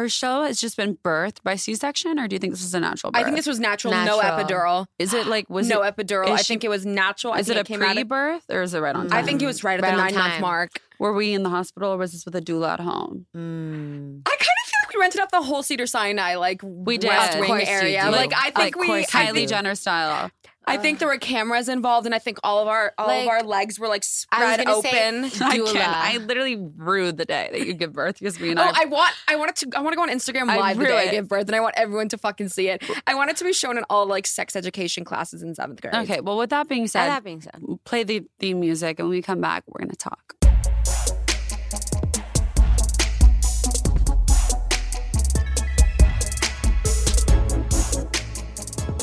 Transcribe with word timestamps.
her 0.00 0.08
show 0.08 0.42
has 0.44 0.60
just 0.60 0.76
been 0.76 0.96
birthed 1.04 1.42
by 1.44 1.54
C-section, 1.56 2.18
or 2.18 2.26
do 2.26 2.34
you 2.34 2.40
think 2.40 2.52
this 2.52 2.62
is 2.64 2.74
a 2.74 2.80
natural 2.80 3.12
birth? 3.12 3.20
I 3.20 3.24
think 3.24 3.36
this 3.36 3.46
was 3.46 3.60
natural, 3.60 3.92
no 3.92 4.20
epidural. 4.20 4.86
is 4.98 5.12
it 5.14 5.26
like 5.26 5.48
was 5.50 5.68
no 5.68 5.82
it, 5.82 5.96
epidural. 5.96 6.28
I 6.30 6.36
she- 6.38 6.44
think 6.44 6.64
it 6.64 6.68
was 6.70 6.84
natural. 6.86 7.32
I 7.34 7.38
is 7.40 7.48
it 7.50 7.54
think 7.54 7.66
a 7.66 7.68
came 7.68 7.80
pre-birth 7.94 8.44
or 8.50 8.62
is 8.62 8.74
it 8.74 8.80
right 8.80 8.94
on 8.96 9.08
time? 9.08 9.18
I 9.18 9.22
think 9.22 9.42
it 9.42 9.46
was 9.46 9.62
right 9.62 9.78
at 9.78 9.82
Right 9.82 9.94
the 9.94 10.00
on 10.02 10.12
nine 10.12 10.14
month 10.14 10.40
mark. 10.40 10.80
Were 10.98 11.12
we 11.12 11.32
in 11.32 11.42
the 11.42 11.48
hospital 11.50 11.92
or 11.92 11.96
was 11.96 12.12
this 12.12 12.24
with 12.24 12.34
a 12.36 12.40
doula 12.42 12.74
at 12.74 12.80
home? 12.80 13.26
Mm. 13.36 14.22
I 14.26 14.30
kind 14.30 14.40
of 14.40 14.68
feel 14.68 14.78
like 14.84 14.94
we 14.94 15.00
rented 15.00 15.20
out 15.20 15.30
the 15.30 15.42
whole 15.42 15.62
Cedar 15.62 15.86
Sinai, 15.86 16.34
like 16.36 16.60
We 16.62 16.98
did. 16.98 17.08
West 17.08 17.34
Of 17.34 17.40
Wing 17.40 17.66
area. 17.66 18.04
do. 18.04 18.10
Like 18.10 18.32
I 18.34 18.44
think 18.50 18.56
like 18.58 18.76
we, 18.76 18.86
course, 18.86 19.14
I 19.14 19.26
Kylie 19.26 19.48
Jenner 19.48 19.74
style. 19.74 20.30
I 20.66 20.76
think 20.76 20.98
there 21.00 21.08
were 21.08 21.18
cameras 21.18 21.68
involved, 21.68 22.06
and 22.06 22.14
I 22.14 22.18
think 22.20 22.38
all 22.44 22.60
of 22.60 22.68
our 22.68 22.92
all 22.96 23.10
of 23.10 23.26
our 23.28 23.42
legs 23.42 23.80
were 23.80 23.88
like 23.88 24.04
I 24.30 24.44
was 24.44 24.54
spread 24.54 24.64
gonna 24.66 24.82
say- 24.82 24.88
open. 25.08 25.24
I 25.42 25.56
can't. 25.58 25.78
I 25.78 26.16
literally 26.18 26.56
rued 26.56 27.16
the 27.16 27.24
day 27.24 27.48
that 27.52 27.66
you 27.66 27.72
give 27.74 27.92
birth 27.92 28.18
because 28.20 28.38
me 28.38 28.50
and 28.50 28.58
Oh, 28.58 28.62
I. 28.62 28.82
I 28.82 28.84
want 28.84 29.12
I 29.26 29.36
want 29.36 29.50
it 29.50 29.56
to 29.70 29.76
I 29.76 29.80
want 29.80 29.92
to 29.92 29.96
go 29.96 30.02
on 30.02 30.10
Instagram 30.10 30.48
I 30.48 30.58
live 30.68 30.76
the 30.76 30.82
rue 30.84 30.88
day 30.90 30.98
I 30.98 31.02
it. 31.04 31.10
give 31.10 31.28
birth, 31.28 31.46
and 31.48 31.56
I 31.56 31.60
want 31.60 31.74
everyone 31.76 32.08
to 32.10 32.18
fucking 32.18 32.50
see 32.50 32.68
it. 32.68 32.84
I 33.06 33.14
want 33.14 33.30
it 33.30 33.36
to 33.38 33.44
be 33.44 33.52
shown 33.52 33.78
in 33.78 33.84
all 33.90 34.06
like 34.06 34.26
sex 34.26 34.54
education 34.54 35.04
classes 35.04 35.42
in 35.42 35.54
seventh 35.54 35.80
grade. 35.80 35.94
okay, 35.94 36.20
well, 36.20 36.36
with 36.38 36.50
that 36.50 36.68
being 36.68 36.86
said, 36.86 37.08
that 37.08 37.24
being 37.24 37.40
said, 37.40 37.60
play 37.84 38.04
the 38.04 38.24
theme 38.38 38.60
music, 38.60 38.98
and 39.00 39.08
when 39.08 39.16
we 39.16 39.22
come 39.22 39.40
back, 39.40 39.64
we're 39.66 39.80
gonna 39.80 39.94
talk. 39.96 40.34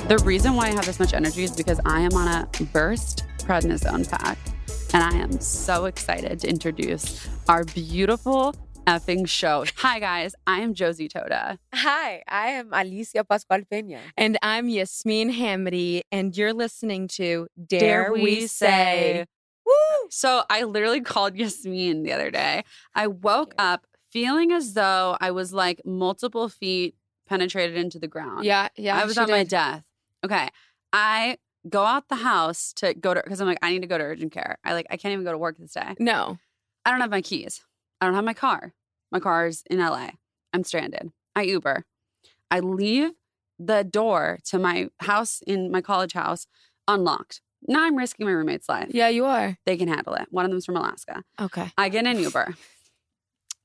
The 0.07 0.17
reason 0.19 0.55
why 0.55 0.67
I 0.67 0.69
have 0.69 0.85
this 0.85 1.01
much 1.01 1.13
energy 1.13 1.43
is 1.43 1.51
because 1.51 1.81
I 1.83 1.99
am 1.99 2.13
on 2.13 2.29
a 2.29 2.63
burst 2.71 3.25
prednisone 3.39 4.09
pack, 4.09 4.37
and 4.93 5.03
I 5.03 5.11
am 5.17 5.37
so 5.41 5.83
excited 5.83 6.39
to 6.39 6.49
introduce 6.49 7.27
our 7.49 7.65
beautiful 7.65 8.55
effing 8.85 9.27
show. 9.27 9.65
Hi 9.75 9.99
guys, 9.99 10.33
I 10.47 10.61
am 10.61 10.73
Josie 10.73 11.09
Totah. 11.09 11.57
hi, 11.73 12.23
I 12.25 12.47
am 12.51 12.69
Alycia 12.69 13.27
Pascual 13.27 13.63
Peña. 13.69 13.99
And 14.15 14.37
I'm 14.41 14.69
Yasmine 14.69 15.33
Hamady, 15.33 16.03
and 16.09 16.37
you're 16.37 16.53
listening 16.53 17.09
to 17.19 17.49
Dare, 17.61 18.13
We 18.13 18.47
Say. 18.47 19.25
Woo! 19.65 20.07
So 20.09 20.43
I 20.49 20.63
literally 20.63 21.01
called 21.01 21.35
Yasmine 21.35 22.03
the 22.03 22.13
other 22.13 22.31
day. 22.31 22.63
I 22.95 23.07
woke 23.07 23.53
up 23.57 23.85
feeling 24.09 24.53
as 24.53 24.71
though 24.73 25.17
I 25.19 25.31
was 25.31 25.51
like 25.51 25.81
multiple 25.83 26.47
feet 26.47 26.95
penetrated 27.27 27.75
into 27.75 27.99
the 27.99 28.07
ground. 28.07 28.45
Yeah, 28.45 28.69
yeah. 28.77 28.97
I 28.97 29.03
was 29.03 29.15
she 29.15 29.19
on 29.19 29.29
my 29.29 29.43
death. 29.43 29.83
Okay. 30.25 30.49
I 30.93 31.37
go 31.69 31.83
out 31.85 32.07
the 32.09 32.15
house 32.17 32.73
to 32.77 32.93
go 32.93 33.13
to 33.13 33.21
because 33.23 33.41
I'm 33.41 33.47
like, 33.47 33.59
I 33.61 33.71
need 33.71 33.81
to 33.81 33.87
go 33.87 33.97
to 33.97 34.03
urgent 34.03 34.31
care. 34.31 34.57
I 34.63 34.73
like 34.73 34.87
I 34.89 34.97
can't 34.97 35.11
even 35.13 35.25
go 35.25 35.31
to 35.31 35.37
work 35.37 35.57
this 35.57 35.73
day. 35.73 35.95
No. 35.99 36.37
I 36.85 36.91
don't 36.91 37.01
have 37.01 37.09
my 37.11 37.21
keys. 37.21 37.61
I 37.99 38.05
don't 38.05 38.15
have 38.15 38.23
my 38.23 38.33
car. 38.33 38.73
My 39.11 39.19
car's 39.19 39.63
in 39.69 39.79
LA. 39.79 40.09
I'm 40.53 40.63
stranded. 40.63 41.11
I 41.35 41.43
Uber. 41.43 41.85
I 42.49 42.59
leave 42.61 43.11
the 43.59 43.83
door 43.83 44.39
to 44.45 44.59
my 44.59 44.89
house 45.01 45.41
in 45.45 45.71
my 45.71 45.81
college 45.81 46.13
house 46.13 46.47
unlocked. 46.87 47.41
Now 47.67 47.83
I'm 47.85 47.95
risking 47.97 48.25
my 48.25 48.31
roommate's 48.31 48.69
life. 48.69 48.87
Yeah, 48.91 49.09
you 49.09 49.25
are. 49.25 49.57
They 49.65 49.75
can 49.77 49.87
handle 49.87 50.13
it. 50.13 50.27
One 50.29 50.45
of 50.45 50.51
them's 50.51 50.65
from 50.65 50.77
Alaska. 50.77 51.23
Okay. 51.41 51.71
I 51.77 51.89
get 51.89 52.05
an 52.05 52.19
Uber. 52.19 52.55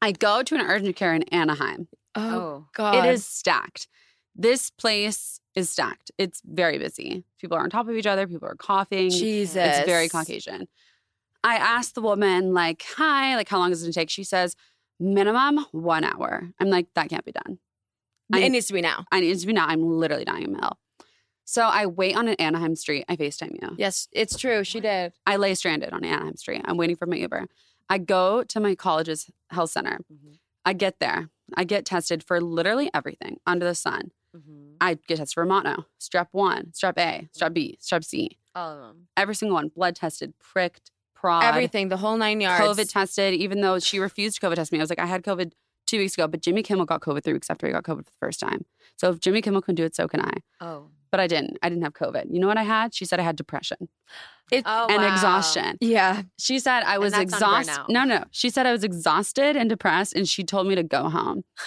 I 0.01 0.13
go 0.13 0.43
to 0.43 0.55
an 0.55 0.63
urgent 0.63 0.97
care 0.97 1.15
in 1.15 1.23
Anaheim. 1.25 1.89
Oh, 2.15 2.21
Oh. 2.41 2.67
God. 2.75 3.05
It 3.05 3.11
is 3.13 3.25
stacked. 3.27 3.87
This 4.35 4.71
place 4.71 5.41
is 5.55 5.71
stacked. 5.71 6.11
It's 6.19 6.41
very 6.45 6.79
busy. 6.79 7.25
People 7.41 7.57
are 7.57 7.63
on 7.63 7.71
top 7.71 7.89
of 7.89 7.95
each 7.97 8.07
other. 8.07 8.27
People 8.27 8.49
are 8.49 8.55
coughing. 8.55 9.11
Jesus. 9.11 9.57
It's 9.57 9.87
very 9.87 10.09
Caucasian. 10.09 10.69
I 11.45 11.57
asked 11.57 11.95
the 11.95 12.03
woman, 12.03 12.55
like, 12.55 12.85
hi, 12.97 13.35
like, 13.37 13.49
how 13.49 13.59
long 13.59 13.73
is 13.73 13.83
it 13.83 13.87
going 13.87 13.93
to 13.93 13.99
take? 14.01 14.11
She 14.11 14.25
says, 14.25 14.55
minimum 15.01 15.67
one 15.73 16.05
hour. 16.05 16.49
I'm 16.61 16.69
like, 16.69 16.87
that 16.95 17.09
can't 17.11 17.25
be 17.25 17.33
done. 17.33 17.59
I- 18.33 18.41
It 18.41 18.51
needs 18.51 18.67
to 18.69 18.73
be 18.73 18.81
now. 18.81 19.05
I 19.11 19.21
need 19.21 19.37
to 19.39 19.47
be 19.47 19.53
now. 19.53 19.67
I'm 19.67 19.83
literally 19.83 20.25
dying 20.25 20.45
in 20.45 20.55
hell. 20.55 20.79
So 21.45 21.63
I 21.65 21.87
wait 21.87 22.17
on 22.17 22.29
an 22.29 22.37
Anaheim 22.37 22.77
street. 22.77 23.05
I 23.09 23.17
FaceTime 23.17 23.61
you. 23.61 23.75
Yes, 23.77 24.09
it's 24.13 24.39
true. 24.39 24.63
She 24.65 24.81
did. 24.81 25.13
I 25.27 25.37
lay 25.37 25.55
stranded 25.55 25.93
on 25.93 26.05
Anaheim 26.05 26.37
Street. 26.37 26.63
I'm 26.65 26.77
waiting 26.77 26.97
for 26.97 27.07
my 27.07 27.17
Uber. 27.17 27.47
I 27.91 27.99
go 27.99 28.45
to 28.45 28.61
my 28.61 28.75
college's 28.77 29.29
health 29.51 29.71
center. 29.71 29.99
Mhm. 30.11 30.39
I 30.65 30.73
get 30.73 31.01
there. 31.01 31.29
I 31.55 31.65
get 31.65 31.85
tested 31.85 32.23
for 32.23 32.41
literally 32.41 32.89
everything 32.95 33.39
under 33.45 33.67
the 33.67 33.75
sun. 33.75 34.13
Mhm. 34.37 34.77
I 34.81 34.95
get 34.95 35.19
tested 35.19 35.35
for 35.35 35.45
mono, 35.45 35.87
strep 36.01 36.29
one, 36.33 36.73
strep 36.73 36.99
A, 36.99 37.29
strep 37.37 37.53
B, 37.55 37.79
strep 37.81 38.05
C. 38.05 38.39
All 38.55 38.73
of 38.73 38.81
them. 38.81 39.09
Every 39.17 39.35
single 39.35 39.55
one. 39.55 39.69
Blood 39.69 39.97
tested, 39.97 40.35
pricked, 40.39 40.91
prod, 41.15 41.45
Everything, 41.45 41.89
the 41.89 41.97
whole 41.99 42.17
nine 42.17 42.41
yards. 42.41 42.65
COVID 42.65 42.91
tested. 42.91 43.35
Even 43.35 43.61
though 43.61 43.79
she 43.79 43.99
refused 43.99 44.41
to 44.41 44.47
COVID 44.47 44.55
test 44.57 44.73
me, 44.73 44.79
I 44.79 44.83
was 44.83 44.91
like, 44.91 44.99
I 44.99 45.07
had 45.07 45.23
COVID 45.23 45.53
two 45.87 45.99
weeks 45.99 46.15
ago, 46.15 46.27
but 46.29 46.41
Jimmy 46.41 46.63
Kimmel 46.63 46.87
got 46.87 47.01
COVID 47.03 47.23
three 47.25 47.33
weeks 47.35 47.51
after 47.51 47.67
he 47.67 47.73
got 47.73 47.83
COVID 47.85 47.99
for 48.07 48.11
the 48.11 48.17
first 48.21 48.41
time. 48.41 48.65
So 48.97 49.11
if 49.11 49.21
Jimmy 49.21 49.43
Kimmel 49.43 49.63
can 49.63 49.75
do 49.75 49.85
it, 49.85 49.95
so 49.95 50.09
can 50.09 50.21
I. 50.21 50.33
Oh. 50.61 50.89
But 51.11 51.21
I 51.21 51.27
didn't. 51.27 51.59
I 51.63 51.69
didn't 51.69 51.83
have 51.85 51.93
COVID. 51.93 52.33
You 52.33 52.41
know 52.41 52.47
what 52.47 52.57
I 52.57 52.63
had? 52.63 52.95
She 52.95 53.05
said 53.05 53.21
I 53.21 53.23
had 53.23 53.37
depression 53.37 53.89
It, 54.51 54.65
Oh, 54.67 54.87
and 54.89 55.03
wow. 55.03 55.13
exhaustion. 55.13 55.77
yeah. 55.81 56.23
She 56.39 56.59
said 56.59 56.83
I 56.85 56.97
was 56.99 57.13
exhausted. 57.17 57.85
No, 57.91 58.05
no. 58.05 58.25
She 58.31 58.49
said 58.49 58.65
I 58.67 58.73
was 58.73 58.83
exhausted 58.85 59.55
and 59.57 59.69
depressed, 59.69 60.15
and 60.15 60.27
she 60.29 60.43
told 60.45 60.67
me 60.67 60.75
to 60.75 60.83
go 60.83 61.09
home. 61.11 61.45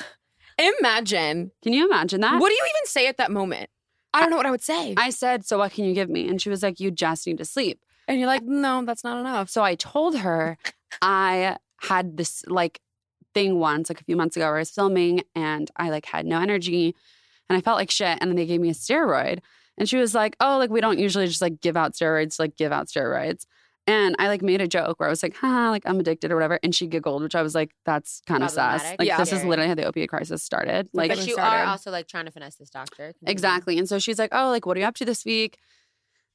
Imagine. 0.57 1.51
Can 1.61 1.73
you 1.73 1.85
imagine 1.85 2.21
that? 2.21 2.39
What 2.39 2.49
do 2.49 2.53
you 2.55 2.63
even 2.63 2.85
say 2.85 3.07
at 3.07 3.17
that 3.17 3.31
moment? 3.31 3.69
I 4.13 4.21
don't 4.21 4.29
know 4.29 4.37
what 4.37 4.45
I 4.45 4.51
would 4.51 4.63
say. 4.63 4.93
I 4.97 5.09
said, 5.09 5.45
So 5.45 5.57
what 5.57 5.73
can 5.73 5.83
you 5.85 5.93
give 5.93 6.09
me? 6.09 6.27
And 6.29 6.41
she 6.41 6.49
was 6.49 6.63
like, 6.63 6.79
You 6.79 6.91
just 6.91 7.27
need 7.27 7.37
to 7.39 7.45
sleep. 7.45 7.81
and 8.07 8.17
you're 8.19 8.27
like, 8.27 8.43
no, 8.43 8.83
that's 8.85 9.03
not 9.03 9.19
enough. 9.19 9.49
So 9.49 9.63
I 9.63 9.75
told 9.75 10.17
her 10.19 10.57
I 11.01 11.57
had 11.81 12.15
this 12.17 12.43
like 12.47 12.79
thing 13.33 13.59
once, 13.59 13.89
like 13.89 13.99
a 13.99 14.03
few 14.05 14.15
months 14.15 14.37
ago, 14.37 14.45
where 14.45 14.55
I 14.55 14.59
was 14.59 14.71
filming 14.71 15.23
and 15.35 15.69
I 15.75 15.89
like 15.89 16.05
had 16.05 16.25
no 16.25 16.39
energy 16.39 16.95
and 17.49 17.57
I 17.57 17.61
felt 17.61 17.77
like 17.77 17.91
shit. 17.91 18.17
And 18.21 18.29
then 18.31 18.35
they 18.37 18.45
gave 18.45 18.61
me 18.61 18.69
a 18.69 18.73
steroid. 18.73 19.39
And 19.77 19.89
she 19.89 19.97
was 19.97 20.15
like, 20.15 20.37
Oh, 20.39 20.57
like 20.57 20.69
we 20.69 20.79
don't 20.79 20.99
usually 20.99 21.27
just 21.27 21.41
like 21.41 21.59
give 21.59 21.75
out 21.75 21.93
steroids, 21.93 22.39
like 22.39 22.55
give 22.55 22.71
out 22.71 22.87
steroids. 22.87 23.45
And 23.87 24.15
I 24.17 24.27
like 24.29 24.41
made 24.41 24.61
a 24.61 24.67
joke 24.67 24.99
where 24.99 25.07
I 25.07 25.11
was 25.11 25.21
like, 25.21 25.35
ha, 25.35 25.69
like 25.69 25.83
I'm 25.85 25.99
addicted 25.99 26.31
or 26.31 26.35
whatever. 26.35 26.59
And 26.63 26.73
she 26.73 26.87
giggled, 26.87 27.21
which 27.21 27.35
I 27.35 27.43
was 27.43 27.53
like, 27.53 27.71
that's 27.85 28.21
kind 28.25 28.43
of 28.43 28.49
sus. 28.49 28.83
Like 28.97 29.07
Yeah. 29.07 29.17
this 29.17 29.31
is 29.31 29.43
literally 29.43 29.67
how 29.69 29.75
the 29.75 29.85
opiate 29.85 30.09
crisis 30.09 30.41
started. 30.41 30.89
Like 30.91 31.09
but 31.11 31.25
you 31.27 31.33
started. 31.33 31.61
are 31.61 31.65
also 31.65 31.91
like 31.91 32.07
trying 32.07 32.25
to 32.25 32.31
finesse 32.31 32.55
this 32.55 32.71
doctor. 32.71 33.13
Continue. 33.13 33.31
Exactly. 33.31 33.77
And 33.77 33.87
so 33.87 33.99
she's 33.99 34.17
like, 34.17 34.31
Oh, 34.33 34.49
like, 34.49 34.65
what 34.65 34.75
are 34.75 34.79
you 34.79 34.87
up 34.87 34.95
to 34.95 35.05
this 35.05 35.23
week? 35.23 35.59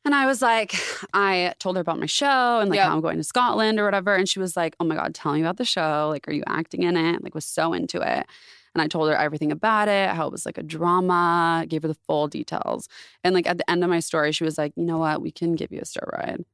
And 0.04 0.14
I 0.14 0.26
was 0.26 0.40
like, 0.40 0.74
I 1.12 1.54
told 1.58 1.74
her 1.76 1.80
about 1.82 1.98
my 1.98 2.06
show 2.06 2.60
and 2.60 2.70
like 2.70 2.76
Yep. 2.76 2.86
how 2.86 2.94
I'm 2.94 3.00
going 3.00 3.18
to 3.18 3.24
Scotland 3.24 3.80
or 3.80 3.84
whatever. 3.84 4.14
And 4.14 4.28
she 4.28 4.38
was 4.38 4.56
like, 4.56 4.76
Oh 4.78 4.84
my 4.84 4.94
God, 4.94 5.12
tell 5.14 5.32
me 5.32 5.40
about 5.40 5.56
the 5.56 5.64
show. 5.64 6.08
Like, 6.10 6.28
are 6.28 6.32
you 6.32 6.44
acting 6.46 6.84
in 6.84 6.96
it? 6.96 7.22
Like, 7.24 7.34
was 7.34 7.44
so 7.44 7.72
into 7.72 8.00
it. 8.00 8.26
And 8.76 8.80
I 8.80 8.86
told 8.86 9.08
her 9.10 9.16
everything 9.16 9.50
about 9.50 9.88
it, 9.88 10.10
how 10.10 10.28
it 10.28 10.32
was 10.32 10.46
like 10.46 10.56
a 10.56 10.62
drama, 10.62 11.64
gave 11.68 11.82
her 11.82 11.88
the 11.88 11.96
full 12.06 12.28
details. 12.28 12.88
And 13.24 13.34
like 13.34 13.48
at 13.48 13.58
the 13.58 13.68
end 13.68 13.82
of 13.82 13.90
my 13.90 13.98
story, 13.98 14.30
she 14.30 14.44
was 14.44 14.56
like, 14.56 14.72
you 14.76 14.84
know 14.84 14.98
what? 14.98 15.20
We 15.20 15.32
can 15.32 15.56
give 15.56 15.72
you 15.72 15.80
a 15.80 15.84
steroid. 15.84 16.44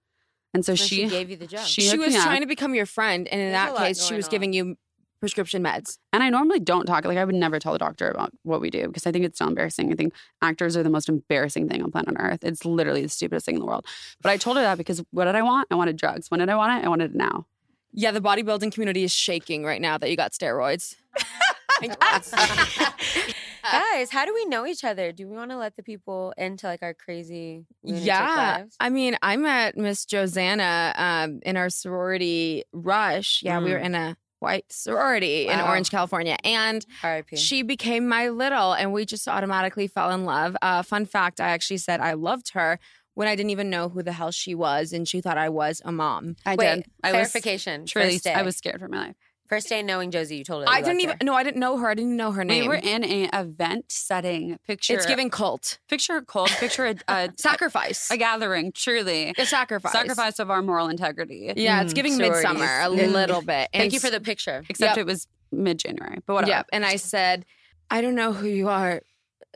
And 0.56 0.64
so 0.64 0.74
So 0.74 0.86
she, 0.86 0.96
she, 1.04 1.06
gave 1.08 1.28
you 1.28 1.36
the 1.36 1.46
job. 1.46 1.66
she- 1.66 1.82
She, 1.82 1.98
was 1.98 2.14
me 2.14 2.16
up. 2.16 2.24
trying 2.24 2.40
to 2.40 2.46
become 2.46 2.74
your 2.74 2.86
friend, 2.86 3.28
and 3.28 3.38
in 3.40 3.52
There's 3.52 3.72
that 3.74 3.76
case, 3.76 4.02
she 4.02 4.14
was 4.14 4.24
on. 4.24 4.30
giving 4.30 4.52
you 4.54 4.76
prescription 5.20 5.62
meds. 5.62 5.98
and 6.14 6.22
I 6.22 6.30
normally 6.30 6.60
don't 6.60 6.86
talk, 6.86 7.04
like, 7.04 7.18
I 7.18 7.24
would 7.26 7.34
never 7.34 7.58
tell 7.58 7.72
the 7.72 7.78
doctor 7.78 8.10
about 8.10 8.32
what 8.42 8.60
we 8.62 8.70
do 8.70 8.86
because 8.86 9.06
I 9.06 9.12
think 9.12 9.24
it's 9.26 9.38
so 9.38 9.46
embarrassing. 9.46 9.92
I 9.92 9.96
think 9.96 10.14
actors 10.40 10.76
are 10.78 10.82
the 10.82 10.90
most 10.90 11.08
embarrassing 11.10 11.68
thing 11.68 11.82
on 11.82 11.90
planet 11.90 12.14
Earth. 12.18 12.42
It's 12.42 12.64
literally 12.64 13.02
the 13.02 13.08
stupidest 13.08 13.44
thing 13.46 13.56
in 13.56 13.60
the 13.60 13.66
world. 13.66 13.84
But 14.22 14.30
I 14.30 14.36
told 14.38 14.56
her 14.56 14.62
that 14.62 14.78
because 14.78 15.02
what 15.10 15.24
did 15.26 15.34
I 15.34 15.42
want? 15.42 15.68
I 15.70 15.74
wanted 15.74 15.96
drugs. 15.96 16.30
When 16.30 16.40
did 16.40 16.48
I 16.48 16.56
want 16.56 16.70
it? 16.82 16.86
I 16.86 16.88
wanted 16.88 17.10
it 17.12 17.16
now. 17.16 17.46
Yeah, 17.92 18.10
the 18.12 18.20
bodybuilding 18.20 18.72
community 18.72 19.04
is 19.04 19.12
shaking 19.12 19.64
right 19.64 19.80
now 19.80 19.96
that 19.98 20.10
you 20.10 20.16
got 20.16 20.32
steroids. 20.32 20.96
Guys, 23.72 24.10
how 24.10 24.24
do 24.24 24.34
we 24.34 24.44
know 24.46 24.66
each 24.66 24.84
other? 24.84 25.12
Do 25.12 25.28
we 25.28 25.36
want 25.36 25.50
to 25.50 25.56
let 25.56 25.76
the 25.76 25.82
people 25.82 26.32
into 26.36 26.66
like 26.66 26.82
our 26.82 26.94
crazy 26.94 27.64
yeah, 27.82 28.56
lives? 28.58 28.76
I 28.80 28.90
mean, 28.90 29.16
I 29.22 29.36
met 29.36 29.76
Miss 29.76 30.04
Josanna 30.04 30.92
um, 30.96 31.40
in 31.42 31.56
our 31.56 31.70
sorority 31.70 32.64
rush. 32.72 33.42
Yeah, 33.42 33.60
we 33.60 33.72
were 33.72 33.78
in 33.78 33.94
a 33.94 34.16
white 34.38 34.70
sorority 34.70 35.48
in 35.48 35.60
Orange, 35.60 35.90
California, 35.90 36.36
and 36.44 36.84
R.I.P. 37.02 37.36
she 37.36 37.62
became 37.62 38.08
my 38.08 38.28
little, 38.28 38.72
and 38.72 38.92
we 38.92 39.04
just 39.04 39.26
automatically 39.26 39.86
fell 39.86 40.10
in 40.10 40.24
love. 40.24 40.56
Uh, 40.62 40.82
fun 40.82 41.06
fact: 41.06 41.40
I 41.40 41.48
actually 41.48 41.78
said 41.78 42.00
I 42.00 42.12
loved 42.12 42.52
her 42.52 42.78
when 43.14 43.28
I 43.28 43.34
didn't 43.34 43.50
even 43.50 43.70
know 43.70 43.88
who 43.88 44.02
the 44.02 44.12
hell 44.12 44.30
she 44.30 44.54
was, 44.54 44.92
and 44.92 45.08
she 45.08 45.20
thought 45.20 45.38
I 45.38 45.48
was 45.48 45.80
a 45.84 45.92
mom. 45.92 46.36
I 46.44 46.54
Wait, 46.54 46.74
did. 46.76 46.86
I 47.02 47.12
was 47.12 47.32
truly. 47.86 48.20
I 48.26 48.42
was 48.42 48.56
scared 48.56 48.80
for 48.80 48.88
my 48.88 49.08
life. 49.08 49.16
First 49.48 49.68
day 49.68 49.82
knowing 49.82 50.10
Josie. 50.10 50.36
You 50.36 50.44
told 50.44 50.64
her. 50.64 50.68
I 50.70 50.80
didn't 50.82 51.00
even 51.00 51.16
her. 51.20 51.24
no, 51.24 51.34
I 51.34 51.42
didn't 51.42 51.60
know 51.60 51.76
her. 51.78 51.88
I 51.90 51.94
didn't 51.94 52.16
know 52.16 52.32
her 52.32 52.44
name. 52.44 52.62
We 52.62 52.68
were 52.68 52.74
in 52.74 53.04
an 53.04 53.30
event 53.32 53.86
setting. 53.90 54.58
Picture 54.66 54.94
it's 54.94 55.06
giving 55.06 55.30
cult 55.30 55.78
picture 55.88 56.16
a 56.16 56.24
cult, 56.24 56.50
picture 56.50 56.86
a, 56.86 56.94
a, 57.08 57.30
sacrifice, 57.38 58.10
a 58.10 58.16
gathering. 58.16 58.72
Truly, 58.72 59.32
a 59.38 59.46
sacrifice, 59.46 59.92
sacrifice 59.92 60.38
of 60.38 60.50
our 60.50 60.62
moral 60.62 60.88
integrity. 60.88 61.52
Yeah, 61.56 61.82
it's 61.82 61.92
Mm, 61.92 61.96
giving 61.96 62.12
sororities. 62.14 62.42
midsummer 62.44 62.80
a 62.80 62.88
Mm. 62.88 63.12
little 63.12 63.40
bit. 63.40 63.68
Thank 63.72 63.84
And 63.84 63.92
you 63.92 64.00
for 64.00 64.10
the 64.10 64.20
picture. 64.20 64.64
Except 64.68 64.96
Yep. 64.96 64.98
it 64.98 65.06
was 65.06 65.26
mid 65.52 65.78
January, 65.78 66.18
but 66.26 66.34
whatever. 66.34 66.50
Yep. 66.50 66.66
And 66.72 66.84
I 66.84 66.96
said, 66.96 67.44
I 67.90 68.00
don't 68.00 68.14
know 68.16 68.32
who 68.32 68.48
you 68.48 68.68
are, 68.68 69.00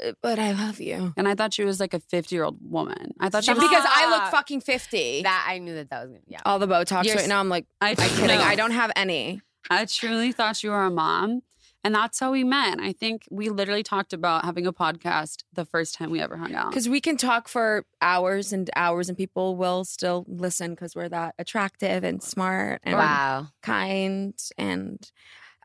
uh, 0.04 0.12
but 0.22 0.38
I 0.38 0.52
love 0.52 0.80
you. 0.80 1.12
And 1.16 1.26
I 1.26 1.34
thought 1.34 1.52
she 1.52 1.64
was 1.64 1.80
like 1.80 1.92
a 1.94 1.98
50 2.00 2.34
year 2.34 2.44
old 2.44 2.58
woman. 2.62 3.12
I 3.18 3.28
thought 3.28 3.42
she 3.44 3.52
Stop. 3.52 3.56
was. 3.58 3.68
Because 3.68 3.84
I 3.88 4.08
look 4.08 4.30
fucking 4.30 4.60
50. 4.60 5.22
That 5.22 5.46
I 5.48 5.58
knew 5.58 5.74
that 5.74 5.90
that 5.90 6.02
was 6.02 6.10
gonna. 6.10 6.20
Yeah. 6.28 6.38
All 6.44 6.58
the 6.60 6.68
Botox 6.68 7.04
You're 7.04 7.16
right 7.16 7.24
s- 7.24 7.28
now. 7.28 7.40
I'm 7.40 7.48
like, 7.48 7.66
I, 7.80 7.90
I'm 7.90 7.96
kidding. 7.96 8.26
no. 8.28 8.40
I 8.40 8.54
don't 8.54 8.70
have 8.70 8.92
any. 8.94 9.40
I 9.68 9.84
truly 9.84 10.32
thought 10.32 10.62
you 10.62 10.70
were 10.70 10.84
a 10.84 10.90
mom. 10.90 11.42
And 11.82 11.94
that's 11.94 12.20
how 12.20 12.30
we 12.30 12.44
met. 12.44 12.78
I 12.78 12.92
think 12.92 13.22
we 13.30 13.48
literally 13.48 13.82
talked 13.82 14.12
about 14.12 14.44
having 14.44 14.66
a 14.66 14.72
podcast 14.72 15.44
the 15.54 15.64
first 15.64 15.94
time 15.94 16.10
we 16.10 16.20
ever 16.20 16.36
hung 16.36 16.54
out. 16.54 16.70
Because 16.70 16.90
we 16.90 17.00
can 17.00 17.16
talk 17.16 17.48
for 17.48 17.86
hours 18.02 18.52
and 18.52 18.68
hours, 18.76 19.08
and 19.08 19.16
people 19.16 19.56
will 19.56 19.86
still 19.86 20.26
listen 20.28 20.72
because 20.72 20.94
we're 20.94 21.08
that 21.08 21.34
attractive 21.38 22.04
and 22.04 22.22
smart 22.22 22.80
and 22.82 22.98
Wow. 22.98 23.46
kind 23.62 24.34
and 24.58 25.10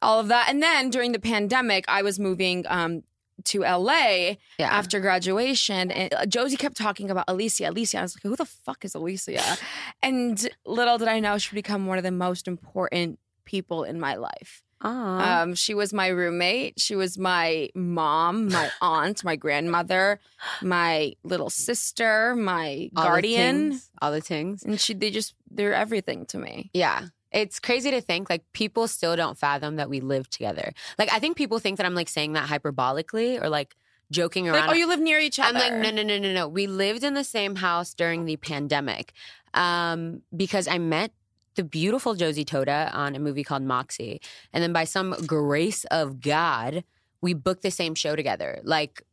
all 0.01 0.21
of 0.21 0.30
that. 0.30 0.47
And 0.50 0.63
then 0.63 0.89
during 0.89 1.12
the 1.12 1.19
pandemic, 1.19 1.83
I 1.89 2.01
was 2.01 2.18
moving 2.18 2.63
um, 2.69 3.03
to 3.45 3.63
LA 3.65 4.38
Yeah. 4.57 4.69
after 4.71 5.01
graduation, 5.01 5.92
and 5.92 6.13
uh, 6.13 6.25
Josie 6.25 6.56
kept 6.56 6.77
talking 6.77 7.12
about 7.12 7.27
Alycia. 7.27 7.74
Alycia, 7.74 8.00
I 8.00 8.01
was 8.03 8.15
like, 8.15 8.24
"Who 8.24 8.38
the 8.38 8.45
fuck 8.45 8.86
is 8.86 8.94
Alycia?" 8.94 9.59
and 10.01 10.47
little 10.65 10.97
did 10.97 11.09
I 11.09 11.19
know 11.19 11.38
she 11.38 11.50
would 11.53 11.62
become 11.62 11.88
one 11.88 11.97
of 11.97 12.06
the 12.06 12.12
most 12.12 12.47
important 12.47 13.19
people 13.45 13.83
in 13.83 14.00
my 14.00 14.15
life. 14.15 14.63
Um, 14.81 15.56
she 15.56 15.74
was 15.74 15.94
my 15.94 16.07
roommate. 16.09 16.80
She 16.80 16.95
was 16.95 17.18
my 17.18 17.69
mom, 17.74 18.50
my 18.50 18.69
aunt, 18.81 19.24
my 19.24 19.36
grandmother, 19.36 20.19
my 20.62 21.13
little 21.24 21.50
sister, 21.50 22.36
my 22.36 22.89
All 22.95 23.03
guardian, 23.06 23.71
things, 23.71 23.89
all 24.01 24.12
the 24.12 24.21
things. 24.21 24.63
and 24.63 24.80
she 24.80 24.94
they 24.94 25.09
just 25.09 25.33
they're 25.50 25.74
everything 25.74 26.25
to 26.27 26.38
me. 26.38 26.69
Yeah. 26.74 27.07
It's 27.31 27.59
crazy 27.59 27.89
to 27.92 28.00
think 28.00 28.30
like 28.30 28.44
people 28.53 28.88
still 28.88 29.15
don't 29.15 29.38
fathom 29.38 29.77
that 29.77 29.89
we 29.89 30.01
live 30.01 30.30
together. 30.30 30.74
Like 31.00 31.12
I 31.12 31.19
think 31.19 31.36
people 31.36 31.57
think 31.59 31.77
that 31.77 31.86
I'm 31.86 31.95
like 31.95 32.09
saying 32.09 32.33
that 32.33 32.47
hyperbolically 32.47 33.42
or 33.42 33.50
like 33.50 33.75
joking 34.12 34.47
around. 34.47 34.68
Like, 34.68 34.69
oh, 34.69 34.74
you 34.74 34.88
live 34.88 35.00
near 35.01 35.19
each 35.19 35.39
other. 35.39 35.57
I'm 35.57 35.81
like, 35.81 35.81
no, 35.81 35.89
no, 35.89 36.03
no, 36.03 36.19
no, 36.19 36.31
no. 36.33 36.47
We 36.47 36.68
lived 36.68 37.03
in 37.03 37.15
the 37.15 37.24
same 37.24 37.56
house 37.56 37.94
during 37.95 38.25
the 38.25 38.38
pandemic 38.38 39.13
um, 39.53 40.21
because 40.36 40.68
I 40.68 40.77
met 40.77 41.12
the 41.56 41.63
beautiful 41.63 42.16
Josie 42.16 42.46
Totah 42.46 42.94
on 42.94 43.16
a 43.16 43.19
movie 43.19 43.44
called 43.44 43.63
Moxie. 43.63 44.22
And 44.54 44.63
then 44.63 44.74
by 44.74 44.84
some 44.84 45.16
grace 45.25 45.86
of 45.86 46.22
God, 46.22 46.84
we 47.22 47.34
booked 47.34 47.63
the 47.63 47.72
same 47.72 47.96
show 47.96 48.16
together. 48.16 48.60
Like, 48.63 49.04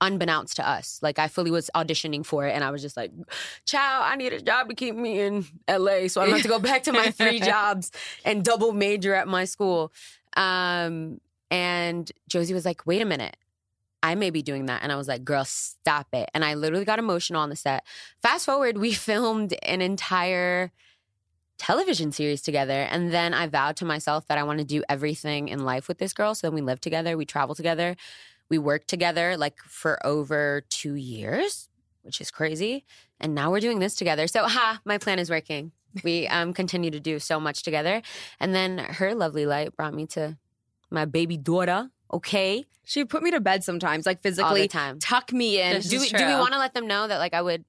unbeknownst 0.00 0.56
to 0.56 0.68
us. 0.68 0.98
Like 1.02 1.18
I 1.18 1.28
fully 1.28 1.50
was 1.50 1.70
auditioning 1.74 2.24
for 2.24 2.46
it 2.46 2.52
and 2.52 2.64
I 2.64 2.70
was 2.70 2.82
just 2.82 2.96
like, 2.96 3.12
Chow, 3.66 4.02
I 4.02 4.16
need 4.16 4.32
a 4.32 4.40
job 4.40 4.68
to 4.68 4.74
keep 4.74 4.94
me 4.94 5.20
in 5.20 5.44
LA 5.68 6.08
so 6.08 6.20
I 6.20 6.24
don't 6.24 6.34
have 6.34 6.42
to 6.42 6.48
go 6.48 6.58
back 6.58 6.84
to 6.84 6.92
my 6.92 7.10
three 7.10 7.40
jobs 7.52 7.92
and 8.24 8.44
double 8.44 8.72
major 8.72 9.14
at 9.14 9.28
my 9.28 9.44
school. 9.44 9.92
Um, 10.36 11.20
and 11.50 12.10
Josie 12.28 12.54
was 12.54 12.64
like, 12.64 12.86
wait 12.86 13.02
a 13.02 13.04
minute. 13.04 13.36
I 14.02 14.14
may 14.14 14.30
be 14.30 14.40
doing 14.40 14.66
that. 14.66 14.82
And 14.82 14.90
I 14.90 14.96
was 14.96 15.08
like, 15.08 15.24
girl, 15.24 15.44
stop 15.44 16.06
it. 16.14 16.30
And 16.32 16.44
I 16.44 16.54
literally 16.54 16.86
got 16.86 16.98
emotional 16.98 17.42
on 17.42 17.50
the 17.50 17.56
set. 17.56 17.84
Fast 18.22 18.46
forward, 18.46 18.78
we 18.78 18.92
filmed 18.94 19.54
an 19.62 19.82
entire 19.82 20.72
television 21.60 22.10
series 22.10 22.40
together. 22.40 22.88
And 22.90 23.12
then 23.12 23.34
I 23.34 23.46
vowed 23.46 23.76
to 23.76 23.84
myself 23.84 24.26
that 24.28 24.38
I 24.38 24.44
want 24.44 24.60
to 24.60 24.64
do 24.64 24.82
everything 24.88 25.48
in 25.48 25.62
life 25.62 25.88
with 25.88 25.98
this 25.98 26.14
girl. 26.14 26.34
So 26.34 26.46
then 26.46 26.54
we 26.54 26.62
live 26.62 26.80
together, 26.80 27.18
we 27.18 27.26
travel 27.26 27.54
together, 27.54 27.96
we 28.48 28.56
work 28.56 28.86
together 28.86 29.36
like 29.36 29.58
for 29.60 30.04
over 30.04 30.62
two 30.70 30.94
years, 30.94 31.68
which 32.00 32.18
is 32.18 32.30
crazy. 32.30 32.86
And 33.20 33.34
now 33.34 33.50
we're 33.50 33.60
doing 33.60 33.78
this 33.78 33.94
together. 33.94 34.26
So, 34.26 34.48
ha, 34.48 34.80
my 34.86 34.96
plan 34.96 35.18
is 35.18 35.28
working. 35.28 35.72
We 36.02 36.26
um, 36.28 36.54
continue 36.54 36.90
to 36.92 37.00
do 37.00 37.18
so 37.18 37.38
much 37.38 37.62
together. 37.62 38.00
And 38.40 38.54
then 38.54 38.78
her 38.78 39.14
lovely 39.14 39.44
light 39.44 39.76
brought 39.76 39.92
me 39.92 40.06
to 40.08 40.38
my 40.90 41.04
baby 41.04 41.36
daughter. 41.36 41.90
Okay. 42.10 42.64
she 42.84 43.04
put 43.04 43.22
me 43.22 43.30
to 43.32 43.40
bed 43.40 43.62
sometimes, 43.64 44.06
like 44.06 44.16
All 44.16 44.22
the 44.22 44.28
physically 44.30 44.68
time. 44.68 44.98
tuck 44.98 45.30
me 45.30 45.60
in. 45.60 45.74
This 45.74 45.88
Do 45.88 46.00
we, 46.00 46.08
do 46.08 46.24
we 46.26 46.34
want 46.34 46.54
to 46.54 46.58
let 46.58 46.72
them 46.72 46.86
know 46.86 47.06
that 47.06 47.18
like 47.18 47.34
I 47.34 47.42
would? 47.42 47.64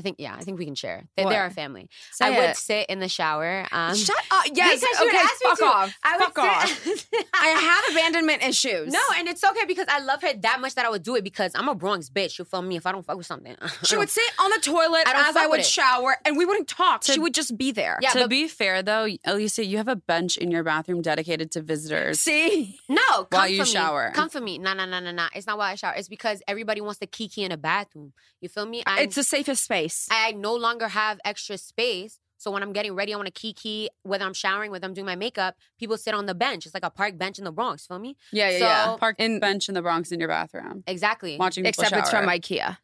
I 0.00 0.02
think 0.02 0.16
yeah, 0.18 0.34
I 0.34 0.40
think 0.40 0.58
we 0.58 0.64
can 0.64 0.74
share. 0.74 1.04
They, 1.14 1.24
they're 1.24 1.42
our 1.42 1.50
family. 1.50 1.90
Say 2.12 2.24
I 2.24 2.30
would 2.46 2.56
sit 2.56 2.86
in 2.88 3.00
the 3.00 3.08
shower. 3.08 3.66
Um, 3.70 3.94
Shut 3.94 4.16
up. 4.30 4.44
Yes. 4.54 4.80
Because 4.80 4.98
you 4.98 5.04
would 5.04 5.14
okay. 5.14 5.22
ask 5.22 5.44
me 5.44 5.50
Fuck 5.50 5.58
to. 5.58 5.64
off. 5.66 5.94
I 6.02 6.16
would 6.16 6.24
fuck 6.24 6.38
off. 6.38 6.86
I 7.34 7.46
have 7.48 7.92
abandonment 7.94 8.42
issues. 8.42 8.90
no, 8.94 9.00
and 9.18 9.28
it's 9.28 9.44
okay 9.44 9.66
because 9.66 9.84
I 9.88 10.00
love 10.00 10.22
her 10.22 10.32
that 10.40 10.58
much 10.62 10.74
that 10.76 10.86
I 10.86 10.90
would 10.90 11.02
do 11.02 11.16
it 11.16 11.22
because 11.22 11.52
I'm 11.54 11.68
a 11.68 11.74
Bronx 11.74 12.08
bitch. 12.08 12.38
You 12.38 12.46
feel 12.46 12.62
me? 12.62 12.76
If 12.76 12.86
I 12.86 12.92
don't 12.92 13.04
fuck 13.04 13.18
with 13.18 13.26
something, 13.26 13.54
She 13.84 13.96
would 13.98 14.08
sit 14.08 14.24
on 14.40 14.50
the 14.50 14.60
toilet 14.62 15.02
I 15.06 15.12
don't 15.12 15.26
as 15.28 15.36
I 15.36 15.46
would 15.48 15.64
shower, 15.66 16.16
and 16.24 16.38
we 16.38 16.46
wouldn't 16.46 16.66
talk. 16.68 17.02
To- 17.02 17.12
she 17.12 17.18
would 17.20 17.34
just 17.34 17.58
be 17.58 17.70
there. 17.72 17.98
Yeah, 18.00 18.10
to 18.10 18.20
but- 18.20 18.30
be 18.30 18.48
fair, 18.48 18.82
though, 18.82 19.06
Elisa, 19.26 19.64
you 19.66 19.76
have 19.76 19.88
a 19.88 19.96
bench 19.96 20.38
in 20.38 20.50
your 20.50 20.62
bathroom 20.62 21.02
dedicated 21.02 21.50
to 21.52 21.60
visitors. 21.60 22.20
See, 22.20 22.78
No, 22.88 23.00
come 23.24 23.26
While 23.30 23.48
you 23.48 23.58
for 23.58 23.64
me. 23.64 23.70
shower. 23.70 24.12
Come 24.14 24.30
for 24.30 24.40
me. 24.40 24.58
No, 24.58 24.72
no, 24.72 24.86
no, 24.86 25.00
no, 25.00 25.10
no. 25.10 25.26
It's 25.34 25.46
not 25.46 25.58
while 25.58 25.70
I 25.70 25.74
shower. 25.74 25.94
It's 25.96 26.08
because 26.08 26.42
everybody 26.48 26.80
wants 26.80 27.00
to 27.00 27.06
kiki 27.06 27.42
in 27.44 27.52
a 27.52 27.56
bathroom. 27.56 28.12
You 28.40 28.48
feel 28.48 28.64
me? 28.66 28.82
I'm, 28.86 29.04
it's 29.04 29.16
the 29.16 29.22
safest 29.22 29.64
space. 29.64 29.89
I 30.10 30.32
no 30.32 30.54
longer 30.54 30.88
have 30.88 31.18
extra 31.24 31.58
space. 31.58 32.18
So 32.38 32.50
when 32.50 32.62
I'm 32.62 32.72
getting 32.72 32.94
ready, 32.94 33.12
I 33.12 33.16
want 33.16 33.26
to 33.26 33.32
kiki, 33.32 33.90
whether 34.02 34.24
I'm 34.24 34.32
showering, 34.32 34.70
whether 34.70 34.86
I'm 34.86 34.94
doing 34.94 35.04
my 35.06 35.16
makeup, 35.16 35.56
people 35.78 35.98
sit 35.98 36.14
on 36.14 36.24
the 36.24 36.34
bench. 36.34 36.64
It's 36.64 36.74
like 36.74 36.84
a 36.84 36.90
park 36.90 37.18
bench 37.18 37.38
in 37.38 37.44
the 37.44 37.52
Bronx. 37.52 37.86
Feel 37.86 37.98
me? 37.98 38.16
yeah, 38.32 38.48
yeah, 38.50 38.58
So- 38.58 38.64
yeah. 38.92 38.96
Park 38.98 39.16
In- 39.18 39.40
bench 39.40 39.68
in 39.68 39.74
the 39.74 39.82
Bronx 39.82 40.10
in 40.10 40.20
your 40.20 40.28
bathroom, 40.30 40.82
Exactly. 40.86 41.36
watching 41.36 41.64
people 41.64 41.84
Except 41.84 42.00
it's 42.00 42.10
from. 42.10 42.24
IKEA. 42.26 42.78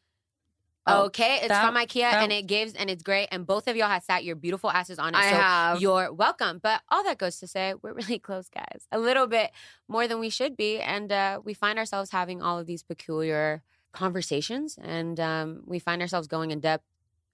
Oh, 0.88 1.06
okay, 1.06 1.38
it's 1.38 1.49
that- 1.49 1.64
from 1.64 1.75
IKEA 1.75 2.03
that- 2.12 2.23
and 2.23 2.31
it 2.32 2.47
gives 2.47 2.75
and 2.75 2.88
it's 2.91 3.03
great. 3.03 3.29
And 3.32 3.44
both 3.47 3.67
of 3.67 3.75
y'all 3.76 3.88
have 3.88 4.05
sat 4.05 4.25
your 4.25 4.37
beautiful 4.37 4.70
asses 4.70 4.99
on 5.00 5.14
it. 5.14 5.19
I 5.19 5.31
so 5.31 5.37
have. 5.37 5.81
you're 5.81 6.12
welcome. 6.12 6.59
But 6.62 6.82
all 6.91 7.02
that 7.05 7.17
goes 7.19 7.38
to 7.41 7.47
say, 7.49 7.75
we're 7.82 7.94
really 7.94 8.19
close, 8.29 8.49
guys. 8.50 8.87
A 8.93 8.99
little 8.99 9.26
bit 9.26 9.50
more 9.88 10.06
than 10.06 10.20
we 10.20 10.29
should 10.31 10.55
be. 10.56 10.79
And 10.81 11.11
uh, 11.11 11.41
we 11.43 11.55
find 11.55 11.79
ourselves 11.79 12.11
having 12.11 12.41
all 12.43 12.59
of 12.59 12.67
these 12.67 12.82
peculiar 12.85 13.62
conversations. 13.93 14.79
And 14.81 15.19
um, 15.19 15.62
we 15.67 15.79
find 15.79 16.02
ourselves 16.02 16.29
going 16.29 16.50
in 16.52 16.61
depth 16.61 16.85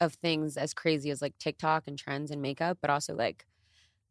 of 0.03 0.15
things 0.15 0.57
as 0.57 0.75
crazy 0.75 1.11
as 1.11 1.23
like 1.23 1.39
TikTok 1.39 1.85
and 1.87 1.99
trends 1.99 2.31
and 2.31 2.43
makeup, 2.43 2.79
but 2.83 2.91
also 2.91 3.15
like 3.15 3.47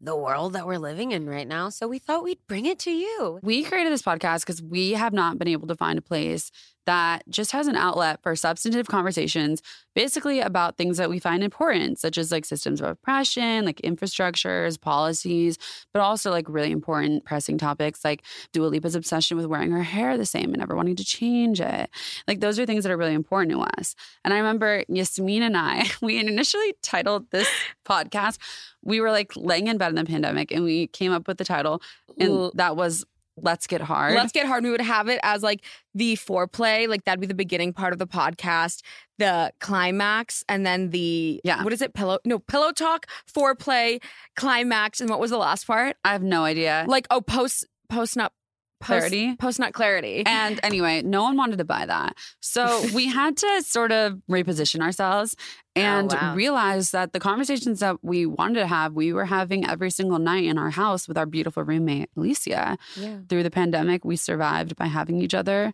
the 0.01 0.15
world 0.15 0.53
that 0.53 0.65
we're 0.65 0.79
living 0.79 1.11
in 1.11 1.29
right 1.29 1.47
now. 1.47 1.69
So 1.69 1.87
we 1.87 1.99
thought 1.99 2.23
we'd 2.23 2.45
bring 2.47 2.65
it 2.65 2.79
to 2.79 2.91
you. 2.91 3.39
We 3.43 3.63
created 3.63 3.93
this 3.93 4.01
podcast 4.01 4.41
because 4.41 4.61
we 4.61 4.91
have 4.91 5.13
not 5.13 5.37
been 5.37 5.47
able 5.47 5.67
to 5.67 5.75
find 5.75 5.99
a 5.99 6.01
place 6.01 6.51
that 6.85 7.23
just 7.29 7.51
has 7.51 7.67
an 7.67 7.75
outlet 7.75 8.19
for 8.23 8.35
substantive 8.35 8.87
conversations, 8.87 9.61
basically 9.93 10.39
about 10.39 10.77
things 10.77 10.97
that 10.97 11.09
we 11.09 11.19
find 11.19 11.43
important, 11.43 11.99
such 11.99 12.17
as 12.17 12.31
like 12.31 12.43
systems 12.43 12.81
of 12.81 12.87
oppression, 12.87 13.65
like 13.65 13.77
infrastructures, 13.81 14.81
policies, 14.81 15.57
but 15.93 16.01
also 16.01 16.31
like 16.31 16.49
really 16.49 16.71
important 16.71 17.23
pressing 17.23 17.57
topics 17.57 18.03
like 18.03 18.23
Dua 18.51 18.65
Lipa's 18.65 18.95
obsession 18.95 19.37
with 19.37 19.45
wearing 19.45 19.71
her 19.71 19.83
hair 19.83 20.17
the 20.17 20.25
same 20.25 20.45
and 20.45 20.57
never 20.57 20.75
wanting 20.75 20.95
to 20.95 21.05
change 21.05 21.61
it. 21.61 21.89
Like 22.27 22.39
those 22.39 22.57
are 22.59 22.65
things 22.65 22.83
that 22.83 22.91
are 22.91 22.97
really 22.97 23.13
important 23.13 23.51
to 23.51 23.61
us. 23.79 23.95
And 24.25 24.33
I 24.33 24.37
remember 24.37 24.83
Yasmine 24.87 25.43
and 25.43 25.57
I, 25.57 25.85
we 26.01 26.19
initially 26.19 26.73
titled 26.81 27.29
this 27.29 27.47
podcast, 27.85 28.39
we 28.83 29.01
were 29.01 29.11
like 29.11 29.31
laying 29.35 29.67
in 29.67 29.77
bed 29.77 29.89
in 29.89 29.95
the 29.95 30.05
pandemic 30.05 30.51
and 30.51 30.63
we 30.63 30.87
came 30.87 31.11
up 31.11 31.27
with 31.27 31.37
the 31.37 31.45
title, 31.45 31.81
and 32.19 32.29
L- 32.29 32.51
that 32.55 32.75
was 32.75 33.05
Let's 33.37 33.65
Get 33.65 33.81
Hard. 33.81 34.13
Let's 34.13 34.31
get 34.33 34.45
hard. 34.45 34.63
We 34.63 34.71
would 34.71 34.81
have 34.81 35.07
it 35.07 35.19
as 35.23 35.41
like 35.41 35.63
the 35.95 36.15
foreplay, 36.15 36.87
like 36.87 37.05
that'd 37.05 37.19
be 37.21 37.27
the 37.27 37.33
beginning 37.33 37.73
part 37.73 37.93
of 37.93 37.99
the 37.99 38.05
podcast, 38.07 38.81
the 39.19 39.51
climax, 39.59 40.43
and 40.49 40.65
then 40.65 40.89
the 40.89 41.41
Yeah. 41.43 41.63
what 41.63 41.73
is 41.73 41.81
it? 41.81 41.93
Pillow? 41.93 42.19
No, 42.25 42.39
pillow 42.39 42.71
talk, 42.71 43.07
foreplay, 43.33 44.01
climax, 44.35 44.99
and 45.01 45.09
what 45.09 45.19
was 45.19 45.31
the 45.31 45.37
last 45.37 45.65
part? 45.65 45.95
I 46.03 46.11
have 46.11 46.23
no 46.23 46.43
idea. 46.43 46.85
Like 46.87 47.07
oh, 47.09 47.21
post 47.21 47.65
post 47.89 48.17
nut 48.17 48.31
post, 48.31 48.40
Clarity? 48.81 49.35
post 49.35 49.59
nut 49.59 49.73
clarity. 49.73 50.23
And 50.25 50.59
anyway, 50.63 51.01
no 51.01 51.23
one 51.23 51.37
wanted 51.37 51.57
to 51.57 51.65
buy 51.65 51.85
that. 51.85 52.15
So 52.39 52.83
we 52.93 53.07
had 53.07 53.37
to 53.37 53.63
sort 53.63 53.91
of 53.91 54.21
reposition 54.29 54.81
ourselves 54.81 55.35
and 55.75 56.11
wow. 56.11 56.35
realize 56.35 56.91
that 56.91 57.13
the 57.13 57.19
conversations 57.19 57.79
that 57.79 58.03
we 58.03 58.25
wanted 58.25 58.59
to 58.59 58.67
have, 58.67 58.93
we 58.93 59.13
were 59.13 59.25
having 59.25 59.65
every 59.65 59.89
single 59.89 60.19
night 60.19 60.45
in 60.45 60.57
our 60.57 60.69
house 60.69 61.07
with 61.07 61.17
our 61.17 61.25
beautiful 61.25 61.63
roommate, 61.63 62.09
Alycia. 62.17 62.77
Yeah. 62.95 63.19
Through 63.29 63.43
the 63.43 63.51
pandemic, 63.51 64.03
we 64.03 64.15
survived 64.15 64.75
by 64.75 64.87
having 64.87 65.21
each 65.21 65.33
other. 65.33 65.73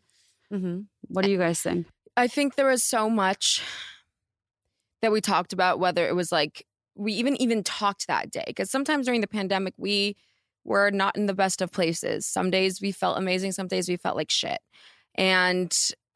Mm-hmm. 0.52 0.82
What 1.08 1.26
do 1.26 1.32
you 1.32 1.38
guys 1.38 1.62
think? 1.62 1.88
I 2.16 2.28
think 2.28 2.56
there 2.56 2.68
was 2.68 2.84
so 2.84 3.10
much 3.10 3.64
that 5.02 5.12
we 5.12 5.22
talked 5.22 5.54
about, 5.54 5.80
whether 5.80 6.08
it 6.08 6.16
was 6.16 6.32
like 6.32 6.66
we 6.96 7.14
even 7.14 7.40
even 7.42 7.64
talked 7.64 8.08
that 8.08 8.32
day. 8.32 8.44
Because 8.48 8.70
sometimes 8.70 9.06
during 9.06 9.22
the 9.22 9.28
pandemic, 9.28 9.74
we 9.78 10.16
were 10.68 10.92
not 10.92 11.18
in 11.18 11.26
the 11.26 11.34
best 11.34 11.62
of 11.62 11.72
places. 11.72 12.28
Some 12.28 12.52
days 12.52 12.80
we 12.82 12.92
felt 12.92 13.18
amazing, 13.18 13.54
some 13.54 13.68
days 13.68 13.90
we 13.90 13.98
felt 13.98 14.16
like 14.18 14.30
shit. 14.30 14.60
And 15.16 15.76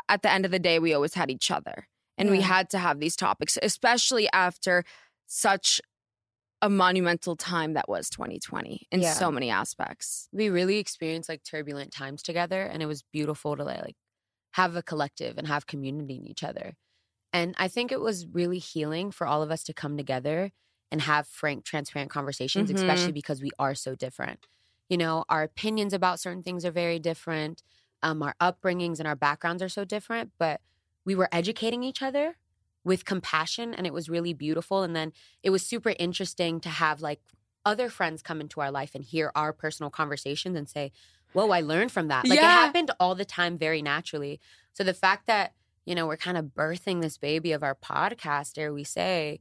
at 0.10 0.22
the 0.22 0.32
end 0.32 0.46
of 0.46 0.52
the 0.52 0.60
day, 0.60 0.78
we 0.78 0.94
always 0.94 1.16
had 1.16 1.32
each 1.32 1.50
other. 1.50 1.88
And 2.18 2.30
we 2.30 2.42
had 2.42 2.70
to 2.72 2.78
have 2.78 3.00
these 3.00 3.16
topics, 3.16 3.58
especially 3.64 4.30
after 4.32 4.84
such 5.26 5.82
a 6.62 6.70
monumental 6.70 7.36
time 7.36 7.74
that 7.74 7.90
was 7.90 8.10
2020 8.12 8.86
in 8.92 9.02
Yeah. 9.02 9.14
so 9.14 9.32
many 9.32 9.50
aspects. 9.50 10.28
we 10.32 10.50
really 10.50 10.78
experienced 10.78 11.30
like 11.30 11.42
turbulent 11.44 11.92
times 11.92 12.22
together 12.22 12.62
and 12.62 12.84
it 12.84 12.86
was 12.86 13.02
beautiful 13.12 13.56
to 13.58 13.64
like 13.64 13.96
have 14.52 14.76
a 14.76 14.84
collective 14.84 15.40
and 15.40 15.48
have 15.48 15.66
community 15.66 16.18
in 16.18 16.28
each 16.28 16.44
other 16.44 16.76
and 17.34 17.56
i 17.58 17.68
think 17.68 17.92
it 17.92 18.00
was 18.02 18.28
really 18.28 18.60
healing 18.60 19.10
for 19.10 19.26
all 19.26 19.42
of 19.42 19.50
us 19.50 19.64
to 19.64 19.74
come 19.74 19.98
together 19.98 20.52
and 20.92 21.02
have 21.02 21.28
frank 21.28 21.64
transparent 21.66 22.12
conversations 22.12 22.70
Mhm. 22.70 22.76
especially 22.76 23.14
because 23.14 23.42
we 23.42 23.52
are 23.58 23.76
so 23.76 23.96
different 23.96 24.48
you 24.90 24.98
know 24.98 25.26
our 25.30 25.44
opinions 25.44 25.94
about 25.94 26.20
certain 26.20 26.44
things 26.44 26.66
are 26.66 26.72
very 26.72 27.00
different 27.00 27.64
um, 28.04 28.22
our 28.24 28.36
upbringings 28.42 29.00
and 29.00 29.08
our 29.08 29.16
backgrounds 29.16 29.62
are 29.64 29.70
so 29.70 29.86
different 29.86 30.32
but 30.38 30.62
we 31.06 31.16
were 31.16 31.30
educating 31.32 31.84
each 31.84 32.02
other 32.02 32.38
with 32.84 33.06
compassion 33.06 33.74
and 33.74 33.86
it 33.86 33.94
was 33.94 34.10
really 34.10 34.34
beautiful 34.34 34.84
and 34.84 34.96
then 34.96 35.14
it 35.44 35.50
was 35.52 35.66
super 35.66 35.94
interesting 36.00 36.60
to 36.60 36.70
have 36.70 37.02
like 37.02 37.22
other 37.64 37.90
friends 37.90 38.24
come 38.24 38.42
into 38.42 38.60
our 38.60 38.72
life 38.72 38.96
and 38.96 39.06
hear 39.06 39.32
our 39.36 39.54
personal 39.54 39.92
conversations 39.92 40.58
and 40.58 40.68
say 40.68 40.92
whoa, 41.34 41.50
I 41.52 41.62
learned 41.62 41.92
from 41.92 42.08
that. 42.10 42.28
Like 42.28 42.40
it 42.40 42.44
happened 42.44 42.92
all 43.00 43.16
the 43.16 43.26
time 43.26 43.58
very 43.58 43.82
naturally. 43.82 44.40
So 44.74 44.84
the 44.84 44.94
fact 44.94 45.28
that, 45.28 45.54
you 45.86 45.96
know, 45.96 46.06
we're 46.06 46.18
kind 46.18 46.38
of 46.38 46.46
birthing 46.48 47.02
this 47.02 47.18
baby 47.18 47.52
of 47.54 47.64
our 47.64 47.76
podcast, 47.76 48.54
dare 48.54 48.74
we 48.74 48.84
say, 48.84 49.40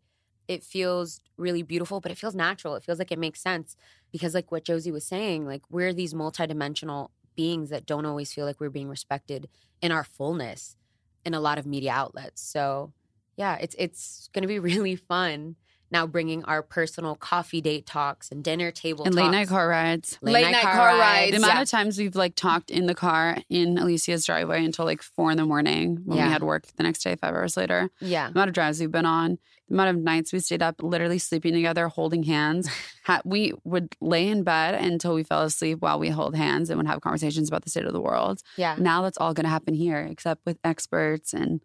it 0.51 0.65
feels 0.65 1.21
really 1.37 1.63
beautiful, 1.63 2.01
but 2.01 2.11
it 2.11 2.19
feels 2.19 2.35
natural. 2.35 2.75
It 2.75 2.83
feels 2.83 2.99
like 2.99 3.13
it 3.13 3.21
makes 3.21 3.41
sense 3.41 3.77
because, 4.11 4.35
like 4.35 4.51
what 4.51 4.65
Josie 4.65 4.91
was 4.91 5.07
saying, 5.07 5.47
like 5.47 5.63
we're 5.71 5.93
these 5.93 6.13
multidimensional 6.13 7.11
beings 7.37 7.71
that 7.71 7.87
don't 7.87 8.05
always 8.05 8.33
feel 8.33 8.47
like 8.47 8.59
we're 8.59 8.69
being 8.69 8.89
respected 8.89 9.49
in 9.81 9.93
our 9.93 10.03
fullness 10.03 10.77
in 11.25 11.35
a 11.35 11.41
lot 11.41 11.59
of 11.59 11.67
media 11.67 11.93
outlets. 11.93 12.43
So, 12.43 12.93
yeah, 13.37 13.59
it's 13.61 13.77
it's 13.79 14.29
going 14.33 14.43
to 14.43 14.49
be 14.49 14.59
really 14.71 14.97
fun 14.97 15.55
now 15.91 16.07
bringing 16.07 16.45
our 16.45 16.63
personal 16.63 17.15
coffee 17.15 17.61
date 17.61 17.87
talks 17.87 18.31
and 18.31 18.45
dinner 18.45 18.71
table 18.71 19.05
and 19.05 19.15
late 19.15 19.31
night 19.31 19.49
car 19.49 19.69
rides. 19.69 20.19
Late 20.23 20.51
night 20.51 20.63
car 20.63 20.97
rides. 20.99 21.33
The 21.33 21.39
amount 21.39 21.55
yeah. 21.55 21.63
of 21.63 21.69
times 21.71 21.99
we've 21.99 22.15
like 22.17 22.35
talked 22.35 22.71
in 22.71 22.87
the 22.87 22.95
car 22.95 23.39
in 23.49 23.77
Alycia's 23.77 24.25
driveway 24.25 24.65
until 24.65 24.85
like 24.85 25.03
four 25.03 25.31
in 25.31 25.37
the 25.37 25.45
morning 25.45 25.99
when 26.05 26.19
Yeah. 26.19 26.27
we 26.27 26.33
had 26.33 26.43
work 26.43 26.67
the 26.77 26.83
next 26.83 27.03
day, 27.03 27.17
five 27.17 27.35
hours 27.35 27.57
later. 27.57 27.91
Yeah. 28.01 28.27
The 28.27 28.33
amount 28.33 28.49
of 28.49 28.55
drives 28.55 28.81
we've 28.81 28.91
been 28.91 29.07
on, 29.07 29.39
the 29.69 29.75
amount 29.75 29.97
of 29.97 30.03
nights 30.03 30.33
we 30.33 30.39
stayed 30.41 30.63
up, 30.63 30.77
literally 30.83 31.19
sleeping 31.19 31.53
together, 31.55 31.89
holding 31.89 32.23
hands. 32.25 32.69
We 33.25 33.53
would 33.65 33.97
lay 34.01 34.29
in 34.29 34.45
bed 34.45 34.77
until 34.77 35.15
we 35.15 35.25
fell 35.25 35.43
asleep 35.43 35.79
while 35.81 35.99
we 35.99 36.11
hold 36.11 36.37
hands 36.37 36.71
and 36.71 36.79
would 36.79 36.87
have 36.87 37.01
conversations 37.01 37.49
about 37.49 37.65
the 37.65 37.71
state 37.71 37.85
of 37.85 37.93
the 37.93 38.01
world. 38.01 38.41
Yeah. 38.57 38.77
Now 38.79 39.03
that's 39.03 39.19
all 39.19 39.35
going 39.35 39.45
to 39.47 39.51
happen 39.51 39.75
here, 39.75 39.99
except 40.09 40.47
with 40.47 40.59
experts 40.63 41.35
and 41.35 41.61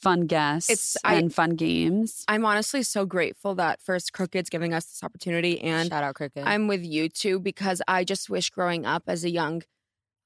fun 0.00 0.26
guests 0.26 0.70
It's- 0.70 0.96
I- 1.04 1.14
and 1.14 1.34
fun 1.34 1.50
games. 1.56 2.24
I'm 2.28 2.44
honestly 2.44 2.82
so 2.82 3.06
grateful 3.06 3.54
that 3.56 3.80
First 3.82 4.12
Crooked's 4.12 4.50
giving 4.50 4.74
us 4.74 4.84
this 4.86 5.02
opportunity. 5.02 5.60
And 5.60 5.88
Shout 5.88 6.04
out 6.04 6.14
Crooked. 6.14 6.44
I'm 6.44 6.66
with 6.68 6.84
you 6.84 7.08
too 7.08 7.40
because 7.40 7.80
I 7.88 8.04
just 8.04 8.28
wish 8.28 8.50
growing 8.50 8.84
up 8.84 9.04
as 9.06 9.24
a 9.24 9.30
young 9.30 9.62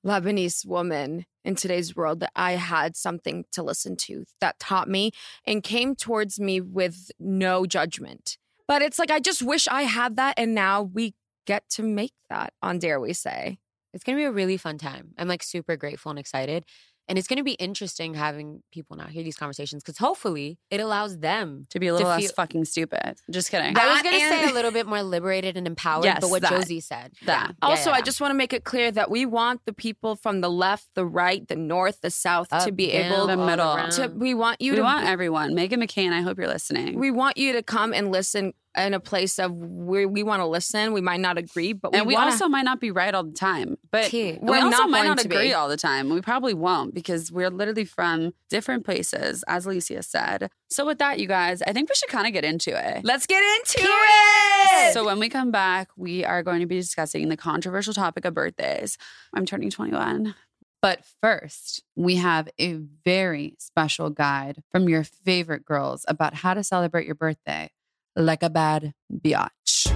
Lebanese 0.07 0.65
woman 0.65 1.27
in 1.45 1.55
today's 1.57 1.95
world 1.97 2.21
that 2.21 2.31
I 2.37 2.53
had 2.53 2.97
something 2.97 3.45
to 3.53 3.63
listen 3.63 3.97
to 3.97 4.25
that 4.41 4.59
taught 4.59 4.89
me 4.89 5.11
and 5.45 5.63
came 5.63 5.95
towards 5.97 6.39
me 6.39 6.61
with 6.61 7.11
no 7.19 7.67
judgment. 7.67 8.39
But 8.69 8.83
it's 8.83 8.99
like 8.99 9.11
I 9.11 9.19
just 9.21 9.43
wish 9.43 9.67
I 9.69 9.83
had 9.83 10.17
that 10.17 10.35
and 10.37 10.55
now 10.55 10.83
we 10.83 11.15
get 11.47 11.69
to 11.71 11.83
make 11.83 12.13
that 12.31 12.53
on 12.63 12.79
Dare 12.79 13.01
We 13.01 13.13
Say. 13.13 13.59
it's 13.95 14.05
going 14.05 14.17
to 14.17 14.21
be 14.21 14.25
a 14.27 14.31
really 14.33 14.57
fun 14.59 14.77
time. 14.79 15.15
I'm 15.19 15.27
like 15.29 15.43
super 15.43 15.77
grateful 15.77 16.11
and 16.11 16.19
excited. 16.19 16.65
And 17.09 17.19
it's 17.19 17.27
going 17.27 17.39
to 17.39 17.43
be 17.45 17.53
interesting 17.53 18.13
having 18.15 18.63
people 18.71 18.97
now 18.97 19.07
hear 19.07 19.23
these 19.23 19.37
conversations 19.37 19.83
because 19.83 19.97
hopefully 19.99 20.59
it 20.71 20.79
allows 20.81 21.19
them. 21.19 21.67
To 21.71 21.81
be 21.81 21.87
a 21.87 21.93
little 21.95 22.09
less 22.09 22.21
feel- 22.23 22.33
fucking 22.33 22.65
stupid. 22.67 23.19
Just 23.31 23.51
kidding. 23.51 23.75
That 23.75 23.83
I 23.89 23.93
was 23.95 24.03
going 24.03 24.15
to 24.21 24.29
say 24.29 24.51
a 24.51 24.53
little 24.53 24.71
bit 24.71 24.87
more 24.87 25.03
liberated 25.03 25.57
and 25.57 25.67
empowered, 25.67 26.05
Yes, 26.05 26.19
but 26.21 26.29
what 26.31 26.43
that. 26.43 26.51
Josie 26.51 26.81
said. 26.81 27.13
That. 27.25 27.55
Yeah, 27.63 27.69
Also, 27.69 27.91
yeah, 27.91 27.97
I 27.97 28.01
just 28.03 28.21
want 28.21 28.31
to 28.33 28.35
make 28.37 28.53
it 28.53 28.65
clear 28.65 28.91
that 28.93 29.11
we 29.11 29.25
want 29.25 29.63
the 29.65 29.73
people 29.73 30.17
from 30.17 30.41
the 30.43 30.51
left, 30.51 30.89
the 30.95 31.07
right, 31.07 31.47
the 31.49 31.57
north, 31.57 32.01
the 32.03 32.11
south 32.11 32.49
to 32.65 32.73
be 32.73 32.93
down, 32.93 33.13
able 33.13 33.27
The 33.27 33.39
all 33.39 33.47
middle. 33.47 33.89
to 33.93 34.09
we 34.15 34.35
want 34.35 34.61
you 34.61 34.73
we 34.73 34.77
to 34.77 34.83
want 34.83 35.07
everyone. 35.07 35.53
Meghan 35.53 35.83
McCain, 35.83 36.13
I 36.13 36.21
hope 36.21 36.37
you're 36.39 36.47
listening. 36.49 36.99
we 36.99 37.11
want 37.11 37.37
you 37.39 37.53
to 37.55 37.63
come 37.63 37.95
and 37.95 38.11
listen 38.13 38.53
in 38.77 38.95
a 38.95 39.01
place 39.01 39.39
of 39.39 39.53
where 39.53 40.07
we 40.07 40.23
want 40.23 40.41
to 40.41 40.47
listen. 40.47 40.93
We 40.93 41.01
might 41.01 41.21
not 41.21 41.39
agree, 41.39 41.73
but 41.73 41.93
we 41.93 41.99
and 41.99 42.07
we 42.07 42.15
wanna, 42.15 42.33
also 42.33 42.49
might 42.49 42.65
not 42.65 42.81
be 42.81 42.91
right 42.91 43.15
all 43.15 43.25
the 43.25 43.33
time, 43.33 43.77
but 43.91 44.13
we 44.13 44.39
also 44.43 44.69
not 44.69 44.91
might 44.91 45.05
not 45.05 45.19
to 45.19 45.29
be. 45.29 45.35
agree 45.35 45.53
all 45.53 45.69
the 45.69 45.77
time. 45.77 46.11
We 46.11 46.21
probably 46.21 46.55
won't 46.55 46.95
because 46.95 47.33
we're 47.33 47.51
literally 47.51 47.85
from 47.85 48.33
different 48.51 48.85
places, 48.85 49.45
as 49.49 49.67
Alycia 49.67 50.05
said. 50.05 50.51
So 50.71 50.87
with 50.87 50.99
that, 50.99 51.19
you 51.19 51.27
guys, 51.27 51.63
I 51.63 51.73
think 51.73 51.89
we 51.89 51.95
should 51.95 52.11
kind 52.11 52.27
of 52.27 52.33
get 52.33 52.45
into 52.45 52.71
it. 52.71 53.05
let's 53.05 53.27
get 53.27 53.43
into 53.43 53.81
it. 53.81 54.93
So 54.93 55.05
when 55.05 55.19
we 55.19 55.29
come 55.29 55.51
back, 55.51 55.89
we 55.97 56.25
are 56.25 56.43
going 56.43 56.61
to 56.61 56.67
be 56.67 56.77
discussing 56.77 57.29
the 57.29 57.37
controversial 57.37 57.95
topic 57.95 58.25
of 58.25 58.35
birthdays. 58.35 58.99
I'm 59.35 59.47
turning 59.47 59.71
21. 59.71 60.35
But 60.81 61.01
first, 61.21 61.83
we 61.97 62.17
have 62.17 62.49
a 62.61 62.75
very 63.05 63.55
special 63.59 64.11
guide 64.11 64.63
from 64.71 64.89
your 64.89 65.03
favorite 65.03 65.65
girls 65.65 66.05
about 66.07 66.35
how 66.35 66.55
to 66.55 66.63
celebrate 66.63 67.07
your 67.07 67.17
birthday 67.17 67.71
like 68.17 68.43
a 68.43 68.51
bad 68.51 68.95
biatch. 69.13 69.93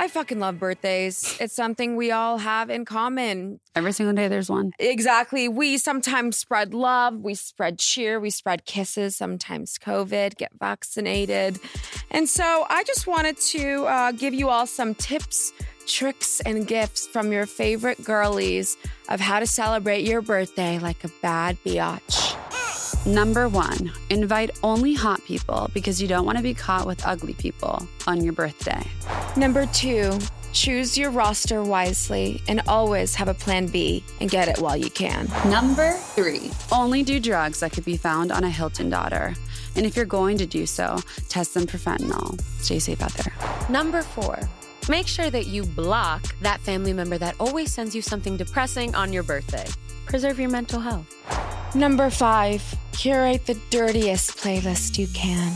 I 0.00 0.08
fucking 0.08 0.40
love 0.40 0.58
birthdays. 0.58 1.36
It's 1.40 1.52
something 1.54 1.94
we 1.94 2.10
all 2.10 2.38
have 2.38 2.70
in 2.70 2.86
common. 2.86 3.60
Every 3.76 3.92
single 3.92 4.14
day, 4.14 4.28
there's 4.28 4.48
one. 4.48 4.72
Exactly. 4.78 5.46
We 5.46 5.76
sometimes 5.76 6.38
spread 6.38 6.72
love, 6.72 7.20
we 7.20 7.34
spread 7.34 7.78
cheer, 7.78 8.18
we 8.18 8.30
spread 8.30 8.64
kisses, 8.64 9.14
sometimes 9.14 9.76
COVID, 9.78 10.36
get 10.36 10.52
vaccinated. 10.58 11.60
And 12.10 12.26
so 12.26 12.64
I 12.70 12.82
just 12.84 13.06
wanted 13.06 13.36
to 13.52 13.84
uh, 13.84 14.12
give 14.12 14.32
you 14.32 14.48
all 14.48 14.66
some 14.66 14.94
tips, 14.94 15.52
tricks, 15.92 16.40
and 16.40 16.66
gifts 16.66 17.06
from 17.06 17.32
your 17.32 17.46
favorite 17.46 18.02
girlies 18.04 18.76
of 19.08 19.20
how 19.20 19.40
to 19.40 19.46
celebrate 19.46 20.04
your 20.04 20.22
birthday 20.22 20.78
like 20.78 21.02
a 21.04 21.08
bad 21.20 21.56
biatch. 21.64 22.36
Number 23.06 23.48
one, 23.48 23.92
invite 24.10 24.50
only 24.62 24.94
hot 24.94 25.24
people 25.24 25.70
because 25.72 26.00
you 26.00 26.08
don't 26.08 26.26
want 26.26 26.36
to 26.36 26.42
be 26.42 26.54
caught 26.54 26.86
with 26.86 27.04
ugly 27.06 27.34
people 27.34 27.86
on 28.06 28.22
your 28.22 28.32
birthday. 28.32 28.82
Number 29.36 29.66
two, 29.66 30.18
choose 30.52 30.98
your 30.98 31.10
roster 31.10 31.62
wisely 31.62 32.42
and 32.46 32.60
always 32.68 33.14
have 33.14 33.28
a 33.28 33.34
plan 33.34 33.66
B 33.66 34.04
and 34.20 34.30
get 34.30 34.48
it 34.48 34.58
while 34.58 34.76
you 34.76 34.90
can. 34.90 35.28
Number 35.46 35.92
three, 35.92 36.50
only 36.72 37.02
do 37.02 37.20
drugs 37.20 37.60
that 37.60 37.72
could 37.72 37.84
be 37.84 37.96
found 37.96 38.32
on 38.32 38.44
a 38.44 38.50
Hilton 38.50 38.90
daughter. 38.90 39.34
And 39.76 39.86
if 39.86 39.96
you're 39.96 40.04
going 40.04 40.36
to 40.38 40.46
do 40.46 40.66
so, 40.66 40.98
test 41.28 41.54
them 41.54 41.66
for 41.66 41.78
fentanyl. 41.78 42.40
Stay 42.60 42.78
safe 42.80 43.00
out 43.00 43.14
there. 43.14 43.32
Number 43.70 44.02
four, 44.02 44.38
make 44.90 45.06
sure 45.06 45.30
that 45.30 45.46
you 45.46 45.62
block 45.62 46.22
that 46.40 46.60
family 46.60 46.92
member 46.92 47.16
that 47.16 47.36
always 47.38 47.72
sends 47.72 47.94
you 47.94 48.02
something 48.02 48.36
depressing 48.36 48.92
on 48.96 49.12
your 49.12 49.22
birthday. 49.22 49.66
Preserve 50.04 50.40
your 50.40 50.50
mental 50.50 50.80
health. 50.80 51.06
Number 51.76 52.10
five, 52.10 52.60
curate 52.90 53.46
the 53.46 53.54
dirtiest 53.70 54.36
playlist 54.36 54.98
you 54.98 55.06
can. 55.14 55.52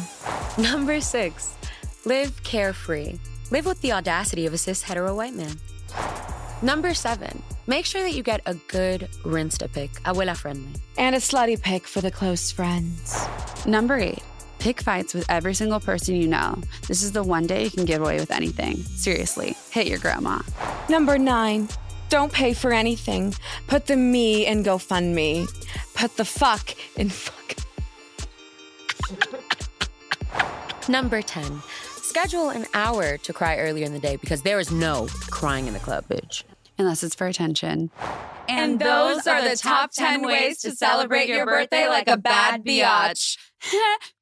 Number 0.57 1.00
six, 1.00 1.57
live 2.05 2.41
carefree. 2.45 3.19
Live 3.50 3.67
with 3.67 3.81
the 3.81 3.93
audacity 3.93 4.47
of 4.47 4.55
a 4.55 4.59
cis 4.59 4.83
hetero 4.83 5.17
white 5.17 5.35
man. 5.35 5.57
Number 6.62 6.95
seven, 6.95 7.43
make 7.67 7.85
sure 7.85 8.03
that 8.03 8.14
you 8.14 8.23
get 8.23 8.41
a 8.47 8.55
good 8.69 9.09
rinse 9.25 9.59
to 9.59 9.69
pick, 9.69 9.91
abuela 10.05 10.37
friendly. 10.37 10.81
And 10.97 11.17
a 11.17 11.19
slutty 11.19 11.61
pick 11.61 11.88
for 11.88 12.00
the 12.00 12.11
close 12.11 12.53
friends. 12.53 13.26
Number 13.67 13.99
eight, 13.99 14.23
pick 14.64 14.80
fights 14.80 15.12
with 15.12 15.26
every 15.28 15.52
single 15.52 15.78
person 15.78 16.16
you 16.16 16.26
know. 16.26 16.56
This 16.88 17.02
is 17.02 17.12
the 17.12 17.23
one 17.23 17.47
day 17.47 17.64
you 17.64 17.71
can 17.71 17.85
get 17.85 18.00
away 18.00 18.18
with 18.18 18.30
anything. 18.30 18.78
Seriously, 18.78 19.54
hit 19.71 19.87
your 19.87 19.99
grandma. 19.99 20.40
Number 20.88 21.18
nine, 21.18 21.68
don't 22.09 22.33
pay 22.33 22.54
for 22.54 22.73
anything. 22.73 23.35
Put 23.66 23.85
the 23.85 23.94
me 23.94 24.47
in 24.47 24.64
GoFundMe. 24.64 25.47
Put 25.92 26.16
the 26.16 26.25
fuck 26.25 26.75
in 26.97 27.11
fuck. 27.11 27.56
Number 30.88 31.21
10, 31.21 31.61
schedule 31.97 32.49
an 32.49 32.64
hour 32.73 33.18
to 33.18 33.33
cry 33.35 33.59
earlier 33.59 33.85
in 33.85 33.92
the 33.92 33.99
day 33.99 34.16
because 34.16 34.40
there 34.40 34.59
is 34.59 34.73
no 34.73 35.09
crying 35.28 35.66
in 35.66 35.75
the 35.75 35.78
club, 35.78 36.06
bitch. 36.09 36.42
Unless 36.78 37.02
it's 37.02 37.14
for 37.14 37.26
attention. 37.26 37.90
And 38.49 38.80
those 38.80 39.26
are 39.26 39.47
the 39.47 39.56
top 39.56 39.90
10 39.92 40.23
ways 40.23 40.62
to 40.62 40.71
celebrate 40.71 41.28
your 41.28 41.44
birthday 41.44 41.87
like 41.87 42.09
a 42.09 42.16
bad 42.16 42.64
biatch. 42.64 43.37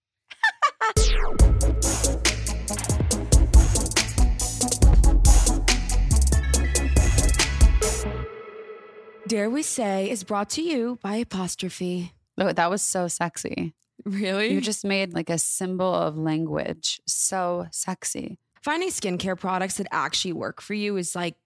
Dare 9.28 9.48
We 9.48 9.62
Say 9.62 10.10
is 10.10 10.24
brought 10.24 10.50
to 10.50 10.62
you 10.62 10.98
by 11.02 11.16
Apostrophe. 11.16 12.12
Oh, 12.36 12.52
that 12.52 12.70
was 12.70 12.82
so 12.82 13.08
sexy. 13.08 13.72
Really? 14.04 14.52
You 14.52 14.60
just 14.60 14.84
made 14.84 15.14
like 15.14 15.30
a 15.30 15.38
symbol 15.38 15.94
of 15.94 16.18
language. 16.18 17.00
So 17.06 17.66
sexy. 17.70 18.38
finding 18.62 18.90
skincare 18.90 19.38
products 19.38 19.76
that 19.78 19.86
actually 19.90 20.34
work 20.34 20.60
for 20.60 20.74
you 20.74 20.96
is 20.96 21.16
like 21.16 21.36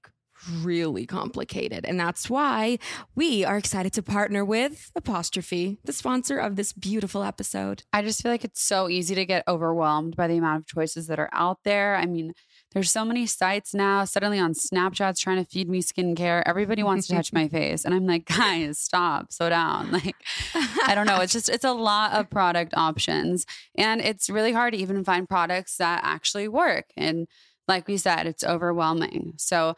really 0.61 1.07
complicated. 1.07 1.85
And 1.85 1.99
that's 1.99 2.31
why 2.31 2.79
we 3.15 3.45
are 3.45 3.57
excited 3.57 3.93
to 3.95 4.03
partner 4.03 4.45
with 4.45 4.91
Apostrophe, 4.95 5.79
the 5.85 5.93
sponsor 5.93 6.39
of 6.39 6.57
this 6.57 6.73
beautiful 6.73 7.23
episode. 7.23 7.83
I 7.93 8.03
just 8.03 8.23
feel 8.23 8.31
like 8.31 8.45
it's 8.45 8.63
so 8.63 8.89
easy 8.89 9.15
to 9.15 9.25
get 9.25 9.45
overwhelmed 9.49 10.17
by 10.17 10.29
the 10.29 10.37
amount 10.37 10.61
of 10.61 10.67
choices 10.67 11.07
that 11.07 11.19
are 11.19 11.31
out 11.33 11.59
there. 11.65 11.97
I 11.97 12.07
mean, 12.07 12.33
there's 12.73 12.91
so 12.91 13.05
many 13.05 13.27
sites 13.27 13.75
now. 13.75 14.05
Suddenly 14.05 14.39
on 14.39 14.53
Snapchat's 14.53 15.21
trying 15.21 15.43
to 15.43 15.51
feed 15.51 15.69
me 15.69 15.83
skincare. 15.83 16.43
Everybody 16.45 16.83
wants 16.83 17.07
to 17.07 17.15
touch 17.15 17.33
my 17.33 17.49
face. 17.49 17.85
And 17.85 17.95
I'm 17.95 18.07
like, 18.07 18.27
guys, 18.27 18.79
stop, 18.79 19.33
slow 19.33 19.49
down. 19.49 19.91
Like, 19.97 20.17
I 20.87 20.95
don't 20.95 21.07
know. 21.07 21.21
It's 21.21 21.33
just, 21.33 21.49
it's 21.49 21.65
a 21.65 21.73
lot 21.73 22.13
of 22.13 22.29
product 22.29 22.75
options. 22.77 23.47
And 23.77 24.03
it's 24.03 24.29
really 24.29 24.53
hard 24.53 24.75
to 24.75 24.79
even 24.79 25.05
find 25.05 25.27
products 25.27 25.79
that 25.79 26.03
actually 26.05 26.49
work. 26.49 26.91
And 26.99 27.27
like 27.67 27.89
we 27.89 27.97
said, 27.97 28.27
it's 28.27 28.45
overwhelming. 28.45 29.33
So 29.39 29.75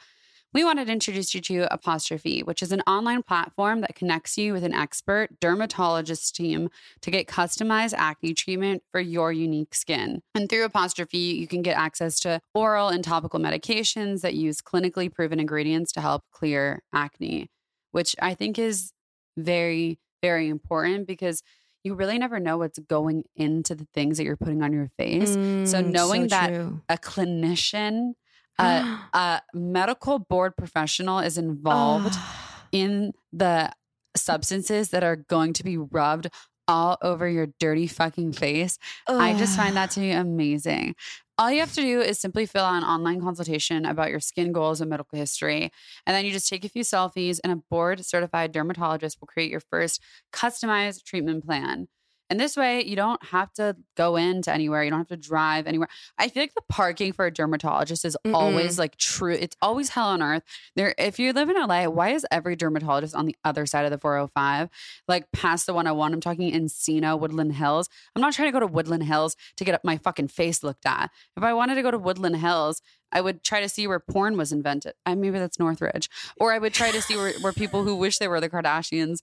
we 0.54 0.64
wanted 0.64 0.86
to 0.86 0.92
introduce 0.92 1.34
you 1.34 1.40
to 1.42 1.72
Apostrophe, 1.72 2.42
which 2.42 2.62
is 2.62 2.72
an 2.72 2.80
online 2.86 3.22
platform 3.22 3.80
that 3.82 3.94
connects 3.94 4.38
you 4.38 4.52
with 4.52 4.64
an 4.64 4.72
expert 4.72 5.38
dermatologist 5.40 6.34
team 6.34 6.70
to 7.02 7.10
get 7.10 7.26
customized 7.26 7.94
acne 7.96 8.32
treatment 8.34 8.82
for 8.90 9.00
your 9.00 9.32
unique 9.32 9.74
skin. 9.74 10.22
And 10.34 10.48
through 10.48 10.64
Apostrophe, 10.64 11.18
you 11.18 11.46
can 11.46 11.62
get 11.62 11.76
access 11.76 12.18
to 12.20 12.40
oral 12.54 12.88
and 12.88 13.04
topical 13.04 13.38
medications 13.40 14.22
that 14.22 14.34
use 14.34 14.60
clinically 14.60 15.12
proven 15.12 15.38
ingredients 15.38 15.92
to 15.92 16.00
help 16.00 16.24
clear 16.32 16.82
acne, 16.94 17.50
which 17.92 18.16
I 18.20 18.34
think 18.34 18.58
is 18.58 18.92
very, 19.36 19.98
very 20.22 20.48
important 20.48 21.06
because 21.06 21.42
you 21.84 21.94
really 21.94 22.18
never 22.18 22.40
know 22.40 22.58
what's 22.58 22.78
going 22.78 23.24
into 23.36 23.74
the 23.74 23.86
things 23.94 24.16
that 24.16 24.24
you're 24.24 24.36
putting 24.36 24.62
on 24.62 24.72
your 24.72 24.90
face. 24.98 25.36
so 25.62 25.80
Mm, 25.80 25.92
knowing 25.92 26.26
that 26.28 26.48
true. 26.48 26.80
a 26.88 26.96
clinician, 26.98 28.14
a, 28.58 28.98
a 29.14 29.42
medical 29.54 30.18
board 30.18 30.56
professional 30.56 31.18
is 31.20 31.38
involved 31.38 32.14
Ah. 32.16 32.66
in 32.72 33.12
the 33.32 33.70
substances 34.16 34.90
that 34.90 35.04
are 35.04 35.16
going 35.16 35.52
to 35.54 35.64
be 35.64 35.76
rubbed 35.78 36.28
all 36.66 36.98
over 37.00 37.26
your 37.28 37.46
dirty 37.58 37.86
fucking 37.86 38.32
face. 38.32 38.78
I 39.06 39.34
just 39.38 39.56
find 39.56 39.74
that 39.76 39.90
to 39.92 40.00
be 40.00 40.10
amazing. 40.10 40.96
All 41.38 41.50
you 41.52 41.60
have 41.60 41.72
to 41.74 41.80
do 41.80 42.00
is 42.00 42.18
simply 42.18 42.46
fill 42.46 42.64
out 42.64 42.82
an 42.82 42.84
online 42.84 43.20
consultation 43.22 43.86
about 43.86 44.10
your 44.10 44.18
skin 44.20 44.50
goals 44.52 44.80
and 44.80 44.90
medical 44.90 45.18
history. 45.18 45.70
And 46.04 46.14
then 46.14 46.24
you 46.26 46.32
just 46.32 46.48
take 46.48 46.64
a 46.64 46.68
few 46.68 46.82
selfies, 46.82 47.38
and 47.44 47.52
a 47.52 47.56
board 47.70 48.04
certified 48.04 48.50
dermatologist 48.52 49.18
will 49.20 49.28
create 49.28 49.50
your 49.50 49.60
first 49.60 50.02
customized 50.32 51.04
treatment 51.04 51.46
plan. 51.46 51.86
And 52.30 52.38
this 52.38 52.56
way, 52.56 52.84
you 52.84 52.96
don't 52.96 53.22
have 53.26 53.52
to 53.54 53.76
go 53.96 54.16
into 54.16 54.52
anywhere. 54.52 54.84
You 54.84 54.90
don't 54.90 55.00
have 55.00 55.08
to 55.08 55.16
drive 55.16 55.66
anywhere. 55.66 55.88
I 56.18 56.28
feel 56.28 56.42
like 56.42 56.54
the 56.54 56.62
parking 56.68 57.12
for 57.12 57.26
a 57.26 57.30
dermatologist 57.30 58.04
is 58.04 58.16
Mm-mm. 58.24 58.34
always 58.34 58.78
like 58.78 58.96
true. 58.96 59.34
It's 59.34 59.56
always 59.62 59.90
hell 59.90 60.08
on 60.08 60.22
earth. 60.22 60.42
There, 60.76 60.94
if 60.98 61.18
you 61.18 61.32
live 61.32 61.48
in 61.48 61.56
LA, 61.56 61.86
why 61.86 62.10
is 62.10 62.26
every 62.30 62.56
dermatologist 62.56 63.14
on 63.14 63.26
the 63.26 63.36
other 63.44 63.66
side 63.66 63.84
of 63.84 63.90
the 63.90 63.98
405, 63.98 64.68
like 65.06 65.30
past 65.32 65.66
the 65.66 65.74
101? 65.74 66.12
I'm 66.12 66.20
talking 66.20 66.52
Encino, 66.52 67.18
Woodland 67.18 67.54
Hills. 67.54 67.88
I'm 68.14 68.22
not 68.22 68.34
trying 68.34 68.48
to 68.48 68.52
go 68.52 68.60
to 68.60 68.66
Woodland 68.66 69.04
Hills 69.04 69.36
to 69.56 69.64
get 69.64 69.82
my 69.84 69.96
fucking 69.96 70.28
face 70.28 70.62
looked 70.62 70.86
at. 70.86 71.10
If 71.36 71.42
I 71.42 71.52
wanted 71.54 71.76
to 71.76 71.82
go 71.82 71.90
to 71.90 71.98
Woodland 71.98 72.36
Hills, 72.36 72.82
I 73.12 73.20
would 73.20 73.42
try 73.42 73.60
to 73.60 73.68
see 73.68 73.86
where 73.86 74.00
porn 74.00 74.36
was 74.36 74.52
invented. 74.52 74.94
I 75.06 75.14
maybe 75.14 75.38
that's 75.38 75.58
Northridge, 75.58 76.08
or 76.38 76.52
I 76.52 76.58
would 76.58 76.74
try 76.74 76.90
to 76.90 77.02
see 77.02 77.16
where, 77.16 77.32
where 77.40 77.52
people 77.52 77.84
who 77.84 77.96
wish 77.96 78.18
they 78.18 78.28
were 78.28 78.40
the 78.40 78.50
Kardashians 78.50 79.22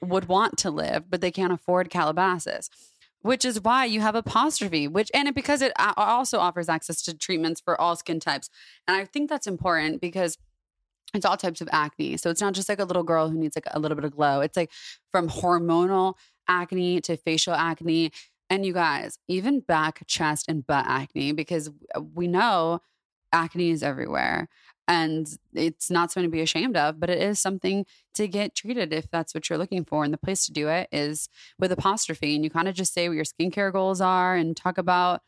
would 0.00 0.26
want 0.26 0.56
to 0.58 0.70
live, 0.70 1.10
but 1.10 1.20
they 1.20 1.30
can't 1.30 1.52
afford 1.52 1.90
Calabasas. 1.90 2.70
Which 3.22 3.44
is 3.44 3.60
why 3.60 3.86
you 3.86 4.02
have 4.02 4.14
apostrophe, 4.14 4.86
which 4.86 5.10
and 5.12 5.26
it, 5.26 5.34
because 5.34 5.60
it 5.60 5.72
uh, 5.76 5.94
also 5.96 6.38
offers 6.38 6.68
access 6.68 7.02
to 7.02 7.16
treatments 7.16 7.60
for 7.60 7.80
all 7.80 7.96
skin 7.96 8.20
types, 8.20 8.48
and 8.86 8.96
I 8.96 9.04
think 9.04 9.28
that's 9.28 9.48
important 9.48 10.00
because 10.00 10.38
it's 11.14 11.26
all 11.26 11.36
types 11.36 11.60
of 11.60 11.68
acne. 11.72 12.16
So 12.18 12.30
it's 12.30 12.40
not 12.40 12.52
just 12.52 12.68
like 12.68 12.78
a 12.78 12.84
little 12.84 13.02
girl 13.02 13.28
who 13.28 13.38
needs 13.38 13.56
like 13.56 13.66
a 13.70 13.80
little 13.80 13.96
bit 13.96 14.04
of 14.04 14.12
glow. 14.12 14.40
It's 14.40 14.56
like 14.56 14.70
from 15.10 15.28
hormonal 15.28 16.14
acne 16.46 17.00
to 17.02 17.16
facial 17.16 17.54
acne. 17.54 18.12
And 18.48 18.64
you 18.64 18.72
guys, 18.72 19.18
even 19.26 19.60
back, 19.60 20.04
chest, 20.06 20.46
and 20.48 20.64
butt 20.64 20.84
acne, 20.86 21.32
because 21.32 21.70
we 22.14 22.28
know 22.28 22.80
acne 23.32 23.70
is 23.70 23.82
everywhere. 23.82 24.48
And 24.88 25.26
it's 25.52 25.90
not 25.90 26.12
something 26.12 26.30
to 26.30 26.34
be 26.36 26.42
ashamed 26.42 26.76
of, 26.76 27.00
but 27.00 27.10
it 27.10 27.20
is 27.20 27.40
something 27.40 27.86
to 28.14 28.28
get 28.28 28.54
treated 28.54 28.92
if 28.92 29.10
that's 29.10 29.34
what 29.34 29.50
you're 29.50 29.58
looking 29.58 29.84
for. 29.84 30.04
And 30.04 30.14
the 30.14 30.18
place 30.18 30.46
to 30.46 30.52
do 30.52 30.68
it 30.68 30.88
is 30.92 31.28
with 31.58 31.72
apostrophe. 31.72 32.36
And 32.36 32.44
you 32.44 32.50
kind 32.50 32.68
of 32.68 32.74
just 32.74 32.94
say 32.94 33.08
what 33.08 33.16
your 33.16 33.24
skincare 33.24 33.72
goals 33.72 34.00
are 34.00 34.36
and 34.36 34.56
talk 34.56 34.78
about 34.78 35.22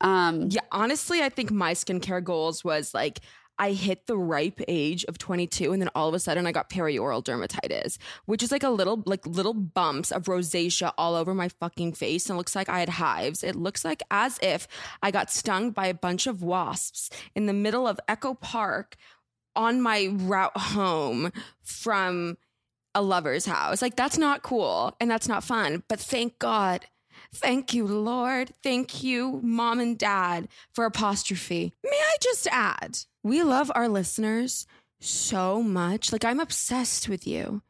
um 0.00 0.48
Yeah, 0.50 0.60
honestly, 0.72 1.22
I 1.22 1.28
think 1.28 1.50
my 1.50 1.74
skincare 1.74 2.22
goals 2.22 2.64
was 2.64 2.94
like 2.94 3.20
I 3.58 3.72
hit 3.72 4.06
the 4.06 4.16
ripe 4.16 4.60
age 4.68 5.04
of 5.04 5.18
22 5.18 5.72
and 5.72 5.82
then 5.82 5.90
all 5.94 6.08
of 6.08 6.14
a 6.14 6.18
sudden 6.18 6.46
I 6.46 6.52
got 6.52 6.70
perioral 6.70 7.22
dermatitis, 7.22 7.98
which 8.26 8.42
is 8.42 8.52
like 8.52 8.62
a 8.62 8.70
little 8.70 9.02
like 9.06 9.26
little 9.26 9.54
bumps 9.54 10.10
of 10.12 10.24
rosacea 10.24 10.92
all 10.96 11.14
over 11.14 11.34
my 11.34 11.48
fucking 11.48 11.92
face 11.92 12.28
and 12.28 12.36
it 12.36 12.38
looks 12.38 12.56
like 12.56 12.68
I 12.68 12.80
had 12.80 12.88
hives. 12.88 13.42
It 13.42 13.56
looks 13.56 13.84
like 13.84 14.02
as 14.10 14.38
if 14.42 14.68
I 15.02 15.10
got 15.10 15.30
stung 15.30 15.70
by 15.70 15.86
a 15.86 15.94
bunch 15.94 16.26
of 16.26 16.42
wasps 16.42 17.10
in 17.34 17.46
the 17.46 17.52
middle 17.52 17.86
of 17.86 18.00
Echo 18.08 18.34
Park 18.34 18.96
on 19.56 19.80
my 19.80 20.08
route 20.12 20.56
home 20.56 21.32
from 21.62 22.38
a 22.94 23.02
lover's 23.02 23.46
house. 23.46 23.82
Like 23.82 23.96
that's 23.96 24.18
not 24.18 24.42
cool 24.42 24.96
and 25.00 25.10
that's 25.10 25.28
not 25.28 25.44
fun, 25.44 25.82
but 25.88 26.00
thank 26.00 26.38
God 26.38 26.86
Thank 27.32 27.74
you, 27.74 27.86
Lord. 27.86 28.54
Thank 28.62 29.02
you, 29.02 29.40
mom 29.42 29.80
and 29.80 29.98
dad, 29.98 30.48
for 30.72 30.84
apostrophe. 30.84 31.74
May 31.84 31.90
I 31.90 32.16
just 32.20 32.46
add, 32.50 33.00
we 33.22 33.42
love 33.42 33.70
our 33.74 33.88
listeners 33.88 34.66
so 35.00 35.62
much. 35.62 36.12
Like, 36.12 36.24
I'm 36.24 36.40
obsessed 36.40 37.08
with 37.08 37.26
you 37.26 37.62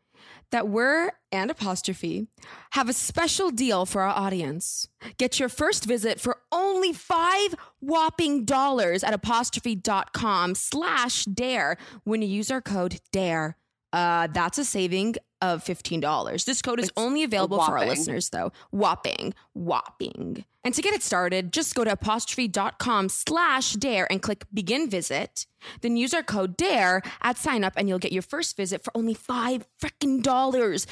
that 0.50 0.68
we're 0.68 1.12
and 1.30 1.50
apostrophe 1.50 2.26
have 2.70 2.88
a 2.88 2.92
special 2.92 3.50
deal 3.50 3.84
for 3.84 4.02
our 4.02 4.08
audience. 4.16 4.88
Get 5.18 5.38
your 5.38 5.48
first 5.48 5.84
visit 5.84 6.20
for 6.20 6.38
only 6.50 6.92
five 6.92 7.54
whopping 7.80 8.44
dollars 8.44 9.04
at 9.04 9.12
apostrophe.com 9.12 10.54
slash 10.54 11.24
dare 11.26 11.76
when 12.04 12.22
you 12.22 12.28
use 12.28 12.50
our 12.50 12.62
code 12.62 13.00
dare. 13.12 13.56
Uh, 13.92 14.28
that's 14.32 14.58
a 14.58 14.64
saving 14.64 15.16
of 15.40 15.64
$15. 15.64 16.44
This 16.44 16.62
code 16.62 16.80
is 16.80 16.88
It's 16.88 16.92
only 16.96 17.22
available 17.22 17.62
for 17.62 17.78
our 17.78 17.86
listeners 17.86 18.30
though. 18.30 18.52
Whopping, 18.70 19.34
whopping. 19.54 20.44
And 20.64 20.74
to 20.74 20.82
get 20.82 20.94
it 20.94 21.02
started, 21.02 21.52
just 21.52 21.74
go 21.74 21.84
to 21.84 21.92
apostrophe.com 21.92 23.08
slash 23.08 23.72
dare 23.74 24.10
and 24.10 24.20
click 24.20 24.44
begin 24.52 24.90
visit. 24.90 25.46
Then 25.80 25.96
use 25.96 26.12
our 26.12 26.22
code 26.22 26.56
dare 26.56 27.02
at 27.22 27.38
sign 27.38 27.64
up 27.64 27.74
and 27.76 27.88
you'll 27.88 27.98
get 27.98 28.12
your 28.12 28.22
first 28.22 28.56
visit 28.56 28.84
for 28.84 28.92
only 28.96 29.14
five 29.14 29.66
freaking 29.82 30.22
dollars. 30.22 30.86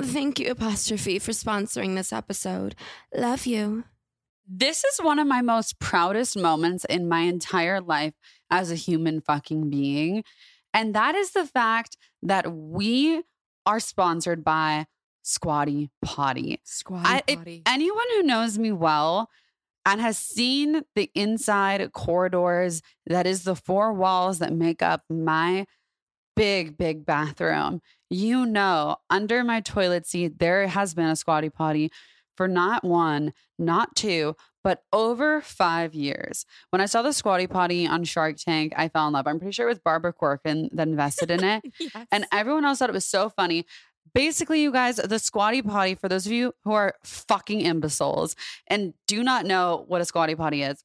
Thank 0.00 0.38
you, 0.38 0.52
Apostrophe, 0.52 1.18
for 1.18 1.32
sponsoring 1.32 1.96
this 1.96 2.12
episode. 2.12 2.76
Love 3.12 3.46
you. 3.46 3.84
This 4.46 4.84
is 4.84 4.98
one 5.02 5.18
of 5.18 5.26
my 5.26 5.42
most 5.42 5.80
proudest 5.80 6.36
moments 6.38 6.84
in 6.84 7.08
my 7.08 7.20
entire 7.22 7.80
life 7.80 8.14
as 8.50 8.70
a 8.70 8.76
human 8.76 9.20
fucking 9.20 9.68
being. 9.68 10.22
And 10.72 10.94
that 10.94 11.14
is 11.14 11.32
the 11.32 11.44
fact 11.44 11.96
that 12.22 12.52
we 12.52 13.24
are 13.68 13.78
sponsored 13.80 14.42
by 14.42 14.86
Squatty 15.22 15.90
Potty. 16.02 16.58
Squatty 16.64 17.06
I- 17.06 17.22
it- 17.26 17.62
Anyone 17.66 18.06
who 18.16 18.22
knows 18.22 18.58
me 18.58 18.72
well 18.72 19.28
and 19.84 20.00
has 20.00 20.16
seen 20.18 20.82
the 20.94 21.10
inside 21.14 21.92
corridors, 21.92 22.80
that 23.06 23.26
is 23.26 23.44
the 23.44 23.54
four 23.54 23.92
walls 23.92 24.38
that 24.38 24.52
make 24.54 24.82
up 24.82 25.02
my 25.10 25.66
big, 26.34 26.78
big 26.78 27.04
bathroom, 27.04 27.82
you 28.08 28.46
know, 28.46 28.96
under 29.10 29.44
my 29.44 29.60
toilet 29.60 30.06
seat, 30.06 30.38
there 30.38 30.66
has 30.68 30.94
been 30.94 31.06
a 31.08 31.16
Squatty 31.16 31.50
Potty 31.50 31.90
for 32.38 32.46
not 32.46 32.84
one, 32.84 33.32
not 33.58 33.96
two, 33.96 34.36
but 34.62 34.84
over 34.92 35.40
five 35.40 35.92
years. 35.92 36.46
When 36.70 36.80
I 36.80 36.86
saw 36.86 37.02
the 37.02 37.12
Squatty 37.12 37.48
Potty 37.48 37.84
on 37.84 38.04
Shark 38.04 38.36
Tank, 38.36 38.72
I 38.76 38.88
fell 38.88 39.08
in 39.08 39.12
love. 39.12 39.26
I'm 39.26 39.40
pretty 39.40 39.50
sure 39.50 39.66
it 39.66 39.72
was 39.72 39.80
Barbara 39.80 40.12
Corcoran 40.12 40.68
that 40.72 40.86
invested 40.86 41.32
in 41.32 41.42
it. 41.42 41.64
yes. 41.80 42.06
And 42.12 42.26
everyone 42.32 42.64
else 42.64 42.78
thought 42.78 42.90
it 42.90 42.92
was 42.92 43.04
so 43.04 43.28
funny. 43.28 43.66
Basically, 44.14 44.62
you 44.62 44.70
guys, 44.70 44.96
the 44.96 45.18
squatty 45.18 45.62
potty, 45.62 45.96
for 45.96 46.08
those 46.08 46.26
of 46.26 46.32
you 46.32 46.52
who 46.62 46.74
are 46.74 46.94
fucking 47.02 47.60
imbeciles 47.60 48.36
and 48.68 48.94
do 49.08 49.24
not 49.24 49.44
know 49.44 49.84
what 49.88 50.00
a 50.00 50.04
squatty 50.04 50.36
potty 50.36 50.62
is, 50.62 50.84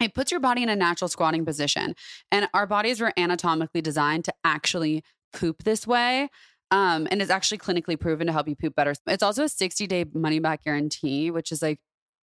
it 0.00 0.14
puts 0.14 0.30
your 0.30 0.40
body 0.40 0.62
in 0.62 0.70
a 0.70 0.76
natural 0.76 1.08
squatting 1.08 1.44
position. 1.44 1.94
And 2.32 2.48
our 2.54 2.66
bodies 2.66 3.02
were 3.02 3.12
anatomically 3.18 3.82
designed 3.82 4.24
to 4.24 4.34
actually 4.44 5.04
poop 5.34 5.62
this 5.64 5.86
way. 5.86 6.30
Um, 6.70 7.08
and 7.10 7.20
it's 7.20 7.30
actually 7.30 7.58
clinically 7.58 7.98
proven 7.98 8.26
to 8.26 8.32
help 8.32 8.48
you 8.48 8.54
poop 8.54 8.74
better. 8.74 8.94
It's 9.06 9.22
also 9.22 9.44
a 9.44 9.48
60 9.48 9.86
day 9.86 10.04
money 10.12 10.38
back 10.38 10.64
guarantee, 10.64 11.30
which 11.30 11.50
is 11.52 11.62
like 11.62 11.80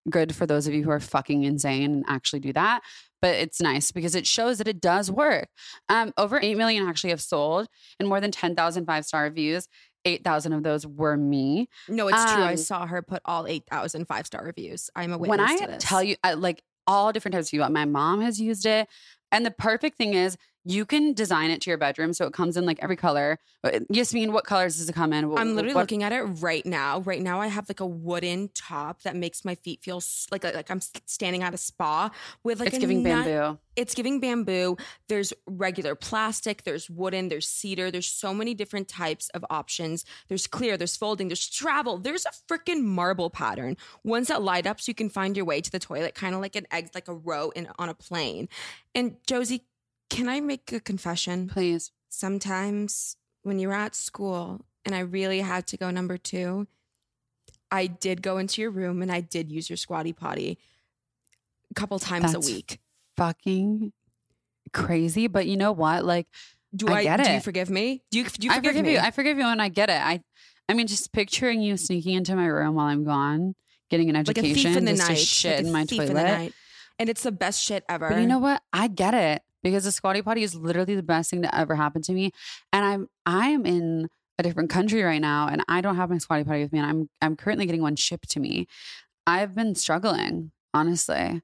good 0.09 0.33
for 0.33 0.45
those 0.45 0.67
of 0.67 0.73
you 0.73 0.83
who 0.83 0.91
are 0.91 0.99
fucking 0.99 1.43
insane 1.43 1.91
and 1.91 2.05
actually 2.07 2.39
do 2.39 2.53
that. 2.53 2.81
But 3.21 3.35
it's 3.35 3.59
nice 3.59 3.91
because 3.91 4.15
it 4.15 4.25
shows 4.25 4.59
that 4.59 4.67
it 4.67 4.79
does 4.79 5.11
work. 5.11 5.49
Um, 5.89 6.13
over 6.17 6.39
8 6.41 6.55
million 6.55 6.87
actually 6.87 7.09
have 7.09 7.21
sold 7.21 7.67
and 7.99 8.07
more 8.07 8.21
than 8.21 8.31
10,000 8.31 8.85
five 8.85 9.05
star 9.05 9.23
reviews. 9.23 9.67
8,000 10.05 10.53
of 10.53 10.63
those 10.63 10.87
were 10.87 11.17
me. 11.17 11.67
no, 11.89 12.07
it's 12.07 12.23
true. 12.31 12.43
I 12.43 12.51
um, 12.51 12.57
saw 12.57 12.85
her 12.85 13.01
put 13.01 13.21
all 13.25 13.45
8,000 13.45 14.07
five 14.07 14.25
star 14.25 14.45
reviews. 14.45 14.89
I'm 14.95 15.11
a 15.11 15.17
witness 15.17 15.59
when 15.59 15.69
I 15.71 15.77
tell 15.77 16.01
you, 16.01 16.15
I, 16.23 16.35
like 16.35 16.63
all 16.85 17.11
different 17.11 17.33
types 17.33 17.47
of 17.47 17.51
people, 17.51 17.67
my 17.69 17.85
mom 17.85 18.21
has 18.21 18.39
used 18.39 18.65
it. 18.65 18.87
And 19.31 19.45
the 19.45 19.51
perfect 19.51 19.97
thing 19.97 20.13
is, 20.13 20.37
you 20.67 20.85
can 20.85 21.13
design 21.13 21.49
it 21.51 21.61
to 21.61 21.69
your 21.69 21.77
bedroom 21.77 22.13
so 22.13 22.25
it 22.25 22.33
comes 22.33 22.57
in 22.57 22.65
like 22.65 22.79
every 22.81 22.95
color. 22.97 23.39
Uh, 23.63 23.79
Yasmine, 23.89 24.33
what 24.33 24.43
colors 24.45 24.77
does 24.77 24.89
it 24.89 24.93
come 24.93 25.13
in? 25.13 25.31
Wh- 25.31 25.39
I'm 25.39 25.55
literally 25.55 25.73
what- 25.75 25.81
looking 25.81 26.03
at 26.03 26.11
it 26.11 26.21
right 26.21 26.65
now. 26.65 26.99
Right 27.01 27.21
now, 27.21 27.39
I 27.41 27.47
have 27.47 27.69
like 27.69 27.79
a 27.79 27.85
wooden 27.85 28.49
top 28.53 29.01
that 29.03 29.15
makes 29.15 29.45
my 29.45 29.55
feet 29.55 29.81
feel 29.81 30.01
like 30.31 30.43
like 30.43 30.69
I'm 30.69 30.81
standing 30.81 31.43
at 31.43 31.53
a 31.53 31.57
spa 31.57 32.09
with 32.43 32.59
like 32.59 32.69
It's 32.69 32.77
giving 32.79 33.03
nut- 33.03 33.25
bamboo. 33.25 33.59
It's 33.75 33.93
giving 33.93 34.19
bamboo. 34.19 34.75
There's 35.07 35.33
regular 35.45 35.93
plastic. 35.93 36.63
There's 36.63 36.89
wooden. 36.89 37.29
There's 37.29 37.47
cedar. 37.47 37.91
There's 37.91 38.07
so 38.07 38.33
many 38.33 38.55
different 38.55 38.87
types 38.87 39.29
of 39.29 39.45
options. 39.51 40.03
There's 40.29 40.47
clear. 40.47 40.77
There's 40.77 40.97
folding. 40.97 41.27
There's 41.27 41.47
travel. 41.47 41.99
There's 41.99 42.25
a 42.25 42.31
freaking 42.51 42.81
marble 42.83 43.29
pattern. 43.29 43.77
Ones 44.03 44.29
that 44.29 44.41
light 44.41 44.65
up 44.65 44.81
so 44.81 44.89
you 44.89 44.95
can 44.95 45.09
find 45.09 45.37
your 45.37 45.45
way 45.45 45.61
to 45.61 45.69
the 45.71 45.77
toilet, 45.77 46.15
kind 46.15 46.33
of 46.33 46.41
like 46.41 46.55
an 46.55 46.65
egg, 46.71 46.89
like 46.95 47.07
a 47.07 47.13
row 47.13 47.51
in 47.51 47.67
on 47.77 47.87
a 47.87 47.93
plane. 47.93 48.49
And 48.95 49.17
Josie, 49.27 49.63
Can 50.09 50.29
I 50.29 50.39
make 50.39 50.71
a 50.71 50.79
confession? 50.79 51.47
Please. 51.47 51.91
Sometimes 52.09 53.17
when 53.43 53.59
you 53.59 53.67
were 53.67 53.73
at 53.73 53.95
school 53.95 54.65
and 54.85 54.95
I 54.95 54.99
really 54.99 55.41
had 55.41 55.67
to 55.67 55.77
go 55.77 55.91
number 55.91 56.17
two, 56.17 56.67
I 57.71 57.87
did 57.87 58.21
go 58.21 58.37
into 58.37 58.61
your 58.61 58.71
room 58.71 59.01
and 59.01 59.11
I 59.11 59.21
did 59.21 59.51
use 59.51 59.69
your 59.69 59.77
squatty 59.77 60.13
potty 60.13 60.57
a 61.69 61.73
couple 61.73 61.99
times 61.99 62.31
That's 62.33 62.47
a 62.47 62.51
week. 62.51 62.79
Fucking 63.17 63.91
crazy. 64.73 65.27
But 65.27 65.47
you 65.47 65.57
know 65.57 65.71
what? 65.73 66.05
Like, 66.05 66.27
Do 66.75 66.87
I 66.87 66.99
I, 66.99 67.03
get 67.03 67.23
do 67.23 67.31
you 67.31 67.39
forgive 67.41 67.69
me? 67.69 68.03
Do 68.11 68.19
you 68.19 68.25
do 68.25 68.47
you 68.47 68.53
forgive, 68.53 68.69
I 68.69 68.73
forgive, 68.73 68.85
me? 68.85 68.93
you. 68.93 68.99
I 68.99 69.11
forgive 69.11 69.37
you 69.37 69.45
and 69.45 69.61
I 69.61 69.69
get 69.69 69.89
it. 69.89 70.01
I 70.01 70.21
I 70.69 70.73
mean, 70.73 70.87
just 70.87 71.11
picturing 71.13 71.61
you 71.61 71.77
sneaking 71.77 72.15
into 72.15 72.35
my 72.35 72.45
room 72.45 72.75
while 72.75 72.87
I'm 72.87 73.03
gone, 73.05 73.55
getting 73.89 74.09
an 74.09 74.15
like 74.15 74.27
a 74.37 74.39
education, 74.41 74.71
thief 74.71 74.77
in 74.77 74.85
the 74.85 74.93
night. 74.93 75.17
shit 75.17 75.57
like 75.57 75.63
a 75.63 75.67
in 75.67 75.73
my 75.73 75.85
toilet. 75.85 76.09
in 76.09 76.15
the 76.15 76.23
night. 76.23 76.53
And 76.99 77.09
it's 77.09 77.23
the 77.23 77.31
best 77.31 77.61
shit 77.61 77.83
ever. 77.87 78.09
But 78.09 78.19
you 78.21 78.27
know 78.27 78.39
what? 78.39 78.61
I 78.73 78.87
get 78.87 79.13
it 79.13 79.43
because 79.63 79.83
the 79.83 79.91
squatty 79.91 80.21
potty 80.21 80.43
is 80.43 80.55
literally 80.55 80.95
the 80.95 81.03
best 81.03 81.29
thing 81.29 81.41
to 81.41 81.55
ever 81.55 81.75
happen 81.75 82.01
to 82.03 82.13
me. 82.13 82.31
And 82.71 82.85
I'm 82.85 83.07
I 83.25 83.49
am 83.49 83.65
in 83.65 84.07
a 84.39 84.43
different 84.43 84.69
country 84.69 85.01
right 85.03 85.21
now, 85.21 85.47
and 85.47 85.63
I 85.67 85.81
don't 85.81 85.95
have 85.95 86.09
my 86.09 86.17
squatty 86.17 86.43
potty 86.43 86.63
with 86.63 86.73
me, 86.73 86.79
and 86.79 86.87
I'm 86.87 87.09
I'm 87.21 87.35
currently 87.35 87.65
getting 87.65 87.81
one 87.81 87.95
shipped 87.95 88.29
to 88.31 88.39
me. 88.39 88.67
I've 89.25 89.55
been 89.55 89.75
struggling, 89.75 90.51
honestly. 90.73 91.41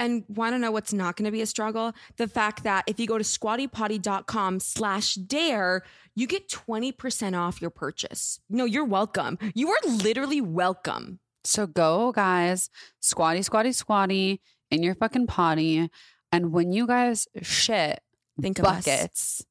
And 0.00 0.24
want 0.28 0.54
to 0.54 0.58
know 0.60 0.70
what's 0.70 0.92
not 0.92 1.16
going 1.16 1.24
to 1.24 1.32
be 1.32 1.42
a 1.42 1.46
struggle? 1.46 1.92
The 2.18 2.28
fact 2.28 2.62
that 2.62 2.84
if 2.86 3.00
you 3.00 3.06
go 3.08 3.18
to 3.18 3.24
squattypotty.com 3.24 4.60
slash 4.60 5.14
dare, 5.14 5.82
you 6.14 6.28
get 6.28 6.48
20% 6.48 7.36
off 7.36 7.60
your 7.60 7.70
purchase. 7.70 8.38
No, 8.48 8.64
you're 8.64 8.84
welcome. 8.84 9.38
You 9.54 9.70
are 9.70 9.88
literally 9.88 10.40
welcome. 10.40 11.18
So 11.42 11.66
go, 11.66 12.12
guys, 12.12 12.70
squatty, 13.00 13.42
squatty, 13.42 13.72
squatty 13.72 14.40
in 14.70 14.82
your 14.82 14.94
fucking 14.94 15.26
potty, 15.26 15.90
and 16.32 16.52
when 16.52 16.72
you 16.72 16.86
guys 16.86 17.28
shit, 17.42 18.00
Think 18.40 18.58
of 18.58 18.64
us. 18.66 18.84
buckets, 18.84 19.46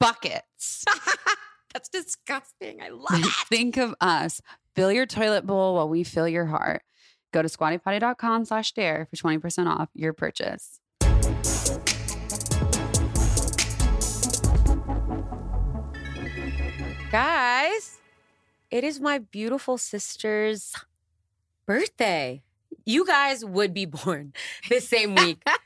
buckets. 0.00 0.84
That's 1.72 1.88
disgusting. 1.90 2.80
I 2.82 2.88
love 2.88 3.20
it. 3.24 3.32
Think 3.48 3.76
of 3.76 3.94
us. 4.00 4.40
Fill 4.74 4.90
your 4.90 5.04
toilet 5.06 5.46
bowl 5.46 5.74
while 5.74 5.88
we 5.88 6.04
fill 6.04 6.26
your 6.28 6.46
heart. 6.46 6.82
Go 7.32 7.42
to 7.42 7.48
squattypotty.com 7.48 8.46
slash 8.46 8.72
dare 8.72 9.06
for 9.10 9.16
20% 9.16 9.66
off 9.66 9.90
your 9.94 10.14
purchase. 10.14 10.80
Guys, 17.10 17.98
it 18.70 18.84
is 18.84 19.00
my 19.00 19.18
beautiful 19.18 19.78
sister's 19.78 20.74
birthday. 21.66 22.42
You 22.84 23.06
guys 23.06 23.44
would 23.44 23.72
be 23.72 23.84
born 23.86 24.32
this 24.68 24.88
same 24.88 25.14
week. 25.14 25.42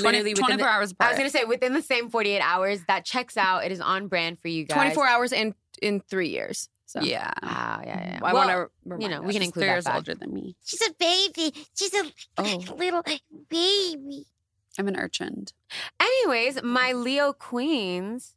20, 0.00 0.02
Literally 0.04 0.30
within 0.32 0.44
24 0.44 0.56
the, 0.58 0.64
hours 0.72 0.94
I 1.00 1.08
was 1.10 1.18
gonna 1.18 1.30
say 1.30 1.44
within 1.44 1.74
the 1.74 1.82
same 1.82 2.08
48 2.10 2.40
hours. 2.40 2.80
That 2.88 3.04
checks 3.04 3.36
out. 3.36 3.64
It 3.64 3.72
is 3.72 3.80
on 3.80 4.08
brand 4.08 4.38
for 4.40 4.48
you 4.48 4.64
guys. 4.64 4.76
24 4.76 5.06
hours 5.06 5.32
in, 5.32 5.54
in 5.82 6.00
three 6.00 6.28
years. 6.28 6.68
So 6.86 7.00
yeah. 7.00 7.30
Wow, 7.42 7.80
yeah, 7.84 7.86
yeah. 7.86 8.12
yeah. 8.14 8.20
I 8.22 8.32
want 8.34 8.50
to 8.50 8.98
you 9.00 9.08
know, 9.08 9.22
we 9.22 9.32
can 9.32 9.40
She's 9.42 9.48
include 9.48 9.62
three 9.62 9.66
that 9.68 9.72
years 9.74 9.84
fact. 9.84 9.96
older 9.96 10.14
than 10.14 10.32
me. 10.34 10.56
She's 10.64 10.82
a 10.82 10.92
baby. 10.98 11.52
She's 11.74 11.94
a 11.94 12.04
Oh. 12.38 12.74
little 12.76 13.02
baby. 13.48 14.26
I'm 14.78 14.88
an 14.88 14.96
urchin. 14.96 15.46
Anyways, 16.00 16.62
my 16.62 16.92
Leo 16.92 17.32
queens, 17.32 18.34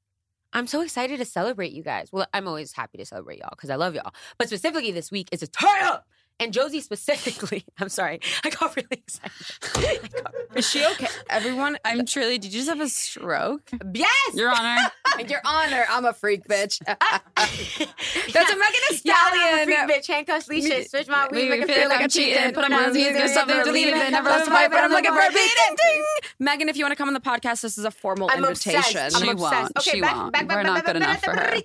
I'm 0.53 0.67
so 0.67 0.81
excited 0.81 1.17
to 1.17 1.25
celebrate 1.25 1.71
you 1.71 1.83
guys. 1.83 2.09
Well, 2.11 2.27
I'm 2.33 2.47
always 2.47 2.73
happy 2.73 2.97
to 2.97 3.05
celebrate 3.05 3.39
y'all 3.39 3.49
because 3.51 3.69
I 3.69 3.75
love 3.75 3.95
y'all. 3.95 4.13
But 4.37 4.47
specifically 4.47 4.91
this 4.91 5.11
week 5.11 5.29
is 5.31 5.41
a 5.43 5.47
turn 5.47 5.81
up. 5.83 6.07
And 6.39 6.51
Josie 6.51 6.81
specifically, 6.81 7.63
I'm 7.79 7.87
sorry, 7.89 8.19
I 8.43 8.49
got 8.49 8.75
really 8.75 8.87
excited. 8.91 10.11
Got- 10.11 10.33
Is 10.55 10.69
she 10.69 10.85
okay? 10.85 11.07
Everyone, 11.29 11.77
I'm 11.85 12.05
truly, 12.05 12.37
did 12.37 12.51
you 12.53 12.59
just 12.59 12.69
have 12.69 12.81
a 12.81 12.89
stroke? 12.89 13.69
yes, 13.93 14.09
Your 14.33 14.49
Honor. 14.49 14.91
Your 15.29 15.39
Honor, 15.45 15.85
I'm 15.89 16.03
a 16.03 16.11
freak, 16.13 16.45
bitch. 16.45 16.79
That's 16.85 18.51
a 18.51 18.57
Megan 18.57 18.81
Thee 18.89 19.01
Yeah, 19.05 19.13
I'm 19.17 19.33
a 19.33 19.63
Stallion. 19.63 19.65
freak 19.65 19.77
bitch. 20.03 20.07
Handcuffs, 20.07 20.47
leashes, 20.49 20.89
switch 20.91 21.07
my 21.07 21.27
weed, 21.31 21.49
make 21.49 21.65
feel 21.67 21.87
like 21.87 22.01
I'm 22.01 22.09
cheating. 22.09 22.51
Put 22.53 22.65
'em 22.65 22.73
on 22.73 22.91
music, 22.93 23.13
there's 23.13 23.33
something 23.33 23.63
to 23.63 23.71
leave 23.71 23.87
it. 23.95 24.11
Never 24.11 24.29
lost 24.29 24.47
a 24.47 24.51
fight, 24.51 24.71
but 24.71 24.83
I'm 24.83 24.91
looking 24.91 25.13
for 25.13 25.19
a 25.21 25.31
beat. 25.31 25.51
Megan, 26.39 26.67
if 26.67 26.75
you 26.75 26.83
want 26.83 26.91
to 26.91 26.97
come 26.97 27.07
on 27.07 27.13
the 27.13 27.19
podcast, 27.21 27.61
this 27.61 27.77
is 27.77 27.85
a 27.85 27.91
formal 27.91 28.29
I'm 28.29 28.39
invitation. 28.43 28.79
obsessed. 28.79 29.15
I'm 29.15 29.21
She 29.23 29.33
won't. 29.35 29.71
Okay, 29.77 29.91
She 29.91 30.01
back, 30.01 30.15
won't. 30.15 30.33
back, 30.33 30.47
back, 30.47 30.57
We're 30.57 30.63
not 30.63 30.85
good 30.85 30.95
enough 30.97 31.23
for 31.23 31.31
her. 31.31 31.55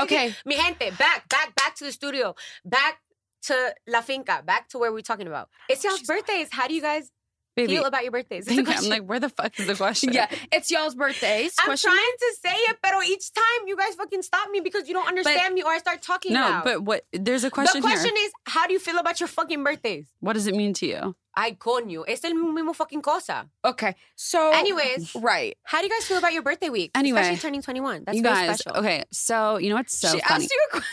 Okay. 0.00 0.34
Mi 0.44 0.56
gente, 0.56 0.90
back, 0.98 1.28
back, 1.30 1.54
back 1.54 1.74
to 1.76 1.84
the 1.84 1.92
studio. 1.92 2.34
Back 2.64 2.98
to 3.42 3.74
La 3.86 4.00
Finca. 4.00 4.42
Back 4.44 4.68
to 4.70 4.78
where 4.78 4.92
we're 4.92 5.00
talking 5.02 5.26
about. 5.26 5.48
It's 5.68 5.82
y'all's 5.84 6.02
birthdays. 6.02 6.48
How 6.50 6.68
do 6.68 6.74
you 6.74 6.80
guys 6.82 7.10
Baby. 7.56 7.74
feel 7.76 7.84
about 7.84 8.02
your 8.04 8.12
birthdays? 8.12 8.46
It's 8.46 8.52
a 8.52 8.54
Thank. 8.56 8.68
I'm 8.68 8.74
question. 8.74 8.90
like, 8.90 9.02
where 9.04 9.18
the 9.20 9.28
fuck 9.28 9.58
is 9.58 9.66
the 9.66 9.74
question? 9.84 10.12
Yeah, 10.12 10.28
it's 10.52 10.70
y'all's 10.70 10.94
birthdays. 10.94 11.54
I'm 11.58 11.66
Question 11.66 11.90
trying 11.90 12.16
to 12.18 12.34
say 12.42 12.54
it, 12.70 12.76
but 12.82 12.92
each 13.06 13.32
time 13.32 13.66
you 13.66 13.76
guys 13.76 13.94
fucking 13.96 14.22
stop 14.22 14.50
me 14.50 14.60
because 14.60 14.86
you 14.88 14.94
don't 14.94 15.08
understand 15.08 15.54
me 15.54 15.62
or 15.62 15.70
I 15.70 15.78
start 15.78 16.00
talking 16.02 16.32
No, 16.32 16.40
now. 16.48 16.62
but 16.64 16.82
what? 16.82 17.04
There's 17.12 17.44
a 17.44 17.50
question, 17.50 17.80
the 17.82 17.86
question 17.88 18.14
here. 18.16 18.26
is, 18.26 18.32
how 18.46 18.66
do 18.66 18.72
you 18.72 18.78
feel 18.78 18.98
about 18.98 19.18
your 19.20 19.26
fucking 19.28 19.62
birthdays? 19.64 20.06
What 20.20 20.34
does 20.34 20.46
it 20.46 20.54
mean 20.54 20.74
to 20.74 20.86
you? 20.86 21.16
Ay, 21.36 21.52
coño. 21.58 22.04
Es 22.08 22.24
el 22.24 22.32
mismo 22.32 22.74
fucking 22.74 23.02
cosa. 23.02 23.48
Okay, 23.64 23.94
so 24.16 24.50
Anyways, 24.52 25.14
right. 25.14 25.56
how 25.62 25.78
do 25.80 25.86
you 25.86 25.90
guys 25.92 26.04
feel 26.04 26.18
about 26.18 26.32
your 26.32 26.42
birthday 26.42 26.68
week? 26.70 26.90
Anyway, 26.94 27.20
Especially 27.20 27.38
turning 27.40 27.62
21. 27.62 28.02
That's 28.04 28.16
you 28.16 28.22
very 28.22 28.34
guys, 28.34 28.58
special. 28.60 28.80
okay. 28.80 29.04
So 29.12 29.56
you 29.58 29.70
know 29.70 29.76
what's 29.76 29.96
so 29.96 30.08
she 30.08 30.20
funny? 30.20 30.44
asked 30.44 30.50
you 30.52 30.60
a 30.68 30.70
question. 30.72 30.88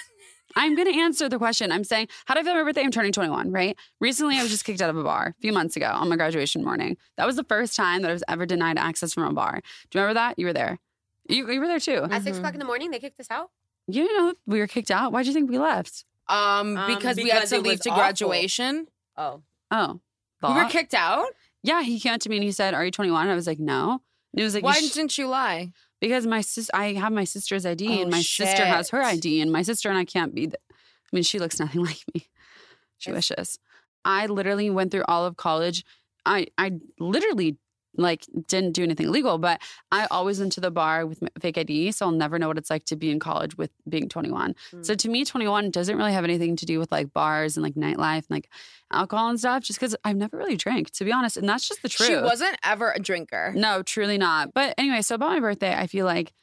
I'm 0.57 0.75
going 0.75 0.91
to 0.91 0.99
answer 0.99 1.29
the 1.29 1.37
question. 1.37 1.71
I'm 1.71 1.83
saying, 1.83 2.07
how 2.25 2.33
do 2.33 2.39
I 2.41 2.43
feel 2.43 2.51
about 2.53 2.61
my 2.61 2.69
birthday? 2.69 2.81
I'm 2.81 2.91
turning 2.91 3.11
21, 3.13 3.51
right? 3.51 3.77
Recently, 4.01 4.37
I 4.37 4.41
was 4.41 4.51
just 4.51 4.65
kicked 4.65 4.81
out 4.81 4.89
of 4.89 4.97
a 4.97 5.03
bar 5.03 5.33
a 5.37 5.41
few 5.41 5.53
months 5.53 5.75
ago 5.77 5.89
on 5.93 6.09
my 6.09 6.15
graduation 6.15 6.63
morning. 6.65 6.97
That 7.15 7.25
was 7.27 7.35
the 7.37 7.43
first 7.43 7.75
time 7.75 8.01
that 8.01 8.09
I 8.09 8.13
was 8.13 8.23
ever 8.27 8.45
denied 8.45 8.77
access 8.77 9.13
from 9.13 9.23
a 9.23 9.33
bar. 9.33 9.61
Do 9.89 9.97
you 9.99 10.01
remember 10.01 10.15
that? 10.19 10.37
You 10.39 10.47
were 10.47 10.53
there. 10.53 10.79
You, 11.29 11.49
you 11.51 11.59
were 11.59 11.67
there 11.67 11.79
too. 11.79 12.03
At 12.09 12.23
6 12.23 12.35
Mhm. 12.35 12.39
o'clock 12.39 12.53
in 12.53 12.59
the 12.59 12.65
morning, 12.65 12.91
they 12.91 12.99
kicked 12.99 13.19
us 13.19 13.27
out? 13.29 13.51
You 13.87 14.11
know, 14.17 14.33
we 14.45 14.59
were 14.59 14.67
kicked 14.67 14.91
out. 14.91 15.11
Why 15.13 15.23
do 15.23 15.27
you 15.29 15.33
think 15.33 15.49
we 15.49 15.57
left? 15.59 16.03
Um, 16.27 16.75
Um, 16.75 16.93
because, 16.95 17.15
we 17.17 17.29
had 17.29 17.47
to 17.47 17.59
leave 17.61 17.79
to 17.81 17.89
awful. 17.89 18.01
graduation. 18.01 18.87
Oh. 19.15 19.41
Oh, 19.71 19.99
We 20.43 20.53
were 20.53 20.65
kicked 20.69 20.93
out. 20.93 21.27
Yeah, 21.63 21.81
he 21.83 21.99
came 21.99 22.13
up 22.13 22.21
to 22.21 22.29
me 22.29 22.37
and 22.37 22.43
he 22.43 22.51
said, 22.51 22.73
"Are 22.73 22.83
you 22.85 22.91
21?" 22.91 23.27
I 23.27 23.35
was 23.35 23.47
like, 23.47 23.59
"No." 23.59 24.01
And 24.33 24.39
he 24.39 24.43
was 24.43 24.53
like, 24.53 24.63
Why 24.63 24.77
"You 24.77 24.87
sh- 24.87 24.91
didn't 24.93 25.17
you 25.17 25.27
lie? 25.27 25.71
Because 25.99 26.27
my 26.27 26.41
sis, 26.41 26.69
I 26.73 26.93
have 26.93 27.11
my 27.11 27.23
sister's 27.23 27.65
ID, 27.65 27.87
Oh, 27.87 28.01
and 28.01 28.11
my 28.11 28.21
sister 28.21 28.65
has 28.65 28.89
her. 28.89 29.01
ID, 29.01 29.41
and 29.41 29.51
my 29.51 29.61
sister 29.61 29.89
and 29.89 29.97
I 29.97 30.05
can't 30.05 30.33
be. 30.33 30.47
The, 30.47 30.57
I 30.69 31.09
mean, 31.11 31.23
she 31.23 31.39
looks 31.39 31.59
nothing 31.59 31.83
like 31.83 32.03
me. 32.13 32.27
She 32.97 33.11
wishes. 33.11 33.59
I 34.05 34.25
literally 34.27 34.69
went 34.69 34.91
through 34.91 35.03
all 35.07 35.25
of 35.25 35.37
college. 35.37 35.83
I 36.25 36.47
I 36.57 36.73
literally 36.99 37.57
like 37.95 38.25
didn't 38.47 38.73
do 38.73 38.83
anything 38.83 39.07
illegal, 39.07 39.37
but 39.37 39.59
I 39.91 40.07
always 40.11 40.39
went 40.39 40.51
to 40.53 40.61
the 40.61 40.69
bar 40.71 41.05
with 41.05 41.23
fake 41.39 41.57
ID, 41.57 41.91
so 41.91 42.05
I'll 42.05 42.11
never 42.11 42.37
know 42.37 42.47
what 42.47 42.57
it's 42.57 42.69
like 42.69 42.85
to 42.85 42.95
be 42.95 43.09
in 43.09 43.19
college 43.19 43.57
with 43.57 43.71
being 43.89 44.07
21. 44.09 44.55
So 44.81 44.93
Mm. 44.93 44.97
to 44.97 45.09
me, 45.09 45.25
21 45.25 45.71
doesn't 45.71 45.97
really 45.97 46.13
have 46.13 46.23
anything 46.23 46.55
to 46.57 46.65
do 46.65 46.77
with 46.79 46.91
like 46.91 47.11
bars 47.13 47.57
and 47.57 47.63
like 47.63 47.75
nightlife 47.75 48.17
and 48.17 48.29
like 48.29 48.49
alcohol 48.91 49.29
and 49.29 49.39
stuff, 49.39 49.63
just 49.63 49.79
because 49.79 49.95
I've 50.03 50.15
never 50.17 50.37
really 50.37 50.57
drank, 50.57 50.91
to 50.91 51.05
be 51.05 51.11
honest, 51.11 51.37
and 51.37 51.47
that's 51.49 51.67
just 51.67 51.81
the 51.81 51.89
truth. 51.89 52.09
She 52.09 52.15
wasn't 52.15 52.57
ever 52.63 52.91
a 52.91 52.99
drinker. 52.99 53.51
No, 53.55 53.81
truly 53.83 54.17
not. 54.17 54.53
But 54.53 54.75
anyway, 54.77 55.01
so 55.01 55.15
about 55.15 55.29
my 55.31 55.39
birthday, 55.39 55.73
I 55.75 55.87
feel 55.87 56.05
like, 56.05 56.33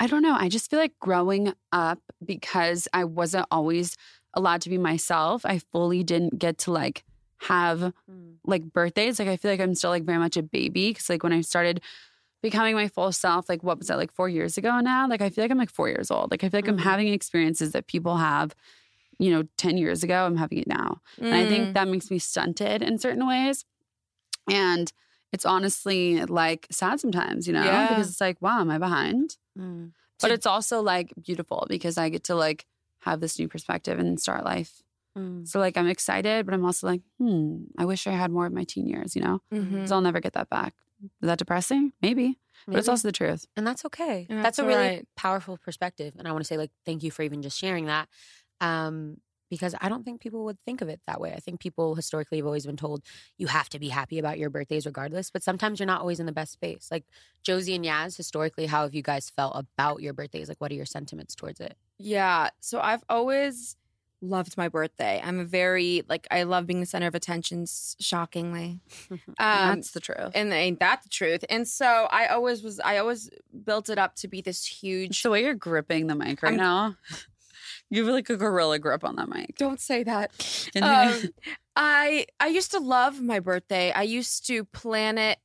I 0.00 0.06
don't 0.06 0.22
know. 0.22 0.34
I 0.38 0.48
just 0.48 0.70
feel 0.70 0.78
like 0.78 0.92
growing 1.00 1.52
up 1.72 2.00
because 2.24 2.86
I 2.92 3.04
wasn't 3.04 3.46
always 3.50 3.96
allowed 4.34 4.60
to 4.62 4.68
be 4.68 4.76
myself, 4.76 5.46
I 5.46 5.60
fully 5.72 6.02
didn't 6.04 6.38
get 6.38 6.58
to 6.58 6.70
like 6.70 7.04
have 7.38 7.92
Mm. 8.10 8.36
like 8.44 8.64
birthdays. 8.72 9.18
Like 9.18 9.28
I 9.28 9.36
feel 9.36 9.50
like 9.50 9.60
I'm 9.60 9.74
still 9.74 9.90
like 9.90 10.04
very 10.04 10.18
much 10.18 10.36
a 10.36 10.42
baby 10.42 10.90
because 10.90 11.08
like 11.10 11.22
when 11.22 11.32
I 11.32 11.40
started 11.42 11.80
becoming 12.42 12.74
my 12.74 12.88
full 12.88 13.12
self, 13.12 13.48
like 13.48 13.62
what 13.62 13.78
was 13.78 13.88
that, 13.88 13.96
like 13.98 14.12
four 14.12 14.28
years 14.28 14.56
ago 14.58 14.80
now? 14.80 15.08
Like 15.08 15.20
I 15.20 15.30
feel 15.30 15.44
like 15.44 15.50
I'm 15.50 15.58
like 15.58 15.70
four 15.70 15.88
years 15.88 16.10
old. 16.10 16.30
Like 16.30 16.44
I 16.44 16.48
feel 16.48 16.58
like 16.58 16.68
I'm 16.68 16.78
Mhm. 16.78 16.82
having 16.82 17.08
experiences 17.08 17.72
that 17.72 17.86
people 17.86 18.16
have, 18.18 18.54
you 19.18 19.30
know, 19.30 19.44
10 19.56 19.76
years 19.78 20.02
ago. 20.02 20.24
I'm 20.26 20.36
having 20.36 20.58
it 20.58 20.66
now. 20.66 21.00
And 21.18 21.34
I 21.34 21.44
Mm. 21.44 21.48
think 21.48 21.74
that 21.74 21.88
makes 21.88 22.10
me 22.10 22.18
stunted 22.18 22.82
in 22.82 22.98
certain 22.98 23.26
ways. 23.26 23.64
And 24.48 24.92
it's 25.32 25.44
honestly 25.44 26.24
like 26.24 26.66
sad 26.70 27.00
sometimes, 27.00 27.46
you 27.46 27.52
know, 27.52 27.64
Yeah. 27.64 27.88
because 27.88 28.08
it's 28.10 28.20
like, 28.20 28.40
wow, 28.40 28.60
am 28.60 28.70
I 28.70 28.78
behind? 28.78 29.36
Mm. 29.58 29.92
But 30.20 30.28
So- 30.28 30.34
it's 30.34 30.46
also 30.46 30.80
like 30.82 31.12
beautiful 31.20 31.66
because 31.68 31.98
I 31.98 32.08
get 32.08 32.24
to 32.24 32.34
like 32.34 32.66
have 33.00 33.20
this 33.20 33.38
new 33.38 33.48
perspective 33.48 33.98
and 33.98 34.20
start 34.20 34.44
life. 34.44 34.82
Mm. 35.16 35.48
So 35.48 35.58
like 35.58 35.76
I'm 35.76 35.88
excited, 35.88 36.44
but 36.44 36.54
I'm 36.54 36.64
also 36.64 36.86
like, 36.86 37.00
hmm, 37.18 37.64
I 37.78 37.84
wish 37.84 38.06
I 38.06 38.12
had 38.12 38.30
more 38.30 38.46
of 38.46 38.52
my 38.52 38.64
teen 38.64 38.86
years, 38.86 39.16
you 39.16 39.22
know, 39.22 39.40
because 39.50 39.90
I'll 39.92 40.00
never 40.00 40.20
get 40.20 40.34
that 40.34 40.50
back. 40.50 40.74
Is 41.02 41.26
that 41.26 41.38
depressing? 41.38 41.92
Maybe, 42.02 42.38
but 42.66 42.76
it's 42.76 42.88
also 42.88 43.08
the 43.08 43.12
truth. 43.12 43.46
and 43.56 43.66
that's 43.66 43.84
okay. 43.84 44.26
Yeah, 44.28 44.36
that's 44.36 44.56
that's 44.56 44.58
a 44.60 44.64
really 44.64 44.88
alright. 44.88 45.08
powerful 45.16 45.58
perspective, 45.58 46.14
and 46.18 46.26
I 46.26 46.32
want 46.32 46.42
to 46.42 46.48
say 46.48 46.56
like 46.56 46.70
thank 46.84 47.02
you 47.02 47.10
for 47.10 47.22
even 47.22 47.42
just 47.42 47.58
sharing 47.58 47.86
that, 47.86 48.08
um, 48.60 49.18
because 49.50 49.74
I 49.80 49.88
don't 49.88 50.04
think 50.04 50.20
people 50.20 50.44
would 50.44 50.58
think 50.64 50.80
of 50.80 50.88
it 50.88 51.00
that 51.06 51.20
way. 51.20 51.32
I 51.32 51.40
think 51.40 51.60
people 51.60 51.94
historically 51.94 52.38
have 52.38 52.46
always 52.46 52.66
been 52.66 52.76
told 52.76 53.02
you 53.38 53.46
have 53.46 53.68
to 53.70 53.78
be 53.78 53.88
happy 53.90 54.18
about 54.18 54.38
your 54.38 54.50
birthdays 54.50 54.86
regardless, 54.86 55.30
but 55.30 55.42
sometimes 55.42 55.78
you're 55.78 55.86
not 55.86 56.00
always 56.00 56.18
in 56.18 56.26
the 56.26 56.32
best 56.32 56.52
space. 56.52 56.88
Like 56.90 57.04
Josie 57.42 57.74
and 57.74 57.84
Yas, 57.84 58.16
historically, 58.16 58.66
how 58.66 58.82
have 58.82 58.94
you 58.94 59.02
guys 59.02 59.30
felt 59.30 59.52
about 59.54 60.02
your 60.02 60.12
birthdays? 60.14 60.48
Like, 60.48 60.60
what 60.60 60.70
are 60.72 60.74
your 60.74 60.86
sentiments 60.86 61.34
towards 61.34 61.60
it? 61.60 61.76
Yeah. 61.98 62.50
So 62.60 62.80
I've 62.80 63.04
always 63.08 63.76
loved 64.20 64.56
my 64.56 64.68
birthday. 64.68 65.20
I'm 65.24 65.38
a 65.40 65.44
very 65.44 66.02
like 66.08 66.26
I 66.30 66.42
love 66.44 66.66
being 66.66 66.80
the 66.80 66.86
center 66.86 67.06
of 67.06 67.14
attention. 67.14 67.66
Shockingly, 68.00 68.80
um, 69.10 69.20
That's 69.38 69.90
the 69.92 70.00
truth. 70.00 70.32
and 70.34 70.52
ain't 70.52 70.80
that 70.80 71.02
the 71.02 71.08
truth? 71.08 71.44
And 71.50 71.66
so 71.68 72.08
I 72.10 72.26
always 72.28 72.62
was. 72.62 72.80
I 72.80 72.98
always 72.98 73.30
built 73.64 73.88
it 73.88 73.98
up 73.98 74.16
to 74.16 74.28
be 74.28 74.40
this 74.40 74.64
huge. 74.66 75.22
The 75.22 75.30
way 75.30 75.42
you're 75.42 75.54
gripping 75.54 76.06
the 76.06 76.14
mic 76.14 76.42
right 76.42 76.50
I'm- 76.52 76.56
now. 76.56 76.96
You 77.88 78.04
have 78.04 78.12
like 78.12 78.28
a 78.30 78.36
gorilla 78.36 78.80
grip 78.80 79.04
on 79.04 79.14
that 79.14 79.28
mic. 79.28 79.56
Don't 79.58 79.78
say 79.80 80.02
that. 80.02 80.32
Um, 80.82 81.22
I 81.76 82.26
I 82.40 82.48
used 82.48 82.72
to 82.72 82.80
love 82.80 83.20
my 83.20 83.38
birthday. 83.38 83.92
I 83.92 84.02
used 84.02 84.44
to 84.48 84.64
plan 84.64 85.18
it 85.18 85.38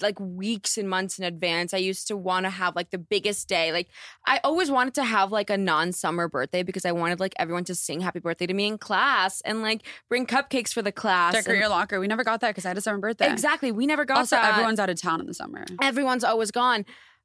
like 0.00 0.18
weeks 0.20 0.78
and 0.78 0.88
months 0.88 1.18
in 1.18 1.24
advance. 1.24 1.74
I 1.74 1.78
used 1.78 2.06
to 2.08 2.16
want 2.16 2.44
to 2.44 2.50
have 2.50 2.76
like 2.76 2.90
the 2.90 2.98
biggest 2.98 3.48
day. 3.48 3.72
Like 3.72 3.88
I 4.26 4.40
always 4.44 4.70
wanted 4.70 4.94
to 4.94 5.04
have 5.04 5.32
like 5.32 5.50
a 5.50 5.56
non-summer 5.56 6.28
birthday 6.28 6.62
because 6.62 6.84
I 6.84 6.92
wanted 6.92 7.18
like 7.20 7.34
everyone 7.38 7.64
to 7.64 7.74
sing 7.74 8.00
happy 8.00 8.20
birthday 8.20 8.46
to 8.46 8.54
me 8.54 8.66
in 8.66 8.78
class 8.78 9.40
and 9.42 9.62
like 9.62 9.82
bring 10.08 10.26
cupcakes 10.26 10.72
for 10.72 10.82
the 10.82 10.92
class. 10.92 11.32
Decorate 11.34 11.56
and- 11.56 11.60
your 11.60 11.68
locker. 11.68 11.98
We 11.98 12.06
never 12.06 12.22
got 12.24 12.40
that 12.42 12.50
because 12.50 12.64
I 12.64 12.68
had 12.68 12.78
a 12.78 12.80
summer 12.80 12.98
birthday. 12.98 13.30
Exactly. 13.32 13.72
We 13.72 13.86
never 13.86 14.04
got 14.04 14.18
Also, 14.18 14.36
that. 14.36 14.50
everyone's 14.52 14.78
out 14.78 14.90
of 14.90 15.00
town 15.00 15.20
in 15.20 15.26
the 15.26 15.34
summer. 15.34 15.64
everyone's 15.82 16.24
always 16.24 16.50
gone. 16.50 16.84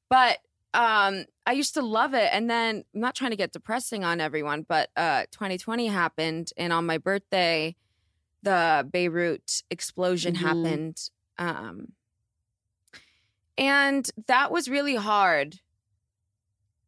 But 0.10 0.40
um 0.74 1.26
I 1.46 1.52
used 1.52 1.74
to 1.76 1.82
love 1.82 2.14
it. 2.14 2.30
And 2.32 2.50
then 2.50 2.84
I'm 2.96 3.02
not 3.02 3.14
trying 3.14 3.32
to 3.32 3.38
get 3.38 3.52
depressing 3.52 4.04
on 4.04 4.20
everyone, 4.20 4.66
but 4.68 4.90
uh 4.96 5.24
2020 5.32 5.88
happened 5.88 6.52
and 6.58 6.72
on 6.74 6.86
my 6.86 6.98
birthday 6.98 7.76
the 8.44 8.88
Beirut 8.92 9.62
explosion 9.70 10.34
Mhm. 10.34 10.38
happened. 10.40 10.98
Um 11.38 11.92
and 13.62 14.10
that 14.26 14.52
was 14.52 14.68
really 14.68 14.96
hard. 14.96 15.60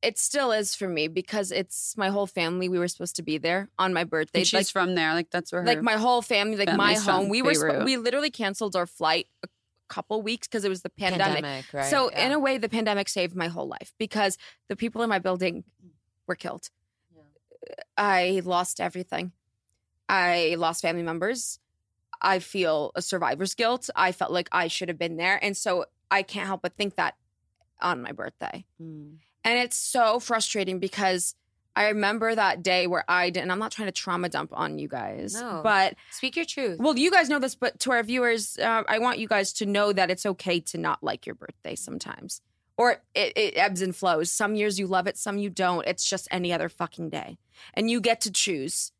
It 0.01 0.17
still 0.17 0.51
is 0.51 0.75
for 0.75 0.89
me 0.89 1.07
because 1.07 1.51
it's 1.51 1.95
my 1.95 2.09
whole 2.09 2.25
family. 2.27 2.67
We 2.67 2.79
were 2.79 2.87
supposed 2.87 3.15
to 3.17 3.23
be 3.23 3.37
there 3.37 3.69
on 3.77 3.93
my 3.93 4.03
birthday. 4.03 4.39
And 4.39 4.47
she's 4.47 4.53
like, 4.53 4.67
from 4.67 4.95
there. 4.95 5.13
Like 5.13 5.29
that's 5.29 5.51
where 5.51 5.61
her 5.61 5.67
like 5.67 5.81
my 5.83 5.93
whole 5.93 6.21
family, 6.23 6.57
like 6.57 6.75
my 6.75 6.95
family's 6.95 7.05
home. 7.05 7.21
from 7.21 7.29
We 7.29 7.41
were 7.43 7.53
sp- 7.53 7.61
Beirut. 7.69 7.85
we 7.85 7.97
literally 7.97 8.31
canceled 8.31 8.75
our 8.75 8.87
flight 8.87 9.27
a 9.43 9.47
couple 9.87 10.21
weeks 10.21 10.47
because 10.47 10.65
it 10.65 10.69
was 10.69 10.81
the 10.81 10.89
pandemic. 10.89 11.65
right? 11.71 11.85
So 11.85 12.09
yeah. 12.11 12.25
in 12.25 12.31
a 12.33 12.39
way, 12.39 12.57
the 12.57 12.69
pandemic 12.69 13.07
saved 13.07 13.35
my 13.35 13.47
whole 13.47 13.67
life 13.67 13.93
because 13.99 14.37
the 14.67 14.75
people 14.75 15.03
in 15.03 15.09
my 15.09 15.19
building 15.19 15.63
were 16.27 16.35
killed. 16.35 16.69
I 17.95 18.41
lost 18.43 18.81
everything. 18.81 19.31
I 20.09 20.55
lost 20.57 20.81
family 20.81 21.03
members. 21.03 21.59
I 22.21 22.39
feel 22.39 22.91
a 22.95 23.01
survivor's 23.01 23.53
guilt. 23.53 23.89
I 23.95 24.11
felt 24.11 24.31
like 24.31 24.49
I 24.51 24.67
should 24.67 24.89
have 24.89 24.97
been 24.97 25.17
there, 25.17 25.39
and 25.41 25.55
so 25.55 25.85
I 26.13 26.23
can't 26.23 26.47
help 26.47 26.61
but 26.61 26.75
think 26.77 26.95
that 26.95 27.15
on 27.81 28.01
my 28.01 28.11
birthday. 28.11 28.65
Mm. 28.81 29.15
And 29.43 29.59
it's 29.59 29.77
so 29.77 30.19
frustrating 30.19 30.79
because 30.79 31.35
I 31.75 31.87
remember 31.87 32.33
that 32.35 32.61
day 32.63 32.85
where 32.87 33.03
I 33.09 33.29
did, 33.31 33.41
and 33.41 33.51
I'm 33.51 33.59
not 33.59 33.71
trying 33.71 33.87
to 33.87 33.91
trauma 33.91 34.29
dump 34.29 34.51
on 34.53 34.77
you 34.79 34.87
guys, 34.87 35.33
No. 35.33 35.61
but 35.63 35.95
Speak 36.11 36.35
your 36.35 36.45
truth. 36.45 36.77
well, 36.79 36.97
you 36.97 37.09
guys 37.11 37.29
know 37.29 37.39
this, 37.39 37.55
but 37.55 37.79
to 37.81 37.91
our 37.91 38.03
viewers, 38.03 38.57
uh, 38.59 38.83
I 38.87 38.99
want 38.99 39.17
you 39.17 39.27
guys 39.27 39.51
to 39.53 39.65
know 39.65 39.91
that 39.91 40.11
it's 40.11 40.25
okay 40.25 40.59
to 40.61 40.77
not 40.77 41.03
like 41.03 41.25
your 41.25 41.35
birthday 41.35 41.75
sometimes. 41.75 42.41
Or 42.77 43.01
it, 43.15 43.33
it 43.35 43.53
ebbs 43.57 43.81
and 43.81 43.95
flows. 43.95 44.31
Some 44.31 44.55
years 44.55 44.79
you 44.79 44.87
love 44.87 45.07
it, 45.07 45.17
some 45.17 45.37
you 45.37 45.49
don't. 45.49 45.85
It's 45.87 46.07
just 46.07 46.27
any 46.31 46.53
other 46.53 46.69
fucking 46.69 47.09
day. 47.09 47.37
And 47.73 47.89
you 47.89 47.99
get 48.01 48.21
to 48.21 48.31
choose 48.31 48.91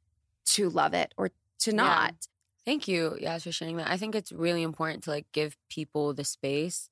to 0.46 0.70
love 0.70 0.94
it 0.94 1.14
or 1.18 1.30
to 1.60 1.72
Yeah. 1.72 1.76
not. 1.78 2.28
Thank 2.66 2.88
you, 2.88 3.18
Yas, 3.20 3.44
for 3.44 3.52
sharing 3.52 3.78
that. 3.78 3.90
I 3.90 3.98
think 3.98 4.16
it's 4.16 4.32
really 4.32 4.64
important 4.64 5.04
to 5.04 5.10
like 5.12 5.26
give 5.32 5.58
people 5.70 6.14
the 6.14 6.24
space 6.24 6.90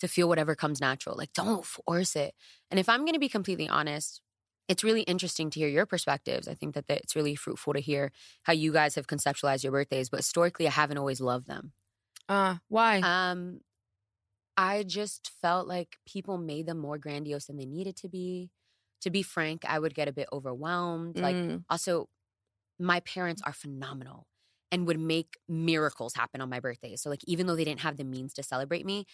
to 0.00 0.08
feel 0.08 0.28
whatever 0.28 0.54
comes 0.54 0.80
natural. 0.80 1.16
Like, 1.16 1.32
don't 1.32 1.64
force 1.64 2.16
it. 2.16 2.34
And 2.70 2.78
if 2.80 2.88
I'm 2.88 3.00
going 3.00 3.14
to 3.14 3.18
be 3.20 3.28
completely 3.28 3.68
honest, 3.68 4.20
it's 4.68 4.84
really 4.84 5.02
interesting 5.02 5.48
to 5.50 5.60
hear 5.60 5.68
your 5.68 5.86
perspectives. 5.86 6.48
I 6.48 6.54
think 6.54 6.74
that 6.74 6.84
it's 6.88 7.16
really 7.16 7.36
fruitful 7.36 7.72
to 7.74 7.80
hear 7.80 8.12
how 8.42 8.52
you 8.52 8.72
guys 8.72 8.94
have 8.96 9.06
conceptualized 9.06 9.62
your 9.62 9.72
birthdays. 9.72 10.08
But 10.10 10.18
historically, 10.18 10.66
I 10.66 10.70
haven't 10.72 10.98
always 10.98 11.20
loved 11.20 11.46
them. 11.46 11.72
Uh, 12.28 12.56
why? 12.68 13.02
Um, 13.02 13.60
I 14.56 14.82
just 14.84 15.30
felt 15.42 15.68
like 15.68 15.96
people 16.06 16.38
made 16.38 16.66
them 16.66 16.78
more 16.78 16.98
grandiose 16.98 17.46
than 17.46 17.56
they 17.56 17.66
needed 17.66 17.96
to 17.98 18.08
be. 18.08 18.50
To 19.02 19.10
be 19.10 19.22
frank, 19.22 19.64
I 19.66 19.78
would 19.78 19.94
get 19.94 20.08
a 20.08 20.12
bit 20.12 20.28
overwhelmed. 20.32 21.20
Like, 21.20 21.36
Mm. 21.36 21.64
also, 21.70 22.08
my 22.78 23.00
parents 23.00 23.42
are 23.44 23.52
phenomenal 23.52 24.26
and 24.72 24.86
would 24.86 25.00
make 25.00 25.38
miracles 25.48 26.14
happen 26.14 26.40
on 26.40 26.50
my 26.50 26.60
birthday. 26.60 26.96
So, 26.96 27.10
like, 27.10 27.22
even 27.26 27.46
though 27.46 27.56
they 27.56 27.64
didn't 27.64 27.80
have 27.80 27.96
the 27.98 28.04
means 28.04 28.34
to 28.34 28.42
celebrate 28.42 28.86
me, 28.86 29.06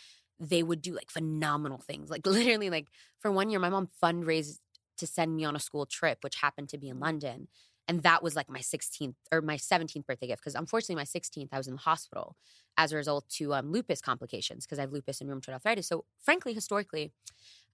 they 0.43 0.63
would 0.63 0.83
do 0.83 0.95
like 0.95 1.11
phenomenal 1.11 1.79
things. 1.79 2.11
Like, 2.11 2.27
literally, 2.27 2.69
like 2.69 2.89
for 3.21 3.31
one 3.31 3.49
year, 3.49 3.61
my 3.61 3.71
mom 3.71 3.89
fundraised 4.03 4.59
to 4.99 5.07
send 5.07 5.35
me 5.37 5.45
on 5.45 5.57
a 5.57 5.61
school 5.61 5.87
trip, 5.87 6.19
which 6.23 6.37
happened 6.37 6.69
to 6.71 6.79
be 6.79 6.89
in 6.89 6.99
London. 6.99 7.49
And 7.89 8.03
that 8.03 8.23
was 8.23 8.37
like 8.37 8.49
my 8.49 8.61
16th 8.61 9.15
or 9.33 9.41
my 9.41 9.57
17th 9.57 10.07
birthday 10.07 10.29
gift. 10.29 10.43
Because 10.43 10.55
unfortunately, 10.55 10.97
my 10.97 11.05
16th, 11.05 11.49
I 11.53 11.59
was 11.59 11.67
in 11.67 11.75
the 11.75 11.81
hospital 11.81 12.37
as 12.77 12.93
a 12.93 12.97
result 12.97 13.29
to 13.29 13.55
um, 13.55 13.73
lupus 13.73 14.01
complications 14.01 14.65
because 14.65 14.79
I 14.79 14.83
have 14.83 14.93
lupus 14.93 15.21
and 15.21 15.31
rheumatoid 15.31 15.55
arthritis. 15.55 15.89
So, 15.89 16.05
frankly, 16.19 16.55
historically, 16.55 17.13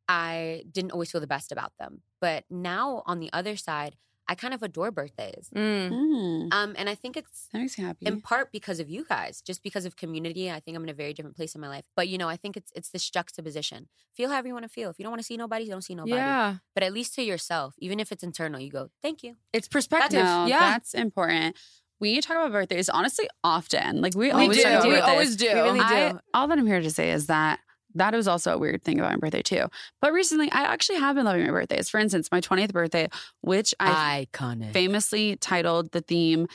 I 0.09 0.65
didn't 0.71 0.93
always 0.93 1.11
feel 1.11 1.21
the 1.21 1.27
best 1.27 1.53
about 1.53 1.73
them. 1.79 2.03
But 2.21 2.45
now 2.49 3.03
on 3.07 3.21
the 3.21 3.31
other 3.33 3.57
side, 3.57 3.97
I 4.31 4.35
kind 4.35 4.53
of 4.53 4.63
adore 4.63 4.91
birthdays. 4.91 5.49
Mm. 5.57 5.91
Mm, 5.91 6.49
Um, 6.53 6.75
and 6.77 6.89
I 6.89 6.95
think 6.95 7.17
it's 7.17 7.49
that 7.53 7.59
makes 7.61 7.79
me 7.79 7.85
happy. 7.85 8.05
in 8.07 8.21
part 8.21 8.53
because 8.53 8.79
of 8.79 8.89
you 8.91 9.05
guys, 9.09 9.41
just 9.41 9.63
because 9.63 9.85
of 9.87 9.97
community. 9.97 10.51
I 10.51 10.61
think 10.61 10.77
I'm 10.77 10.83
in 10.85 10.91
a 10.91 10.95
very 10.95 11.15
different 11.15 11.35
place 11.37 11.55
in 11.55 11.61
my 11.61 11.69
life. 11.69 11.85
But 11.97 12.09
you 12.09 12.19
know, 12.19 12.29
I 12.29 12.37
think 12.37 12.57
it's 12.57 12.71
it's 12.75 12.91
this 12.91 13.09
juxtaposition. 13.09 13.89
Feel 14.15 14.29
however 14.31 14.49
you 14.49 14.55
want 14.55 14.65
to 14.65 14.69
feel. 14.69 14.91
If 14.91 14.99
you 14.99 15.03
don't 15.05 15.13
want 15.13 15.21
to 15.21 15.27
see 15.27 15.37
nobody, 15.37 15.65
you 15.65 15.71
don't 15.71 15.83
see 15.83 15.95
nobody. 15.95 16.17
Yeah. 16.17 16.57
But 16.75 16.83
at 16.83 16.93
least 16.93 17.15
to 17.15 17.23
yourself, 17.23 17.75
even 17.79 18.01
if 18.01 18.13
it's 18.13 18.23
internal, 18.23 18.61
you 18.61 18.71
go, 18.71 18.91
"Thank 19.03 19.23
you." 19.23 19.37
It's 19.53 19.69
perspective. 19.69 20.23
no, 20.25 20.47
yeah. 20.47 20.59
that's 20.73 20.93
important. 20.95 21.57
We 22.01 22.21
talk 22.21 22.37
about 22.37 22.53
birthdays 22.53 22.89
honestly 22.89 23.29
often. 23.43 24.01
Like 24.01 24.15
we, 24.15 24.27
We 24.27 24.31
always 24.31 24.57
do. 24.59 24.63
talk 24.63 24.73
about 24.73 24.85
We 24.89 24.91
birthdays. 24.95 25.09
always 25.11 25.37
do. 25.37 25.47
We 25.55 25.61
really 25.61 25.81
I- 25.81 26.13
do. 26.13 26.21
all 26.35 26.47
that 26.49 26.59
I'm 26.59 26.67
here 26.67 26.81
to 26.81 26.91
say 26.91 27.11
is 27.11 27.27
that 27.27 27.59
that 27.95 28.15
is 28.15 28.29
also 28.29 28.55
a 28.55 28.59
weird 28.59 28.83
thing 28.83 28.99
about 28.99 29.13
my 29.13 29.17
birthday 29.17 29.43
too. 29.43 29.67
But 30.01 30.13
recently, 30.13 30.51
I 30.51 30.63
actually 30.63 30.99
have 30.99 31.17
been 31.17 31.25
loving 31.25 31.45
my 31.45 31.51
birthdays. 31.51 31.89
For 31.89 31.99
instance, 31.99 32.29
my 32.31 32.41
20th 32.41 32.73
birthday, 32.73 33.09
which 33.41 33.75
I 33.81 34.27
Iconic. 34.33 34.73
famously 34.73 35.37
titled 35.37 35.93
the 35.93 36.01
theme 36.01 36.47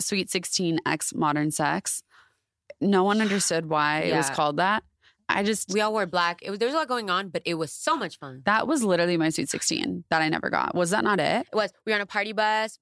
"Sweet 0.00 0.30
16 0.30 0.80
X 0.86 1.14
Modern 1.14 1.50
Sex." 1.50 2.02
No 2.80 3.04
one 3.04 3.20
understood 3.26 3.66
why 3.66 4.00
it 4.00 4.16
was 4.16 4.30
called 4.30 4.56
that. 4.58 4.82
I 5.28 5.44
just 5.44 5.72
we 5.72 5.80
all 5.80 5.92
wore 5.92 6.06
black. 6.06 6.40
It 6.42 6.50
was, 6.50 6.58
there 6.58 6.66
was 6.66 6.74
a 6.74 6.78
lot 6.78 6.88
going 6.88 7.08
on, 7.08 7.28
but 7.28 7.42
it 7.44 7.54
was 7.54 7.72
so 7.72 7.96
much 7.96 8.18
fun. 8.18 8.42
that 8.46 8.66
was 8.66 8.82
literally 8.82 9.16
my 9.16 9.28
Sweet 9.28 9.48
16 9.48 10.04
that 10.10 10.22
I 10.22 10.28
never 10.28 10.50
got. 10.50 10.74
Was 10.74 10.90
that 10.90 11.04
not 11.04 11.20
it? 11.20 11.46
It 11.52 11.54
was. 11.54 11.72
We 11.86 11.92
were 11.92 11.96
on 11.96 12.02
a 12.02 12.06
party 12.06 12.32
bus. 12.32 12.78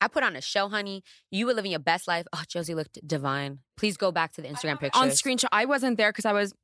I 0.00 0.08
put 0.08 0.22
on 0.22 0.34
a 0.36 0.40
show, 0.40 0.68
honey. 0.68 1.02
You 1.30 1.46
were 1.46 1.52
living 1.52 1.72
your 1.72 1.80
best 1.80 2.08
life. 2.08 2.26
Oh, 2.32 2.42
Josie 2.48 2.74
looked 2.74 3.06
divine. 3.06 3.58
Please 3.76 3.96
go 3.96 4.10
back 4.12 4.32
to 4.34 4.40
the 4.40 4.48
Instagram 4.48 4.78
pictures. 4.80 5.02
on 5.02 5.08
screenshot. 5.08 5.48
I 5.52 5.66
wasn't 5.66 5.98
there 5.98 6.10
because 6.10 6.24
I 6.24 6.32
was 6.32 6.54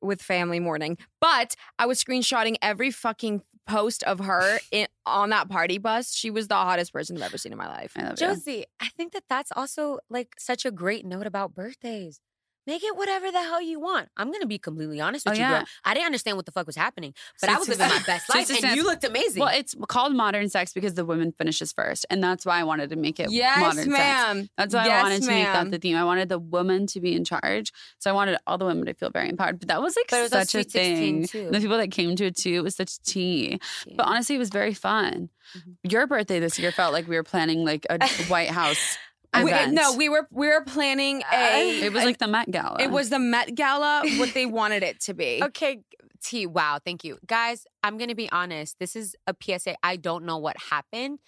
with 0.00 0.22
family 0.22 0.60
mourning, 0.60 0.98
but 1.20 1.54
I 1.78 1.86
was 1.86 2.02
screenshotting 2.02 2.56
every 2.62 2.90
fucking 2.90 3.42
post 3.66 4.02
of 4.04 4.20
her 4.20 4.58
in, 4.70 4.86
on 5.06 5.30
that 5.30 5.48
party 5.48 5.78
bus. 5.78 6.14
She 6.14 6.30
was 6.30 6.48
the 6.48 6.54
hottest 6.54 6.92
person 6.92 7.16
I've 7.16 7.22
ever 7.22 7.38
seen 7.38 7.52
in 7.52 7.58
my 7.58 7.68
life. 7.68 7.92
I 7.96 8.02
love 8.02 8.10
you. 8.12 8.16
Josie, 8.26 8.64
I 8.80 8.88
think 8.88 9.12
that 9.12 9.24
that's 9.28 9.52
also 9.54 9.98
like 10.10 10.34
such 10.38 10.64
a 10.64 10.70
great 10.70 11.04
note 11.04 11.26
about 11.26 11.54
birthdays. 11.54 12.20
Make 12.68 12.84
it 12.84 12.94
whatever 12.98 13.32
the 13.32 13.40
hell 13.40 13.62
you 13.62 13.80
want. 13.80 14.10
I'm 14.18 14.30
gonna 14.30 14.44
be 14.44 14.58
completely 14.58 15.00
honest 15.00 15.24
with 15.24 15.32
Oh, 15.32 15.36
you, 15.36 15.40
yeah. 15.40 15.60
girl. 15.60 15.64
I 15.86 15.94
didn't 15.94 16.04
understand 16.04 16.36
what 16.36 16.44
the 16.44 16.52
fuck 16.52 16.66
was 16.66 16.76
happening, 16.76 17.14
but 17.40 17.48
I 17.48 17.56
was 17.58 17.66
living 17.66 17.88
my 17.88 17.98
best 18.06 18.28
life, 18.28 18.50
and 18.50 18.76
you 18.76 18.84
looked 18.84 19.04
amazing. 19.04 19.40
Well, 19.40 19.48
it's 19.56 19.74
called 19.88 20.14
modern 20.14 20.50
sex 20.50 20.74
because 20.74 20.92
the 20.92 21.06
woman 21.06 21.32
finishes 21.32 21.72
first, 21.72 22.04
and 22.10 22.22
that's 22.22 22.44
why 22.44 22.60
I 22.60 22.64
wanted 22.64 22.90
to 22.90 22.96
make 22.96 23.18
it 23.20 23.30
Yes, 23.30 23.58
modern 23.58 23.84
sex. 23.84 23.98
ma'am. 23.98 24.50
That's 24.58 24.74
why 24.74 24.82
I 24.82 24.86
Yes, 24.86 25.02
wanted 25.02 25.22
to 25.22 25.28
make 25.28 25.52
that 25.54 25.70
the 25.70 25.78
theme. 25.78 25.96
I 25.96 26.04
wanted 26.04 26.28
the 26.28 26.38
woman 26.38 26.86
to 26.88 27.00
be 27.00 27.14
in 27.14 27.24
charge, 27.24 27.72
so 28.00 28.10
I 28.10 28.12
wanted 28.12 28.36
all 28.46 28.58
the 28.58 28.66
women 28.66 28.84
to 28.84 28.92
feel 28.92 29.08
very 29.08 29.30
empowered. 29.30 29.60
But 29.60 29.68
that 29.68 29.80
was 29.80 29.96
like 29.96 30.10
was 30.10 30.30
such 30.30 30.54
a 30.54 30.62
thing. 30.62 31.26
too. 31.26 31.48
The 31.50 31.60
people 31.60 31.78
that 31.78 31.90
came 31.90 32.16
to 32.16 32.26
it 32.26 32.36
too, 32.36 32.52
it 32.52 32.62
was 32.62 32.76
such 32.76 33.00
tea. 33.02 33.60
But 33.96 34.06
honestly, 34.08 34.36
it 34.36 34.40
was 34.40 34.50
very 34.50 34.74
fun. 34.74 35.30
Mhm. 35.56 35.76
Your 35.90 36.06
birthday 36.06 36.38
this 36.38 36.58
year 36.58 36.70
felt 36.72 36.92
like 36.92 37.08
we 37.08 37.16
were 37.16 37.22
planning 37.22 37.64
like 37.64 37.86
a 37.88 37.98
White 38.28 38.50
House. 38.50 38.98
We- 39.34 39.66
no, 39.72 39.94
we 39.94 40.08
were 40.08 40.26
we 40.30 40.48
were 40.48 40.62
planning 40.64 41.22
a. 41.32 41.80
It 41.84 41.92
was 41.92 42.04
like 42.04 42.18
the 42.18 42.26
Met 42.28 42.50
Gala. 42.50 42.80
it 42.80 42.90
was 42.90 43.10
the 43.10 43.18
Met 43.18 43.54
Gala, 43.54 44.02
what 44.16 44.32
they 44.34 44.46
wanted 44.46 44.82
it 44.82 45.00
to 45.02 45.14
be. 45.14 45.42
Okay, 45.48 45.80
T, 46.24 46.46
wow, 46.46 46.78
thank 46.84 47.04
you. 47.04 47.18
Guys, 47.26 47.64
I'm 47.82 47.96
going 47.98 48.08
to 48.08 48.14
be 48.16 48.30
honest. 48.32 48.78
This 48.80 48.96
is 48.96 49.14
a 49.26 49.34
PSA. 49.40 49.76
I 49.82 49.96
don't 49.96 50.24
know 50.24 50.38
what 50.38 50.56
happened. 50.70 51.18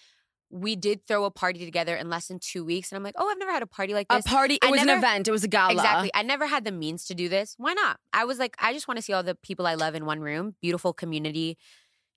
We 0.52 0.74
did 0.74 1.06
throw 1.06 1.24
a 1.26 1.30
party 1.30 1.64
together 1.64 1.94
in 1.94 2.10
less 2.10 2.26
than 2.26 2.40
two 2.40 2.64
weeks. 2.64 2.90
And 2.90 2.96
I'm 2.96 3.04
like, 3.04 3.14
oh, 3.16 3.28
I've 3.30 3.38
never 3.38 3.52
had 3.52 3.62
a 3.62 3.68
party 3.68 3.94
like 3.94 4.08
this. 4.08 4.26
A 4.26 4.28
party. 4.28 4.54
It 4.54 4.64
I 4.64 4.70
was 4.70 4.80
never- 4.80 4.92
an 4.92 4.98
event. 4.98 5.28
It 5.28 5.30
was 5.30 5.44
a 5.44 5.48
gala. 5.48 5.74
Exactly. 5.74 6.10
I 6.12 6.22
never 6.24 6.44
had 6.46 6.64
the 6.64 6.72
means 6.72 7.04
to 7.06 7.14
do 7.14 7.28
this. 7.28 7.54
Why 7.56 7.72
not? 7.74 8.00
I 8.12 8.24
was 8.24 8.40
like, 8.40 8.56
I 8.58 8.72
just 8.72 8.88
want 8.88 8.98
to 8.98 9.02
see 9.02 9.12
all 9.12 9.22
the 9.22 9.36
people 9.36 9.64
I 9.66 9.74
love 9.74 9.94
in 9.94 10.06
one 10.06 10.18
room. 10.20 10.56
Beautiful 10.60 10.92
community, 10.92 11.56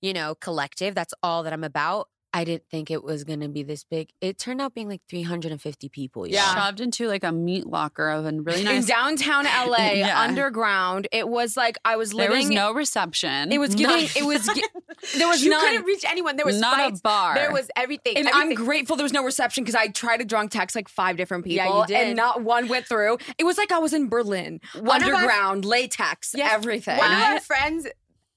you 0.01 0.13
know, 0.13 0.33
collective. 0.33 0.95
That's 0.95 1.13
all 1.21 1.43
that 1.43 1.53
I'm 1.53 1.63
about. 1.63 2.07
I 2.35 2.45
didn't 2.45 2.63
think 2.71 2.89
it 2.89 3.03
was 3.03 3.23
going 3.23 3.41
to 3.41 3.47
be 3.47 3.61
this 3.61 3.83
big. 3.83 4.09
It 4.19 4.39
turned 4.39 4.59
out 4.59 4.73
being 4.73 4.89
like 4.89 5.01
350 5.07 5.87
people. 5.89 6.25
y'all. 6.25 6.33
Yeah. 6.35 6.55
shoved 6.65 6.81
into 6.81 7.07
like 7.07 7.23
a 7.23 7.31
meat 7.31 7.67
locker 7.67 8.09
of 8.09 8.25
a 8.25 8.31
really 8.31 8.63
nice. 8.63 8.81
In 8.83 8.87
downtown 8.87 9.45
LA, 9.45 9.91
Yeah. 9.91 10.19
underground. 10.19 11.07
It 11.11 11.27
was 11.29 11.55
like 11.55 11.77
I 11.85 11.95
was 11.95 12.11
there 12.11 12.31
was 12.31 12.49
no 12.49 12.73
reception. 12.73 13.51
It 13.51 13.59
was 13.59 13.75
giving. 13.75 14.07
It 14.15 14.25
was. 14.25 14.47
gi- 14.47 14.63
There 15.17 15.27
was 15.27 15.43
you 15.43 15.49
none. 15.49 15.59
couldn't 15.59 15.83
reach 15.85 16.05
anyone. 16.07 16.37
There 16.37 16.45
was 16.45 16.59
Not 16.61 16.75
fights. 16.77 16.99
a 16.99 17.03
bar. 17.03 17.35
There 17.35 17.51
was 17.51 17.69
everything. 17.75 18.15
And 18.15 18.27
everything. 18.27 18.57
I'm 18.57 18.65
grateful 18.65 18.95
there 18.95 19.03
was 19.03 19.11
no 19.11 19.23
reception 19.25 19.63
because 19.65 19.75
I 19.75 19.87
tried 19.89 20.17
to 20.17 20.25
drunk 20.25 20.51
text 20.51 20.75
like 20.77 20.87
five 20.87 21.17
different 21.17 21.43
people. 21.43 21.57
Yeah, 21.57 21.65
people 21.65 21.81
you 21.81 21.87
did. 21.87 22.07
and 22.07 22.15
not 22.15 22.41
one 22.41 22.69
went 22.69 22.87
through. 22.87 23.17
It 23.37 23.43
was 23.43 23.57
like 23.57 23.71
I 23.73 23.79
was 23.79 23.93
in 23.93 24.07
Berlin, 24.07 24.61
One 24.79 25.01
of 25.03 25.09
our- 25.09 25.15
underground, 25.15 25.65
latex, 25.65 26.33
Yes. 26.35 26.53
everything. 26.53 26.97
One 26.97 27.11
of 27.11 27.17
I- 27.17 27.33
our 27.33 27.39
friends 27.41 27.85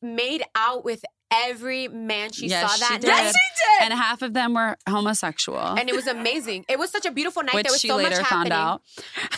made 0.03 0.43
out 0.57 0.85
with 0.85 1.05
every 1.31 1.89
man 1.89 2.31
she 2.33 2.47
Yes, 2.49 2.63
saw 2.71 2.75
she 2.77 2.81
that 2.95 3.01
did. 3.01 3.09
night. 3.09 3.17
yes, 3.25 3.33
she 3.35 3.63
did. 3.81 3.91
and 3.91 3.99
half 4.01 4.23
of 4.23 4.33
them 4.33 4.55
were 4.55 4.77
homosexual. 4.89 5.59
and 5.79 5.89
it 5.89 5.95
was 5.95 6.07
amazing. 6.07 6.65
It 6.69 6.79
was 6.79 6.91
such 6.91 7.05
a 7.07 7.11
beautiful 7.11 7.43
night. 7.43 7.55
which 7.55 7.65
there 7.65 7.73
was 7.73 7.81
she 7.81 7.89
so 7.89 7.97
later 7.97 8.11
much 8.21 8.27
found 8.27 8.53
happening. 8.53 8.53
out. 8.53 8.83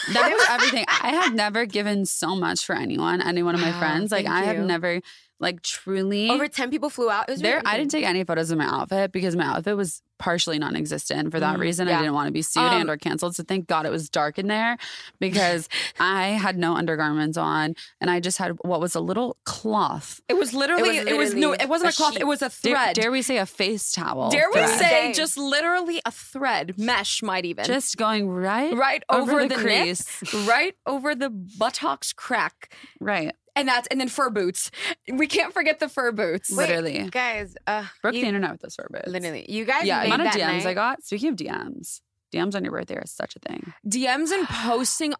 That 0.12 0.30
was 0.32 0.46
everything. 0.50 0.84
I 0.88 1.10
have 1.10 1.34
never 1.34 1.66
given 1.66 2.06
so 2.06 2.34
much 2.34 2.64
for 2.64 2.74
anyone, 2.74 3.20
any 3.22 3.42
one 3.42 3.54
of 3.54 3.60
my 3.60 3.70
Wow, 3.72 3.78
friends. 3.80 4.10
Like 4.12 4.26
thank 4.26 4.36
I 4.36 4.44
have 4.44 4.58
never, 4.64 5.00
like 5.40 5.62
truly. 5.62 6.30
Over 6.30 6.48
ten 6.48 6.70
people 6.70 6.90
flew 6.90 7.10
out. 7.10 7.28
It 7.28 7.32
was 7.32 7.40
there, 7.42 7.56
really 7.56 7.66
I 7.66 7.76
didn't 7.78 7.90
take 7.90 8.04
any 8.04 8.24
photos 8.24 8.50
of 8.50 8.58
my 8.58 8.66
outfit 8.66 9.12
because 9.12 9.36
my 9.36 9.44
outfit 9.44 9.76
was 9.76 10.02
partially 10.18 10.58
non-existent. 10.58 11.30
For 11.30 11.38
that 11.38 11.56
Mm, 11.58 11.60
reason, 11.60 11.86
yeah. 11.86 11.96
I 11.96 12.00
didn't 12.02 12.14
want 12.14 12.26
to 12.26 12.32
be 12.32 12.42
sued 12.42 12.64
Um, 12.64 12.80
and 12.80 12.90
or 12.90 12.96
canceled. 12.96 13.36
So 13.36 13.44
thank 13.44 13.68
God 13.68 13.86
it 13.86 13.90
was 13.90 14.10
dark 14.10 14.36
in 14.36 14.48
there 14.48 14.76
because 15.20 15.68
I 16.00 16.28
had 16.30 16.58
no 16.58 16.74
undergarments 16.74 17.36
on 17.38 17.74
and 18.00 18.10
I 18.10 18.18
just 18.18 18.36
had 18.38 18.56
what 18.62 18.80
was 18.80 18.96
a 18.96 19.00
little 19.00 19.36
cloth. 19.44 20.20
It 20.28 20.34
was 20.36 20.52
literally, 20.52 20.96
It 20.98 21.08
it 21.08 21.16
was 21.16 21.34
was, 21.34 21.34
no, 21.40 21.52
it 21.52 21.68
wasn't 21.68 21.90
a 21.90 21.94
a 21.94 21.96
cloth, 21.96 22.12
sheet. 22.14 22.22
it 22.22 22.26
was 22.26 22.42
a 22.42 22.50
Dare, 22.62 22.74
thread. 22.74 22.94
dare 22.96 23.10
we 23.12 23.22
say 23.22 23.38
a 23.38 23.46
face 23.46 23.92
towel? 23.92 24.30
Dare 24.30 24.48
we 24.48 24.54
thread. 24.54 24.78
say 24.80 24.90
Dang. 24.90 25.14
just 25.14 25.38
literally 25.38 26.00
a 26.04 26.10
thread, 26.10 26.76
mesh 26.76 27.22
might 27.22 27.44
even. 27.44 27.64
just 27.64 27.96
going 27.96 28.28
right, 28.28 28.74
right 28.76 29.04
over 29.08 29.32
over, 29.32 29.42
the 29.42 29.48
the, 29.50 29.54
crease. 29.54 30.20
nip, 30.34 30.48
right 30.48 30.74
over 30.84 31.14
the 31.14 31.30
buttocks 31.30 32.12
crack. 32.12 32.72
right, 33.00 33.34
And 33.58 33.68
that's 33.68 33.88
and 33.88 34.00
then 34.00 34.08
fur 34.08 34.30
boots. 34.30 34.70
We 35.12 35.26
can't 35.26 35.52
forget 35.52 35.80
the 35.80 35.88
fur 35.88 36.12
boots. 36.12 36.50
Wait, 36.50 36.68
literally. 36.68 37.08
guys. 37.10 37.54
Uh, 37.66 37.84
Broke 38.02 38.14
you- 38.14 38.22
the 38.22 38.28
internet 38.28 38.52
with 38.52 38.60
those 38.62 38.76
fur 38.76 38.86
boots. 38.90 39.08
Literally, 39.08 39.44
you 39.48 39.64
guys. 39.64 39.84
Yeah, 39.84 40.00
made 40.00 40.06
amount 40.06 40.22
of 40.22 40.32
that 40.32 40.34
DMs 40.40 40.64
night. 40.64 40.66
I 40.66 40.74
got. 40.74 41.02
Speaking 41.04 41.28
of 41.30 41.36
DMs, 41.36 42.00
DMs 42.32 42.54
on 42.54 42.64
your 42.64 42.72
birthday 42.72 42.96
are 42.96 43.06
such 43.06 43.36
a 43.36 43.38
thing. 43.40 43.72
DMs 43.86 44.30
and 44.32 44.46
posting. 44.48 45.14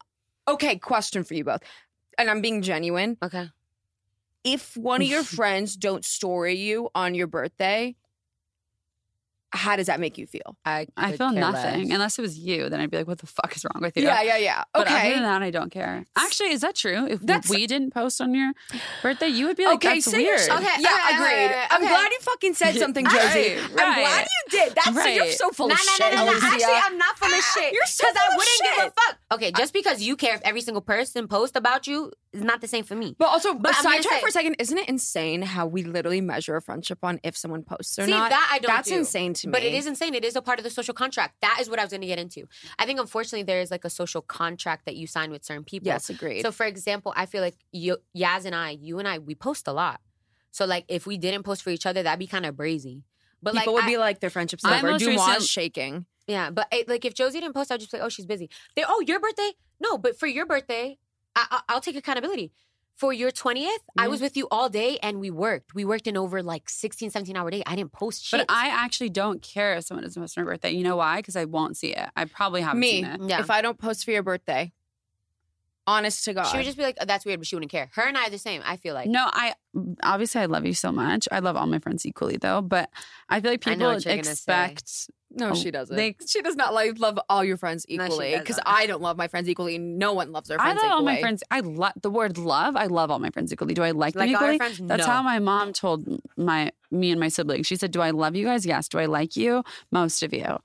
Okay, 0.46 0.77
question 0.79 1.24
for 1.24 1.35
you 1.35 1.44
both. 1.44 1.61
And 2.16 2.31
I'm 2.31 2.40
being 2.40 2.62
genuine. 2.62 3.16
Okay. 3.22 3.51
If 4.44 4.77
one 4.77 5.03
of 5.03 5.09
your 5.09 5.22
friends 5.24 5.77
don't 5.77 6.05
story 6.05 6.55
you 6.57 6.88
on 6.94 7.14
your 7.14 7.27
birthday, 7.27 7.96
how 9.53 9.77
does 9.77 9.87
that 9.87 9.99
make 10.01 10.19
you 10.19 10.27
feel? 10.27 10.57
I 10.65 10.87
I 10.97 11.17
feel 11.17 11.33
nothing 11.33 11.85
less. 11.89 11.91
unless 11.95 12.19
it 12.19 12.23
was 12.23 12.39
you. 12.39 12.69
Then 12.69 12.81
I'd 12.81 12.91
be 12.91 12.99
like, 12.99 13.07
"What 13.09 13.19
the 13.19 13.27
fuck 13.27 13.57
is 13.57 13.65
wrong 13.65 13.83
with 13.83 13.97
you?" 13.97 14.05
Yeah, 14.05 14.23
yeah, 14.23 14.37
yeah. 14.37 14.65
But 14.75 14.89
other 14.89 15.11
than 15.15 15.23
that, 15.23 15.43
I 15.43 15.51
don't 15.51 15.71
care. 15.71 16.05
Actually, 16.17 16.51
is 16.53 16.61
that 16.61 16.75
true? 16.75 17.07
If 17.07 17.21
That's- 17.21 17.49
we 17.49 17.67
didn't 17.67 17.93
post 17.95 18.21
on 18.21 18.35
your 18.35 18.53
birthday, 19.03 19.29
you 19.29 19.47
would 19.47 19.57
be 19.57 19.65
like, 19.65 19.77
okay, 19.77 19.95
"That's 19.95 20.05
say 20.11 20.23
your 20.23 20.37
weird." 20.37 20.51
Okay, 20.51 20.65
yeah, 20.81 20.89
okay, 20.91 21.15
agreed. 21.17 21.29
okay, 21.29 21.47
okay, 21.47 21.67
I'm 21.71 21.81
glad 21.81 22.11
you 22.13 22.19
fucking 22.21 22.55
said 22.55 22.77
something, 22.77 23.05
Right, 23.05 23.15
Josie. 23.15 23.59
I'm 23.59 23.73
glad 23.75 24.27
you 24.27 24.51
did. 24.51 24.75
That's 24.75 24.87
so, 24.95 25.07
you're 25.07 25.25
Right. 25.25 25.33
so 25.35 25.51
full 25.51 25.69
No, 25.69 25.75
of 25.75 25.81
no, 25.81 25.93
shit. 26.05 26.15
no, 26.15 26.25
no, 26.25 26.33
no. 26.33 26.39
Alycia. 26.39 26.53
Actually, 26.53 26.81
I'm 26.85 26.99
not 26.99 27.19
full 27.19 27.29
of 27.29 27.35
ah, 27.39 27.53
shit. 27.55 27.73
You're 27.73 27.87
so 27.87 28.05
shit. 28.07 28.15
Because 28.15 28.23
full 28.23 28.31
I 28.31 28.35
of 28.35 28.37
wouldn't 28.39 28.63
give 28.63 28.73
a 28.79 28.83
shit. 28.85 28.93
fuck. 29.07 29.19
Okay, 29.33 29.53
just 29.57 29.73
because 29.73 30.03
you 30.03 30.17
care 30.17 30.35
if 30.35 30.41
every 30.43 30.61
single 30.61 30.83
person 30.83 31.27
posts 31.29 31.57
about 31.57 31.87
you 31.87 32.13
is 32.33 32.43
not 32.43 32.61
the 32.61 32.69
same 32.69 32.85
for 32.85 32.95
me. 32.95 33.15
But 33.19 33.27
also, 33.29 33.55
But 33.55 33.75
I'm 33.77 33.83
gonna 33.85 33.95
sidetrack 33.97 34.15
say- 34.17 34.21
for 34.21 34.29
a 34.29 34.33
second. 34.33 34.57
Isn't 34.59 34.77
it 34.79 34.89
insane 34.89 35.43
how 35.43 35.67
we 35.67 35.83
literally 35.85 36.21
measure 36.21 36.57
a 36.57 36.63
friendship 36.63 36.99
on 37.03 37.21
if 37.23 37.37
someone 37.37 37.63
posts 37.63 37.99
or 37.99 38.05
See, 38.05 38.11
not? 38.11 38.31
that 38.31 38.51
I 38.53 38.59
don't 38.59 38.75
That's 38.75 38.89
do. 38.89 38.97
insane 38.99 39.35
to 39.40 39.48
me. 39.48 39.53
But 39.53 39.62
it 39.62 39.74
is 39.74 39.87
insane. 39.87 40.14
It 40.14 40.24
is 40.24 40.37
a 40.37 40.42
part 40.42 40.59
of 40.59 40.64
the 40.64 40.70
social 40.70 40.94
contract. 40.94 41.37
That 41.42 41.59
is 41.61 41.68
what 41.70 41.79
I 41.79 41.83
was 41.85 41.90
going 41.90 42.01
to 42.03 42.07
get 42.07 42.18
into. 42.18 42.46
I 42.79 42.87
think, 42.87 43.01
unfortunately, 43.01 43.42
there 43.44 43.61
is 43.61 43.70
like 43.70 43.85
a 43.85 43.90
social 43.90 44.22
contract 44.22 44.85
that 44.87 44.96
you 44.96 45.07
sign 45.07 45.31
with 45.31 45.44
certain 45.44 45.64
people. 45.64 45.87
Yes, 45.88 46.11
agreed. 46.11 46.42
So, 46.42 46.53
for 46.53 46.66
example, 46.66 47.12
I 47.16 47.27
feel 47.27 47.42
like 47.42 47.55
you, 47.72 47.98
Yas 48.14 48.44
and 48.44 48.55
I, 48.55 48.70
you 48.70 48.98
and 48.98 49.09
I, 49.09 49.18
we 49.18 49.35
post 49.35 49.68
a 49.68 49.72
lot. 49.72 50.01
So, 50.51 50.64
like, 50.64 50.85
if 50.88 51.07
we 51.07 51.18
didn't 51.18 51.42
post 51.42 51.62
for 51.62 51.70
each 51.70 51.87
other, 51.87 52.03
that'd 52.03 52.18
be 52.18 52.27
kind 52.27 52.46
of 52.46 52.55
brazy. 52.55 53.03
But 53.42 53.55
People 53.55 53.74
like, 53.74 53.83
would 53.83 53.88
I- 53.88 53.92
be 53.94 53.98
like 53.98 54.20
their 54.20 54.31
friendship's 54.31 54.64
I 54.64 54.79
over. 54.79 54.88
recent- 54.94 55.42
shaking. 55.42 56.07
yeah. 56.27 56.51
But 56.51 56.66
it, 56.72 56.88
like, 56.88 57.05
if 57.05 57.14
Josie 57.14 57.40
didn't 57.40 57.55
post, 57.55 57.70
I'd 57.70 57.81
just 57.81 57.92
be 57.92 57.98
like, 57.98 58.05
oh, 58.07 58.09
she's 58.09 58.27
busy. 58.27 58.51
They, 58.74 58.85
oh, 58.87 59.01
your 59.07 59.20
birthday? 59.20 59.53
No, 59.81 59.96
but 59.98 60.18
for 60.18 60.27
your 60.27 60.44
birthday, 60.46 60.98
I, 61.37 61.46
I, 61.51 61.61
I'll 61.68 61.81
take 61.81 61.94
accountability. 61.96 62.53
For 62.99 63.13
your 63.13 63.31
20th, 63.31 63.69
I 63.97 64.09
was 64.09 64.19
mm-hmm. 64.19 64.25
with 64.25 64.37
you 64.37 64.49
all 64.51 64.69
day 64.69 64.99
and 65.01 65.21
we 65.21 65.31
worked. 65.31 65.73
We 65.73 65.85
worked 65.85 66.09
in 66.09 66.17
over 66.17 66.43
like 66.43 66.69
16, 66.69 67.11
17 67.11 67.37
hour 67.37 67.49
day. 67.49 67.63
I 67.65 67.77
didn't 67.77 67.93
post 67.93 68.25
shit. 68.25 68.41
But 68.41 68.53
I 68.53 68.71
actually 68.71 69.11
don't 69.11 69.41
care 69.41 69.77
if 69.77 69.85
someone 69.85 70.03
doesn't 70.03 70.21
post 70.21 70.37
on 70.37 70.45
my 70.45 70.51
birthday. 70.51 70.73
You 70.73 70.83
know 70.83 70.97
why? 70.97 71.19
Because 71.19 71.37
I 71.37 71.45
won't 71.45 71.77
see 71.77 71.95
it. 71.95 72.09
I 72.17 72.25
probably 72.25 72.61
haven't 72.61 72.81
Me, 72.81 72.91
seen 72.91 73.05
it. 73.05 73.21
Yeah. 73.29 73.39
if 73.39 73.51
I 73.51 73.63
don't 73.63 73.79
post 73.79 74.05
for 74.05 74.11
your 74.11 74.25
birthday, 74.25 74.73
honest 75.87 76.25
to 76.25 76.35
God, 76.35 76.45
She 76.45 76.57
would 76.57 76.67
just 76.67 76.77
be 76.77 76.83
like, 76.83 76.99
oh, 77.01 77.05
"That's 77.05 77.25
weird," 77.25 77.39
but 77.39 77.47
she 77.47 77.55
wouldn't 77.55 77.71
care. 77.71 77.89
Her 77.95 78.03
and 78.03 78.17
I 78.17 78.27
are 78.27 78.31
the 78.31 78.39
same. 78.39 78.63
I 78.65 78.77
feel 78.77 78.95
like. 78.95 79.09
No, 79.09 79.29
I 79.33 79.55
obviously 80.03 80.41
I 80.41 80.47
love 80.47 80.67
you 80.67 80.75
so 80.75 80.91
much. 80.91 81.29
I 81.31 81.39
love 81.39 81.57
all 81.57 81.67
my 81.67 81.79
friends 81.79 82.05
equally 82.05 82.37
though, 82.37 82.61
but 82.61 82.91
I 83.29 83.41
feel 83.41 83.53
like 83.53 83.61
people 83.61 83.87
what 83.87 84.03
say. 84.03 84.19
expect 84.19 85.09
no, 85.31 85.51
Oh, 85.51 85.55
she 85.55 85.71
doesn't. 85.71 85.95
they- 85.95 86.17
she 86.27 86.41
does 86.43 86.57
not 86.57 86.73
like 86.75 86.99
love 86.99 87.19
all 87.29 87.45
your 87.45 87.57
friends 87.57 87.85
equally 87.88 88.33
because 88.33 88.57
doesn't. 88.57 88.62
I 88.67 88.87
don't 88.87 89.03
love 89.03 89.17
my 89.17 89.29
friends 89.29 89.49
equally. 89.49 89.77
and 89.77 89.99
No 89.99 90.12
one 90.14 90.33
loves 90.33 90.49
their 90.49 90.59
friends. 90.59 90.81
I 90.83 90.87
love 90.87 90.93
all 90.93 91.03
my 91.03 91.21
friends. 91.21 91.43
I 91.51 91.61
love 91.61 91.93
the 92.01 92.11
word 92.11 92.38
love. 92.38 92.77
I 92.77 92.87
love 92.87 93.11
all 93.11 93.19
my 93.19 93.31
friends 93.31 93.53
equally. 93.53 93.75
Do 93.75 93.83
I 93.83 93.91
like 93.91 94.14
them 94.14 94.21
Like 94.21 94.29
all 94.31 94.35
equally? 94.37 94.53
your 94.53 94.59
friends? 94.59 94.79
That's 94.83 95.07
No. 95.07 95.12
how 95.12 95.23
my 95.23 95.38
mom 95.38 95.73
told 95.73 96.07
my 96.37 96.73
me 96.91 97.11
and 97.11 97.21
my 97.21 97.29
siblings. 97.29 97.67
She 97.67 97.77
said, 97.77 97.91
"Do 97.91 98.01
I 98.01 98.11
love 98.11 98.35
you 98.37 98.47
guys? 98.47 98.64
Yes. 98.64 98.88
Do 98.88 98.99
I 98.99 99.05
like 99.07 99.37
you? 99.37 99.62
Most 99.93 100.23
of 100.23 100.33
you." 100.33 100.59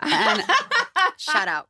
And 0.00 0.42
Shout 1.18 1.48
out. 1.48 1.68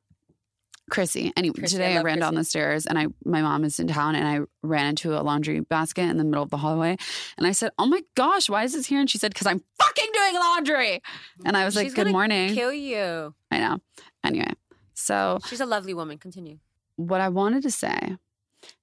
Chrissy. 0.94 1.32
Anyway, 1.36 1.54
Chrissy, 1.58 1.76
today 1.76 1.92
I, 1.92 1.96
love 1.96 2.04
ran 2.04 2.18
down 2.20 2.34
the 2.34 2.44
stairs 2.44 2.86
and 2.86 2.98
I 2.98 3.08
my 3.24 3.42
mom 3.42 3.64
is 3.64 3.78
in 3.80 3.88
town 3.88 4.14
and 4.14 4.26
I 4.26 4.40
ran 4.62 4.86
into 4.86 5.18
a 5.18 5.22
laundry 5.22 5.60
basket 5.60 6.02
in 6.02 6.16
the 6.16 6.24
middle 6.24 6.42
of 6.42 6.50
the 6.50 6.56
hallway 6.58 6.96
and 7.36 7.46
I 7.46 7.52
said, 7.52 7.72
"Oh 7.78 7.86
my 7.86 8.02
gosh, 8.14 8.48
why 8.48 8.64
is 8.64 8.72
this 8.72 8.86
here?" 8.86 9.00
And 9.00 9.10
she 9.10 9.18
said, 9.18 9.34
"Cuz 9.34 9.46
I'm 9.46 9.62
fucking 9.78 10.10
doing 10.12 10.34
laundry." 10.34 11.02
And 11.44 11.56
I 11.56 11.64
was 11.64 11.76
like, 11.76 11.86
She's 11.86 11.94
"Good 11.94 12.10
morning." 12.12 12.54
Kill 12.54 12.72
you. 12.72 13.34
I 13.50 13.58
know. 13.58 13.78
Anyway, 14.24 14.52
so 14.94 15.38
She's 15.48 15.60
a 15.60 15.66
lovely 15.66 15.94
woman. 15.94 16.18
Continue. 16.18 16.58
what 16.96 17.20
I 17.20 17.28
wanted 17.28 17.62
to 17.64 17.70
say 17.70 18.16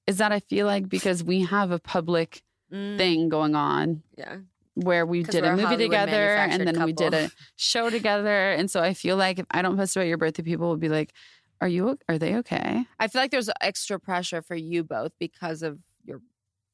is 0.05 0.17
that 0.17 0.31
I 0.31 0.39
feel 0.41 0.65
like 0.67 0.89
because 0.89 1.23
we 1.23 1.41
have 1.45 1.71
a 1.71 1.79
public 1.79 2.43
Mm, 2.73 2.97
thing 2.97 3.27
going 3.27 3.53
on 3.53 4.01
Yeah. 4.17 4.37
where 4.75 5.05
we 5.05 5.23
did 5.23 5.43
a 5.43 5.51
a 5.51 5.57
movie 5.57 5.75
together 5.75 6.35
and 6.37 6.53
then 6.53 6.77
manufactured 6.77 6.85
we 6.85 6.93
did 6.93 7.13
a 7.13 7.29
show 7.57 7.89
together 7.89 8.51
and 8.53 8.71
so 8.71 8.79
I 8.81 8.93
feel 8.93 9.17
like 9.17 9.39
if 9.39 9.45
I 9.51 9.61
don't 9.61 9.75
post 9.75 9.97
about 9.97 10.07
your 10.07 10.17
birthday 10.17 10.41
people 10.43 10.69
will 10.69 10.77
be 10.77 10.87
like 10.87 11.11
are 11.61 11.67
you 11.67 11.97
are 12.09 12.17
they 12.17 12.35
okay? 12.37 12.85
I 12.99 13.07
feel 13.07 13.21
like 13.21 13.31
there's 13.31 13.49
extra 13.61 13.99
pressure 13.99 14.41
for 14.41 14.55
you 14.55 14.83
both 14.83 15.11
because 15.19 15.61
of 15.61 15.79
your 16.03 16.21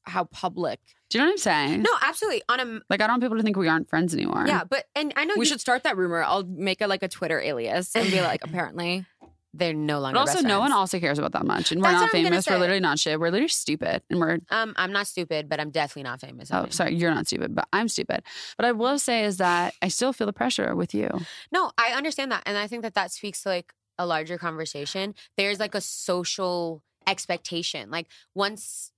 how 0.04 0.24
public. 0.24 0.80
Do 1.10 1.18
you 1.18 1.24
know 1.24 1.28
what 1.28 1.34
I'm 1.34 1.38
saying? 1.38 1.82
No, 1.84 1.90
absolutely. 2.02 2.42
On 2.50 2.60
a 2.60 2.66
Like 2.90 3.02
I 3.02 3.08
don't 3.08 3.16
want 3.16 3.24
people 3.24 3.38
to 3.38 3.44
think 3.44 3.58
we 3.58 3.68
aren't 3.68 3.90
friends 3.90 4.14
anymore. 4.14 4.46
yeah, 4.48 4.64
but 4.64 4.86
and 4.96 5.14
I 5.16 5.26
know 5.26 5.36
We 5.36 5.42
you, 5.42 5.46
should 5.46 5.62
start 5.62 5.84
that 5.84 5.98
rumor. 5.98 6.24
I'll 6.24 6.44
make 6.44 6.82
it 6.82 6.88
like 6.88 7.04
a 7.04 7.08
Twitter 7.08 7.40
alias 7.40 7.96
and 7.96 8.10
be 8.10 8.22
like, 8.22 8.44
apparently. 8.44 9.06
They're 9.54 9.74
no 9.74 10.00
longer. 10.00 10.20
But 10.20 10.30
also, 10.30 10.42
no 10.42 10.60
one 10.60 10.72
also 10.72 11.00
cares 11.00 11.18
about 11.18 11.32
that 11.32 11.46
much, 11.46 11.72
and 11.72 11.82
we're 11.82 11.88
That's 11.88 11.94
not 11.94 12.14
what 12.14 12.16
I'm 12.16 12.24
gonna 12.24 12.36
famous. 12.36 12.48
We're 12.48 12.60
literally 12.60 12.80
not 12.80 13.00
shit. 13.00 13.20
We're 13.20 13.32
literally 13.32 13.48
stupid, 13.48 14.04
and 14.10 14.20
we're 14.20 14.38
Um, 14.52 14.74
I'm 14.76 14.92
not 14.92 15.08
stupid, 15.08 15.50
but 15.50 15.60
I'm 15.60 15.72
definitely 15.72 16.04
not 16.04 16.22
famous. 16.22 16.52
I 16.52 16.60
oh, 16.60 16.64
mean. 16.64 16.72
sorry, 16.72 16.96
you're 16.96 17.14
not 17.14 17.26
stupid, 17.26 17.56
but 17.56 17.68
I'm 17.74 17.88
stupid. 17.88 18.22
But 18.58 18.66
I 18.66 18.72
will 18.74 19.00
say 19.00 19.24
is 19.24 19.38
that 19.38 19.74
I 19.82 19.88
still 19.88 20.14
feel 20.14 20.28
the 20.28 20.34
pressure 20.34 20.76
with 20.76 20.94
you. 20.94 21.10
No, 21.52 21.72
I 21.78 21.94
understand 21.94 22.32
that. 22.34 22.44
And 22.46 22.56
I 22.56 22.68
think 22.68 22.84
that 22.84 22.94
that 22.96 23.12
speaks 23.12 23.42
to 23.44 23.50
like 23.50 23.74
a 23.98 24.06
larger 24.06 24.38
conversation. 24.38 25.16
There's 25.38 25.60
like 25.60 25.76
a 25.76 25.82
social 25.82 26.84
expectation. 27.08 27.90
Like 27.90 28.08
once 28.36 28.92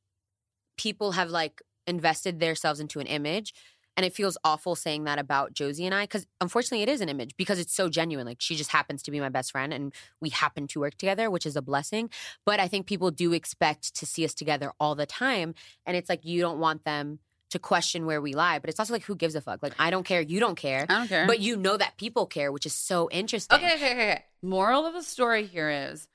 people 0.77 1.11
have 1.11 1.29
like 1.29 1.61
invested 1.87 2.39
themselves 2.39 2.79
into 2.79 2.99
an 2.99 3.07
image, 3.07 3.53
and 3.99 4.05
it 4.05 4.15
feels 4.15 4.37
awful 4.45 4.75
saying 4.75 5.03
that 5.03 5.19
about 5.19 5.53
Josie 5.53 5.85
and 5.85 5.93
I, 5.93 6.03
because 6.03 6.25
unfortunately 6.39 6.83
it 6.83 6.87
is 6.87 7.01
an 7.01 7.09
image 7.09 7.35
because 7.35 7.59
it's 7.59 7.73
so 7.73 7.89
genuine. 7.89 8.25
Like 8.25 8.39
she 8.39 8.55
just 8.55 8.71
happens 8.71 9.03
to 9.03 9.11
be 9.11 9.19
my 9.19 9.27
best 9.27 9.51
friend 9.51 9.73
and 9.73 9.93
we 10.21 10.29
happen 10.29 10.67
to 10.67 10.79
work 10.79 10.95
together, 10.95 11.29
which 11.29 11.45
is 11.45 11.57
a 11.57 11.61
blessing. 11.61 12.09
But 12.45 12.61
I 12.61 12.69
think 12.69 12.87
people 12.87 13.11
do 13.11 13.33
expect 13.33 13.93
to 13.95 14.05
see 14.05 14.23
us 14.23 14.33
together 14.33 14.71
all 14.79 14.95
the 14.95 15.05
time. 15.05 15.53
And 15.85 15.97
it's 15.97 16.07
like 16.07 16.23
you 16.23 16.39
don't 16.39 16.59
want 16.59 16.85
them 16.85 17.19
to 17.49 17.59
question 17.59 18.05
where 18.05 18.21
we 18.21 18.33
lie. 18.33 18.59
But 18.59 18.69
it's 18.69 18.79
also 18.79 18.93
like 18.93 19.03
who 19.03 19.15
gives 19.15 19.35
a 19.35 19.41
fuck? 19.41 19.61
Like 19.61 19.73
I 19.79 19.89
don't 19.89 20.05
care, 20.05 20.21
you 20.21 20.39
don't 20.39 20.55
care. 20.55 20.85
I 20.89 20.99
don't 20.99 21.07
care. 21.07 21.27
But 21.27 21.39
you 21.39 21.57
know 21.57 21.77
that 21.77 21.97
people 21.97 22.25
care, 22.25 22.51
which 22.51 22.65
is 22.65 22.73
so 22.73 23.09
interesting. 23.11 23.57
okay, 23.57 23.75
okay, 23.75 23.91
okay. 23.91 24.25
Moral 24.41 24.85
of 24.85 24.93
the 24.93 25.03
story 25.03 25.45
here 25.45 25.69
is: 25.69 26.07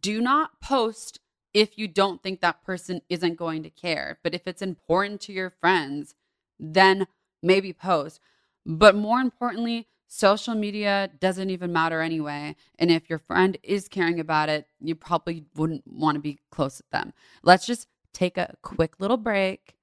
do 0.00 0.20
not 0.20 0.60
post 0.60 1.20
if 1.52 1.76
you 1.76 1.88
don't 1.88 2.22
think 2.22 2.40
that 2.40 2.62
person 2.64 3.00
isn't 3.08 3.36
going 3.36 3.62
to 3.62 3.70
care. 3.70 4.18
But 4.22 4.34
if 4.34 4.46
it's 4.46 4.62
important 4.62 5.20
to 5.22 5.32
your 5.32 5.50
friends, 5.50 6.14
then 6.58 7.06
maybe 7.42 7.72
post. 7.72 8.20
But 8.64 8.94
more 8.94 9.20
importantly, 9.20 9.88
social 10.06 10.54
media 10.54 11.10
doesn't 11.18 11.50
even 11.50 11.72
matter 11.72 12.00
anyway. 12.00 12.56
And 12.78 12.90
if 12.90 13.08
your 13.08 13.18
friend 13.18 13.56
is 13.62 13.88
caring 13.88 14.20
about 14.20 14.48
it, 14.48 14.66
you 14.80 14.94
probably 14.94 15.44
wouldn't 15.56 15.84
want 15.86 16.16
to 16.16 16.20
be 16.20 16.38
close 16.50 16.78
with 16.78 16.90
them. 16.90 17.12
Let's 17.42 17.66
just 17.66 17.88
take 18.12 18.36
a 18.36 18.54
quick 18.62 19.00
little 19.00 19.16
break 19.16 19.76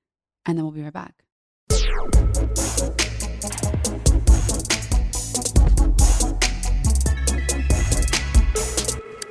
and 0.48 0.58
then 0.58 0.64
we'll 0.66 0.72
be 0.72 0.82
right 0.82 0.94
back. 0.94 1.14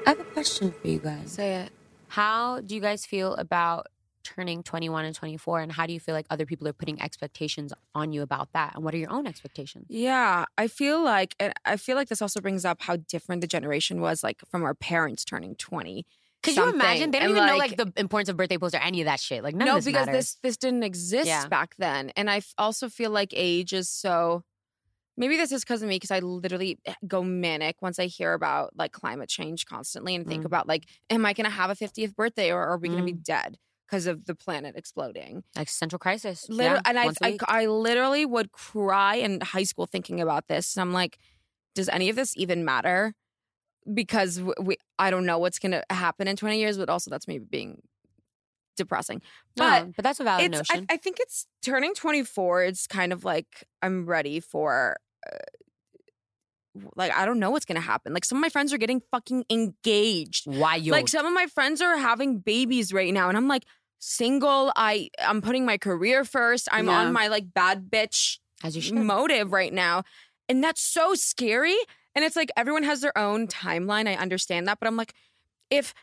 I 0.07 0.11
have 0.11 0.21
a 0.21 0.25
question 0.25 0.73
for 0.81 0.87
you 0.87 0.99
guys. 0.99 1.33
Say 1.33 1.57
it. 1.57 1.73
How 2.09 2.61
do 2.61 2.75
you 2.75 2.81
guys 2.81 3.05
feel 3.05 3.35
about 3.35 3.89
turning 4.23 4.63
21 4.63 5.05
and 5.05 5.15
24 5.15 5.61
and 5.61 5.73
how 5.73 5.87
do 5.87 5.93
you 5.93 6.01
feel 6.01 6.15
like 6.15 6.27
other 6.31 6.45
people 6.45 6.67
are 6.67 6.73
putting 6.73 7.01
expectations 7.01 7.73
on 7.95 8.13
you 8.13 8.23
about 8.23 8.53
that 8.53 8.75
and 8.75 8.85
what 8.85 8.93
are 8.93 8.97
your 8.97 9.11
own 9.11 9.25
expectations 9.25 9.87
Yeah, 9.89 10.47
I 10.59 10.67
feel 10.67 11.01
like, 11.03 11.37
and 11.39 11.53
I 11.65 11.77
feel 11.77 11.95
like 11.97 12.09
this 12.09 12.21
also 12.21 12.41
brings 12.41 12.65
up 12.65 12.83
how 12.83 12.97
different 12.97 13.41
the 13.41 13.47
generation 13.47 14.01
was, 14.01 14.25
like 14.25 14.41
from 14.51 14.65
our 14.65 14.75
parents 14.75 15.25
turning 15.25 15.55
twenty. 15.55 16.07
Could 16.47 16.57
you 16.57 16.73
imagine 16.73 17.11
they 17.11 17.19
don't 17.19 17.29
and, 17.29 17.37
even 17.37 17.47
know 17.47 17.57
like 17.59 17.77
the 17.77 17.93
importance 17.97 18.29
of 18.29 18.37
birthday 18.37 18.57
posts 18.59 18.75
or 18.75 18.81
any 18.81 19.01
of 19.03 19.07
that 19.07 19.21
shit 19.21 19.43
like 19.43 19.55
none 19.55 19.67
no, 19.67 19.77
of 19.77 19.85
this 19.85 19.93
because 19.93 20.07
matters. 20.07 20.25
this 20.25 20.39
this 20.43 20.57
didn't 20.57 20.83
exist 20.83 21.27
Yeah. 21.27 21.47
back 21.49 21.75
then, 21.77 22.11
and 22.17 22.31
I 22.31 22.39
f- 22.39 22.55
also 22.57 22.89
feel 22.89 23.11
like 23.11 23.33
age 23.35 23.73
is 23.73 23.89
so. 23.91 24.43
Maybe 25.19 25.39
this 25.39 25.51
is 25.51 25.65
because 25.65 25.81
of 25.83 25.89
me, 25.89 25.97
because 25.97 26.11
I 26.11 26.19
literally 26.19 26.79
eh, 26.85 26.93
go 27.09 27.23
manic 27.23 27.77
once 27.81 27.99
I 27.99 28.05
hear 28.05 28.35
about 28.35 28.77
like 28.77 28.93
climate 28.93 29.31
change 29.31 29.65
constantly, 29.65 30.15
and 30.15 30.27
think 30.27 30.43
Mm. 30.43 30.47
about 30.47 30.69
like, 30.69 30.85
am 31.09 31.25
I 31.25 31.33
going 31.33 31.47
to 31.47 31.51
have 31.51 31.71
a 31.71 31.75
fiftieth 31.75 32.15
birthday, 32.15 32.53
or 32.53 32.63
are 32.63 32.77
we 32.79 32.89
going 32.89 33.01
to 33.01 33.05
be 33.05 33.15
dead 33.15 33.57
because 33.87 34.07
of 34.07 34.27
the 34.27 34.35
planet 34.35 34.75
exploding? 34.77 35.43
like 35.57 35.71
central 35.71 35.99
crisis 35.99 36.47
Literally, 36.51 36.81
yeah, 36.85 36.91
and 36.91 36.99
I, 36.99 37.13
I. 37.23 37.39
I 37.63 37.67
literally 37.67 38.27
would 38.27 38.53
cry 38.53 39.15
in 39.17 39.41
high 39.41 39.63
school 39.63 39.87
thinking 39.87 40.21
about 40.21 40.49
this. 40.49 40.77
And 40.77 40.83
I'm 40.83 40.93
like, 40.93 41.19
does 41.75 41.89
any 41.89 42.11
of 42.11 42.17
this 42.17 42.37
even 42.37 42.65
matter? 42.65 43.15
Because 43.93 44.41
we, 44.61 44.77
I 44.99 45.11
don't 45.11 45.27
know 45.27 45.39
what's 45.39 45.59
going 45.59 45.73
to 45.73 45.85
happen 45.91 46.29
in 46.29 46.37
20 46.37 46.59
years, 46.59 46.79
but 46.79 46.89
also 46.89 47.11
that's 47.11 47.29
maybe 47.29 47.45
being 47.45 47.83
depressing. 48.77 49.23
But 49.57 49.85
No, 49.85 49.93
but 49.97 50.03
that's 50.03 50.21
a 50.21 50.25
valid 50.25 50.55
it's, 50.55 50.71
I, 50.71 50.75
notion 50.75 50.87
I 50.91 50.97
think 50.97 51.17
it's 51.21 51.47
turning 51.63 51.95
24. 51.95 52.65
It's 52.65 52.87
kind 52.87 53.13
of 53.13 53.25
like 53.25 53.65
I'm 53.83 54.07
ready 54.07 54.41
for. 54.41 54.97
Uh, 55.27 55.37
like 56.95 57.13
I 57.13 57.25
don't 57.25 57.39
know 57.39 57.51
what's 57.51 57.65
gonna 57.65 57.81
happen. 57.81 58.13
Like 58.13 58.25
some 58.25 58.37
of 58.39 58.43
my 58.43 58.49
friends 58.49 58.73
are 58.73 58.79
getting 58.79 59.01
fucking 59.11 59.45
engaged. 59.51 60.47
why 60.47 60.77
you 60.77 60.93
Like 60.93 61.09
some 61.09 61.25
of 61.25 61.33
my 61.33 61.47
friends 61.47 61.81
are 61.81 61.97
having 61.97 62.39
babies 62.39 62.93
right 62.93 63.15
now, 63.15 63.29
and 63.29 63.37
I'm 63.37 63.49
like 63.49 63.65
single. 63.99 64.73
I 64.77 65.09
I'm 65.19 65.41
putting 65.41 65.65
my 65.65 65.79
career 65.79 66.25
first. 66.25 66.69
I'm 66.71 66.87
Yeah. 66.87 67.01
on 67.01 67.13
my 67.13 67.29
like 67.29 67.55
bad 67.55 67.91
bitch 67.91 68.39
as 68.63 68.77
you 68.77 68.83
should 68.83 68.97
motive 68.97 69.53
right 69.53 69.73
now, 69.73 70.03
and 70.49 70.63
that's 70.63 70.83
so 70.83 71.15
scary. 71.15 71.77
And 72.17 72.25
it's 72.25 72.35
like 72.35 72.51
everyone 72.57 72.83
has 72.83 73.01
their 73.03 73.17
own 73.17 73.47
timeline. 73.47 74.09
I 74.09 74.15
understand 74.15 74.67
that, 74.67 74.81
but 74.81 74.89
I'm 74.89 74.97
like, 74.97 75.15
if 75.71 75.95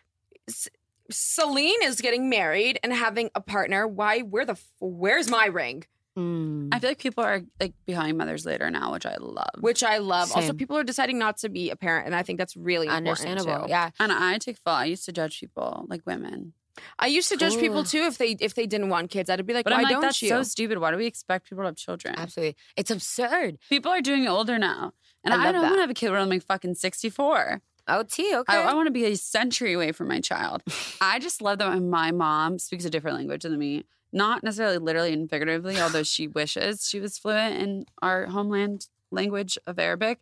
S- 0.48 0.70
Celine 1.12 1.82
is 1.84 2.00
getting 2.00 2.30
married 2.30 2.80
and 2.84 2.94
having 2.94 3.30
a 3.36 3.42
partner, 3.42 3.88
why? 3.88 4.20
Where 4.20 4.46
the? 4.46 4.54
f- 4.54 4.72
Where's 4.80 5.30
my 5.30 5.48
ring? 5.48 5.84
Mm. 6.18 6.70
I 6.72 6.80
feel 6.80 6.92
like 6.92 7.00
people 7.00 7.24
are 7.24 7.42
like 7.60 7.74
behind 7.88 8.18
mothers 8.20 8.46
later 8.46 8.70
now, 8.70 8.92
which 8.94 9.06
I 9.06 9.16
love. 9.20 9.50
Which 9.60 9.84
I 9.84 9.98
love. 9.98 10.32
Also, 10.36 10.54
people 10.54 10.78
are 10.78 10.84
deciding 10.84 11.18
not 11.18 11.38
to 11.38 11.50
be 11.50 11.72
a 11.72 11.76
parent, 11.76 12.06
and 12.06 12.16
I 12.16 12.22
think 12.22 12.38
that's 12.38 12.56
really 12.56 12.88
understandable 12.88 13.64
too. 13.66 13.70
yeah 13.70 13.90
and 14.00 14.12
I 14.12 14.38
take 14.38 14.58
fault. 14.58 14.78
I 14.78 14.86
used 14.86 15.06
to 15.06 15.12
judge 15.12 15.40
people 15.40 15.86
like 15.90 16.02
women, 16.06 16.54
I 17.00 17.08
used 17.08 17.30
to 17.30 17.38
judge 17.38 17.58
people 17.58 17.84
too 17.84 18.04
if 18.04 18.20
they 18.20 18.38
if 18.40 18.54
they 18.54 18.68
didn't 18.68 18.90
want 18.90 19.10
kids. 19.10 19.30
I'd 19.30 19.44
be 19.46 19.54
like, 19.54 19.64
but 19.66 19.72
why 19.74 19.78
I'm 19.78 19.84
like, 19.84 19.92
don't 19.92 20.02
that's 20.02 20.22
you? 20.22 20.30
so 20.30 20.44
stupid. 20.44 20.78
Why 20.78 20.92
do 20.92 20.98
we 20.98 21.08
expect 21.08 21.50
people 21.50 21.64
to 21.64 21.68
have 21.70 21.76
children? 21.76 22.16
absolutely 22.18 22.56
it's 22.78 22.92
absurd 22.92 23.58
People 23.70 23.92
are 23.92 24.02
doing 24.02 24.24
it 24.24 24.30
older 24.30 24.60
now, 24.60 24.94
and 25.24 25.34
I 25.34 25.50
I, 25.50 25.52
don't 25.52 25.64
want 25.64 25.76
to 25.76 25.82
have 25.82 25.90
a 25.90 25.94
kid 25.94 26.12
when 26.12 26.20
I'm 26.20 26.30
like 26.30 26.44
fucking 26.44 26.76
64. 26.76 27.62
ot 27.88 28.20
okay 28.20 28.44
I, 28.48 28.62
I 28.62 28.74
want 28.74 28.88
to 28.88 28.92
be 28.92 29.06
a 29.06 29.16
century 29.16 29.74
away 29.74 29.92
from 29.92 30.08
my 30.08 30.20
child. 30.20 30.64
I 31.02 31.20
just 31.20 31.42
love 31.42 31.60
that 31.60 31.80
my 31.82 32.12
mom 32.12 32.60
speaks 32.60 32.86
a 32.86 32.90
different 32.90 33.18
language 33.18 33.44
than 33.44 33.58
me. 33.58 33.86
Not 34.12 34.44
necessarily 34.44 34.78
literally 34.78 35.14
and 35.14 35.30
figuratively, 35.30 35.80
although 35.80 36.04
she 36.04 36.28
wishes 36.28 36.88
she 36.88 37.00
was 37.00 37.18
fluent 37.18 37.56
in 37.62 37.86
our 38.02 38.28
homeland 38.28 38.88
language 39.12 39.58
of 39.66 39.80
Arabic. 39.80 40.20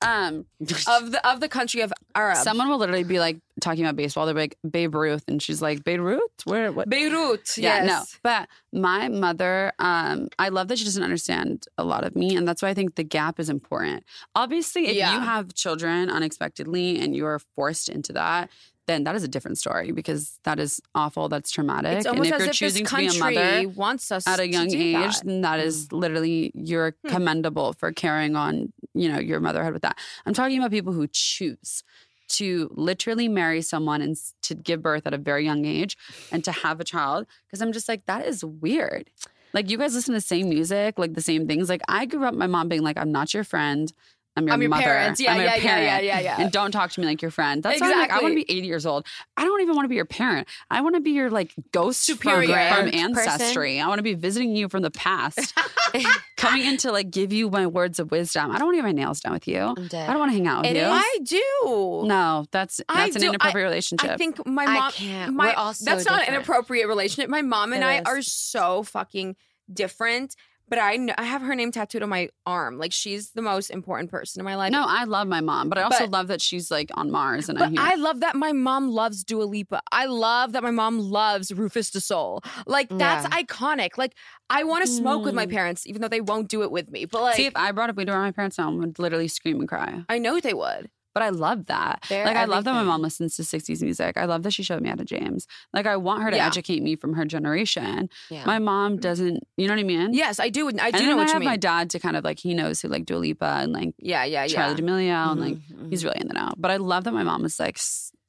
Um, 0.00 0.46
of 0.60 1.10
the 1.12 1.20
of 1.28 1.40
the 1.40 1.48
country 1.48 1.80
of 1.80 1.92
Arab. 2.14 2.36
someone 2.38 2.68
will 2.68 2.78
literally 2.78 3.02
be 3.04 3.18
like 3.18 3.38
talking 3.60 3.84
about 3.84 3.96
baseball. 3.96 4.26
They're 4.26 4.34
like 4.34 4.56
Babe 4.68 4.94
Ruth, 4.94 5.24
and 5.26 5.42
she's 5.42 5.60
like 5.60 5.82
Beirut. 5.82 6.20
Where? 6.44 6.70
What? 6.70 6.88
Beirut. 6.88 7.58
Yeah, 7.58 7.84
yes. 7.84 7.86
no. 7.86 8.04
But 8.22 8.48
my 8.72 9.08
mother, 9.08 9.72
um, 9.80 10.28
I 10.38 10.50
love 10.50 10.68
that 10.68 10.78
she 10.78 10.84
doesn't 10.84 11.02
understand 11.02 11.66
a 11.76 11.84
lot 11.84 12.04
of 12.04 12.14
me, 12.14 12.36
and 12.36 12.46
that's 12.46 12.62
why 12.62 12.68
I 12.68 12.74
think 12.74 12.94
the 12.94 13.02
gap 13.04 13.40
is 13.40 13.50
important. 13.50 14.04
Obviously, 14.36 14.86
if 14.86 14.96
Yeah. 14.96 15.14
you 15.14 15.20
have 15.20 15.52
children 15.54 16.10
unexpectedly 16.10 17.00
and 17.00 17.16
you 17.16 17.26
are 17.26 17.40
forced 17.56 17.88
into 17.88 18.12
that, 18.12 18.50
then 18.88 19.04
that 19.04 19.14
is 19.14 19.22
a 19.22 19.28
different 19.28 19.58
story 19.58 19.92
because 19.92 20.40
that 20.42 20.58
is 20.58 20.80
awful. 20.96 21.28
That's 21.28 21.52
traumatic. 21.52 21.98
It's 21.98 22.06
and 22.06 22.18
if 22.18 22.28
you're 22.28 22.48
if 22.48 22.52
choosing 22.52 22.84
to 22.84 22.96
be 22.96 23.06
a 23.06 23.12
mother 23.14 23.68
wants 23.68 24.10
us 24.10 24.26
at 24.26 24.40
a 24.40 24.48
young 24.48 24.74
age, 24.74 25.18
that. 25.18 25.26
then 25.26 25.42
that 25.42 25.60
is 25.60 25.92
literally 25.92 26.50
you're 26.54 26.96
Hmm. 27.04 27.08
commendable 27.10 27.74
for 27.74 27.92
carrying 27.92 28.34
on, 28.34 28.72
you 28.94 29.08
know, 29.12 29.20
your 29.20 29.38
motherhood 29.38 29.72
with 29.74 29.82
that. 29.82 29.96
I'm 30.26 30.34
talking 30.34 30.58
about 30.58 30.72
people 30.72 30.92
who 30.92 31.06
choose 31.12 31.84
to 32.30 32.68
literally 32.74 33.28
marry 33.28 33.62
someone 33.62 34.02
and 34.02 34.16
to 34.42 34.54
give 34.54 34.82
birth 34.82 35.06
at 35.06 35.14
a 35.14 35.18
very 35.18 35.44
young 35.44 35.64
age 35.64 35.96
and 36.32 36.42
to 36.44 36.52
have 36.52 36.80
a 36.80 36.84
child 36.84 37.26
because 37.46 37.62
I'm 37.62 37.72
just 37.72 37.88
like 37.88 38.04
that 38.06 38.26
is 38.26 38.44
weird. 38.44 39.10
Like 39.54 39.70
you 39.70 39.78
guys 39.78 39.94
listen 39.94 40.12
to 40.12 40.18
the 40.18 40.26
same 40.26 40.48
music, 40.50 40.98
like 40.98 41.14
the 41.14 41.22
same 41.22 41.46
things. 41.46 41.68
Like 41.70 41.80
I 41.88 42.04
grew 42.04 42.24
up, 42.24 42.34
my 42.34 42.46
mom 42.46 42.68
being 42.68 42.82
like, 42.82 42.98
"I'm 42.98 43.12
not 43.12 43.32
your 43.32 43.44
friend. 43.44 43.90
I'm 44.36 44.46
your 44.46 44.54
I'm 44.54 44.60
your 44.62 44.68
mother. 44.70 44.84
parents. 44.84 45.20
Yeah, 45.20 45.32
I'm 45.32 45.36
your 45.38 45.46
yeah, 45.46 45.54
yeah, 45.56 45.60
parent, 45.62 45.84
yeah, 45.84 45.98
yeah, 46.00 46.20
yeah. 46.20 46.40
And 46.42 46.52
don't 46.52 46.70
talk 46.70 46.92
to 46.92 47.00
me 47.00 47.06
like 47.06 47.20
your 47.20 47.32
friend. 47.32 47.60
That's 47.60 47.80
why 47.80 47.90
I'm 47.92 47.98
like, 47.98 48.10
I 48.12 48.20
want 48.20 48.30
to 48.32 48.36
be 48.36 48.48
80 48.48 48.66
years 48.68 48.86
old. 48.86 49.04
I 49.36 49.44
don't 49.44 49.60
even 49.62 49.74
want 49.74 49.86
to 49.86 49.88
be 49.88 49.96
your 49.96 50.04
parent. 50.04 50.46
I 50.70 50.80
want 50.80 50.94
to 50.94 51.00
be 51.00 51.10
your 51.10 51.28
like 51.28 51.52
ghost 51.72 52.06
from- 52.06 52.16
Superior 52.18 52.68
from, 52.68 52.84
person. 52.84 52.94
ancestry. 53.00 53.80
I 53.80 53.88
want 53.88 53.98
to 53.98 54.04
be 54.04 54.14
visiting 54.14 54.54
you 54.54 54.68
from 54.68 54.82
the 54.82 54.92
past, 54.92 55.54
coming 56.36 56.64
in 56.64 56.76
to 56.78 56.92
like 56.92 57.10
give 57.10 57.32
you 57.32 57.50
my 57.50 57.66
words 57.66 57.98
of 57.98 58.10
wisdom. 58.12 58.50
I 58.52 58.58
don't 58.58 58.68
want 58.68 58.74
to 58.76 58.82
get 58.82 58.84
my 58.86 58.92
nails 58.92 59.20
done 59.20 59.32
with 59.32 59.48
you. 59.48 59.58
I'm 59.60 59.88
dead. 59.88 60.08
I 60.08 60.12
don't 60.12 60.20
want 60.20 60.30
to 60.30 60.34
hang 60.36 60.46
out 60.46 60.62
with 60.62 60.70
It 60.70 60.76
you. 60.76 60.82
is- 60.84 60.88
I 60.92 61.18
do. 61.24 62.04
no, 62.06 62.44
that's 62.52 62.80
I 62.88 63.04
that's 63.06 63.16
an 63.16 63.22
do. 63.22 63.26
I- 63.26 63.30
inappropriate 63.30 63.64
relationship. 63.66 64.10
I 64.10 64.16
think 64.16 64.46
my 64.46 64.64
I 64.64 64.74
mom. 64.78 64.92
can't. 64.92 65.34
My, 65.34 65.46
We're 65.48 65.54
all 65.54 65.74
so 65.74 65.84
that's 65.84 66.04
not 66.04 66.14
an 66.14 66.18
different. 66.20 66.36
inappropriate 66.36 66.86
relationship. 66.88 67.28
My 67.28 67.42
mom 67.42 67.72
and 67.72 67.82
It 67.82 67.86
I 67.86 67.96
is. 67.98 68.02
are 68.06 68.22
so 68.22 68.82
fucking 68.84 69.34
different. 69.72 70.36
But 70.68 70.78
I 70.78 70.96
know, 70.96 71.14
I 71.16 71.24
have 71.24 71.42
her 71.42 71.54
name 71.54 71.72
tattooed 71.72 72.02
on 72.02 72.08
my 72.08 72.28
arm. 72.46 72.78
Like 72.78 72.92
she's 72.92 73.30
the 73.30 73.42
most 73.42 73.70
important 73.70 74.10
person 74.10 74.40
in 74.40 74.44
my 74.44 74.54
life. 74.56 74.70
no, 74.72 74.84
I 74.86 75.04
love 75.04 75.26
my 75.28 75.40
mom, 75.40 75.68
but 75.68 75.78
I 75.78 75.82
also 75.82 76.00
But- 76.04 76.10
love 76.10 76.28
that 76.28 76.40
she's 76.42 76.70
like 76.70 76.90
on 76.94 77.10
Mars 77.10 77.48
and 77.48 77.58
I'm 77.62 77.72
here. 77.72 77.80
I 77.80 77.94
love 77.94 78.20
that 78.20 78.36
my 78.36 78.52
mom 78.52 78.88
loves 78.90 79.24
Dua 79.24 79.44
Lipa. 79.44 79.80
I 79.92 80.06
love 80.06 80.52
that 80.52 80.62
my 80.62 80.70
mom 80.70 80.98
loves 80.98 81.52
Rufus 81.52 81.90
Du 81.90 82.00
Sol. 82.00 82.42
Like 82.66 82.88
that's 82.90 83.26
Yeah. 83.30 83.42
iconic. 83.42 83.96
Like 83.98 84.14
I 84.50 84.64
want 84.64 84.84
to 84.84 84.90
smoke 84.90 85.24
with 85.24 85.34
my 85.34 85.46
Mm. 85.46 85.50
parents, 85.52 85.86
even 85.86 86.00
though 86.02 86.08
they 86.08 86.20
won't 86.20 86.48
do 86.48 86.62
it 86.62 86.70
with 86.70 86.90
me. 86.90 87.04
But 87.04 87.22
like 87.22 87.36
See, 87.36 87.46
if 87.46 87.56
I 87.56 87.72
brought 87.72 87.90
up 87.90 87.96
we 87.96 88.04
were 88.04 88.12
my 88.18 88.32
parents' 88.32 88.56
home, 88.56 88.76
I 88.76 88.86
would 88.86 88.98
literally 88.98 89.28
scream 89.28 89.60
and 89.60 89.68
cry. 89.68 90.04
I 90.08 90.18
know 90.18 90.40
they 90.40 90.54
would. 90.54 90.90
But 91.18 91.24
I 91.24 91.30
love 91.30 91.66
that. 91.66 92.04
They're 92.08 92.24
like 92.24 92.36
I 92.36 92.44
love 92.44 92.62
that 92.62 92.72
my 92.74 92.84
mom 92.84 93.02
listens 93.02 93.34
to 93.36 93.42
60s 93.42 93.82
music. 93.82 94.16
I 94.16 94.24
love 94.26 94.44
that 94.44 94.52
she 94.52 94.62
showed 94.62 94.80
me 94.82 94.88
how 94.88 94.94
to 94.94 95.04
James. 95.04 95.48
Like 95.72 95.84
I 95.84 95.96
want 95.96 96.22
her 96.22 96.30
to 96.30 96.36
Yeah. 96.36 96.46
educate 96.46 96.80
me 96.80 96.94
from 96.94 97.14
her 97.14 97.24
generation. 97.24 98.08
Yeah. 98.30 98.44
My 98.46 98.60
mom 98.60 98.98
doesn't, 98.98 99.42
you 99.56 99.66
know 99.66 99.74
what 99.74 99.80
I 99.80 99.82
mean? 99.82 100.14
Yes, 100.14 100.38
I 100.38 100.48
do. 100.48 100.68
I 100.68 100.70
do 100.70 100.78
and 100.78 100.92
know 100.92 100.98
then 101.00 101.16
what 101.16 101.28
I 101.28 101.32
have 101.32 101.42
my 101.42 101.56
dad 101.56 101.90
to 101.90 101.98
kind 101.98 102.16
of 102.16 102.22
like 102.22 102.38
he 102.38 102.54
knows 102.54 102.80
who 102.80 102.86
like 102.86 103.04
Dua 103.04 103.18
Lipa 103.18 103.44
and 103.62 103.72
like 103.72 103.94
yeah, 103.98 104.22
yeah, 104.24 104.44
yeah. 104.44 104.68
Charli 104.68 104.76
D'Amelio 104.76 105.32
and 105.32 105.40
like 105.40 105.54
Mhm, 105.56 105.90
he's 105.90 106.04
really 106.04 106.20
in 106.20 106.28
the 106.28 106.34
know. 106.34 106.52
But 106.56 106.70
I 106.70 106.76
love 106.76 107.02
that 107.02 107.12
my 107.12 107.24
mom 107.24 107.44
is 107.44 107.58
like 107.58 107.80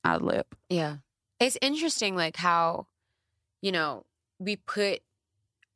out 0.04 0.16
of 0.16 0.22
loop. 0.24 0.56
Yeah. 0.70 0.98
It's 1.40 1.60
interesting, 1.62 2.16
like 2.16 2.38
how, 2.38 2.88
you 3.62 3.72
know, 3.72 4.04
we 4.40 4.56
put 4.56 5.02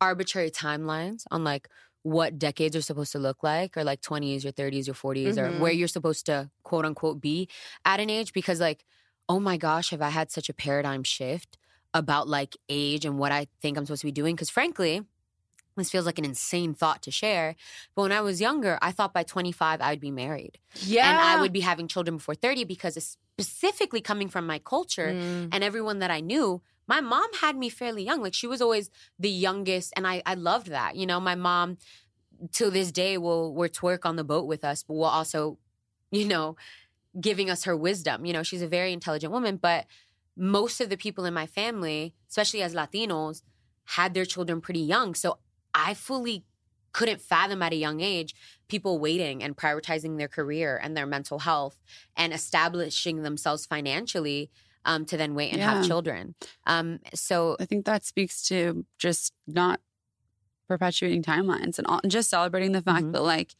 arbitrary 0.01 0.49
timelines 0.49 1.25
on 1.29 1.43
like 1.43 1.69
what 2.03 2.37
decades 2.37 2.75
are 2.75 2.81
supposed 2.81 3.11
to 3.13 3.19
look 3.19 3.41
like, 3.43 3.75
or 3.77 3.83
like 3.83 4.01
20s 4.01 4.45
or 4.45 4.51
30s 4.51 4.87
or 4.87 4.93
40s, 4.93 5.35
Mhm. 5.37 5.43
or 5.43 5.59
where 5.59 5.71
you're 5.71 5.87
supposed 5.87 6.25
to 6.27 6.49
quote 6.63 6.85
unquote 6.85 7.19
be 7.21 7.47
at 7.85 7.99
an 7.99 8.09
age. 8.09 8.33
Because, 8.33 8.59
like, 8.59 8.85
oh 9.27 9.39
my 9.39 9.57
gosh, 9.57 9.89
have 9.91 10.01
I 10.01 10.09
had 10.09 10.29
such 10.31 10.49
a 10.49 10.53
paradigm 10.53 11.03
shift 11.03 11.57
about 11.93 12.27
like 12.27 12.57
age 12.69 13.05
and 13.05 13.17
what 13.17 13.31
I 13.31 13.47
think 13.61 13.77
I'm 13.77 13.85
supposed 13.85 14.01
to 14.01 14.07
be 14.07 14.11
doing? 14.11 14.35
Because, 14.35 14.49
frankly, 14.49 15.03
this 15.77 15.89
feels 15.89 16.05
like 16.05 16.19
an 16.19 16.25
insane 16.25 16.73
thought 16.75 17.01
to 17.03 17.09
share. 17.11 17.55
But 17.95 18.03
when 18.03 18.11
I 18.11 18.21
was 18.21 18.39
younger, 18.41 18.77
I 18.81 18.91
thought 18.91 19.13
by 19.13 19.23
25 19.23 19.79
I 19.81 19.91
would 19.91 19.99
be 19.99 20.11
married 20.11 20.59
yeah. 20.81 21.09
and 21.09 21.17
I 21.19 21.41
would 21.41 21.53
be 21.53 21.61
having 21.61 21.87
children 21.87 22.17
before 22.17 22.35
30 22.35 22.63
because 22.65 22.95
it's 22.97 23.17
specifically 23.39 24.01
coming 24.01 24.29
from 24.29 24.45
my 24.45 24.59
culture 24.59 25.11
Mm. 25.13 25.49
and 25.51 25.63
everyone 25.63 25.99
that 25.99 26.11
I 26.11 26.19
knew, 26.19 26.61
my 26.87 27.01
mom 27.01 27.27
had 27.41 27.55
me 27.55 27.69
fairly 27.69 28.03
young. 28.03 28.21
Like 28.21 28.33
she 28.33 28.47
was 28.47 28.61
always 28.61 28.89
the 29.19 29.29
youngest, 29.29 29.93
and 29.95 30.07
I 30.07 30.21
I 30.25 30.33
loved 30.35 30.67
that. 30.67 30.95
You 30.95 31.05
know, 31.05 31.19
my 31.19 31.35
mom 31.35 31.77
to 32.53 32.69
this 32.69 32.91
day 32.91 33.17
will 33.17 33.53
will 33.53 33.69
twerk 33.69 34.05
on 34.05 34.15
the 34.15 34.23
boat 34.23 34.47
with 34.47 34.63
us, 34.63 34.83
but 34.83 34.95
will 34.95 35.05
also, 35.05 35.57
you 36.11 36.27
know, 36.27 36.55
giving 37.19 37.49
us 37.49 37.63
her 37.65 37.75
wisdom. 37.75 38.25
You 38.25 38.33
know, 38.33 38.43
she's 38.43 38.61
a 38.61 38.67
very 38.67 38.93
intelligent 38.93 39.31
woman, 39.31 39.57
but 39.57 39.85
most 40.35 40.81
of 40.81 40.89
the 40.89 40.97
people 40.97 41.25
in 41.25 41.33
my 41.33 41.45
family, 41.45 42.13
especially 42.29 42.61
as 42.61 42.73
Latinos, 42.73 43.43
had 43.85 44.13
their 44.13 44.25
children 44.25 44.61
pretty 44.61 44.79
young. 44.79 45.13
So 45.15 45.39
I 45.73 45.93
fully 45.93 46.43
couldn't 46.91 47.21
fathom 47.21 47.61
at 47.61 47.73
a 47.73 47.77
young 47.77 48.01
age 48.01 48.35
people 48.67 48.99
waiting 48.99 49.43
and 49.43 49.57
prioritizing 49.57 50.17
their 50.17 50.27
career 50.27 50.79
and 50.81 50.95
their 50.95 51.07
mental 51.07 51.39
health 51.39 51.79
and 52.15 52.31
establishing 52.31 53.23
themselves 53.23 53.65
financially 53.65 54.49
um, 54.85 55.05
to 55.05 55.17
then 55.17 55.33
wait 55.35 55.53
and 55.53 55.61
have 55.61 55.85
children. 55.85 56.35
Um, 56.67 56.99
so 57.13 57.55
I 57.59 57.65
think 57.65 57.85
that 57.85 58.03
speaks 58.05 58.43
to 58.49 58.85
just 58.99 59.33
not 59.47 59.79
perpetuating 60.67 61.23
timelines 61.23 61.77
and, 61.77 61.87
all, 61.87 61.99
and 62.03 62.11
just 62.11 62.29
celebrating 62.29 62.71
the 62.71 62.81
fact 62.81 63.05
Mhm. 63.05 63.13
that 63.13 63.21
like 63.23 63.53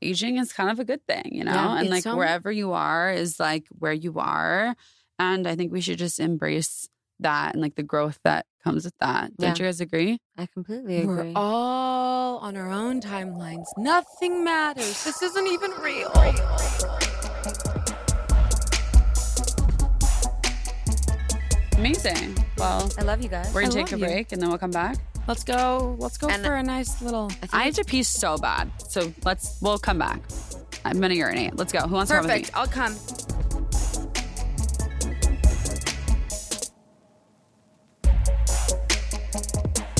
aging 0.00 0.36
is 0.38 0.52
kind 0.52 0.70
of 0.70 0.78
a 0.78 0.84
good 0.84 1.04
thing, 1.06 1.30
you 1.32 1.44
know? 1.44 1.52
Yeah, 1.52 1.78
and 1.78 1.88
like 1.90 2.02
so- 2.02 2.16
wherever 2.16 2.50
you 2.50 2.72
are 2.72 3.10
is 3.12 3.38
like 3.40 3.66
where 3.78 3.92
you 3.92 4.18
are. 4.18 4.74
And 5.18 5.46
I 5.46 5.54
think 5.56 5.72
we 5.72 5.80
should 5.80 5.98
just 5.98 6.18
embrace 6.20 6.88
that 7.20 7.52
and 7.52 7.62
like 7.62 7.76
the 7.76 7.82
growth 7.84 8.18
that 8.24 8.46
comes 8.64 8.84
with 8.84 8.94
that. 8.98 9.36
Don't 9.36 9.58
you 9.58 9.64
guys 9.64 9.80
agree? 9.80 10.18
I 10.36 10.46
completely 10.46 10.98
agree. 10.98 11.32
We're 11.32 11.32
all 11.36 12.38
on 12.38 12.56
our 12.56 12.70
own 12.70 13.00
timelines. 13.00 13.66
Nothing 13.76 14.42
matters. 14.42 15.04
This 15.04 15.22
isn't 15.22 15.46
even 15.46 15.70
real. 15.80 16.10
Amazing. 21.86 22.36
Well, 22.58 22.88
I 22.96 23.02
love 23.02 23.22
you 23.24 23.28
guys. 23.28 23.52
we're 23.52 23.62
gonna 23.62 23.74
I 23.74 23.82
take 23.82 23.88
a 23.90 23.96
love 23.96 24.00
you. 24.02 24.06
break 24.06 24.30
and 24.30 24.40
then 24.40 24.48
we'll 24.50 24.58
come 24.58 24.70
back. 24.70 24.98
Let's 25.26 25.42
go. 25.42 25.96
Let's 25.98 26.16
go 26.16 26.28
And- 26.28 26.44
for 26.44 26.54
a 26.54 26.62
nice 26.62 27.02
little. 27.02 27.28
I 27.52 27.64
have 27.64 27.74
to 27.74 27.82
pee 27.84 28.04
so 28.04 28.38
bad. 28.38 28.70
So 28.88 29.12
let's 29.24 29.58
we'll 29.60 29.78
come 29.78 29.98
back. 29.98 30.20
I'm 30.84 31.00
gonna 31.00 31.14
urinate. 31.14 31.56
Let's 31.56 31.72
go. 31.72 31.80
Who 31.80 31.96
wants 31.96 32.10
to 32.12 32.18
come 32.18 32.26
with 32.26 32.34
me? 32.34 32.40
Perfect. 32.42 32.56
I'll 32.56 32.68
come. 32.68 32.96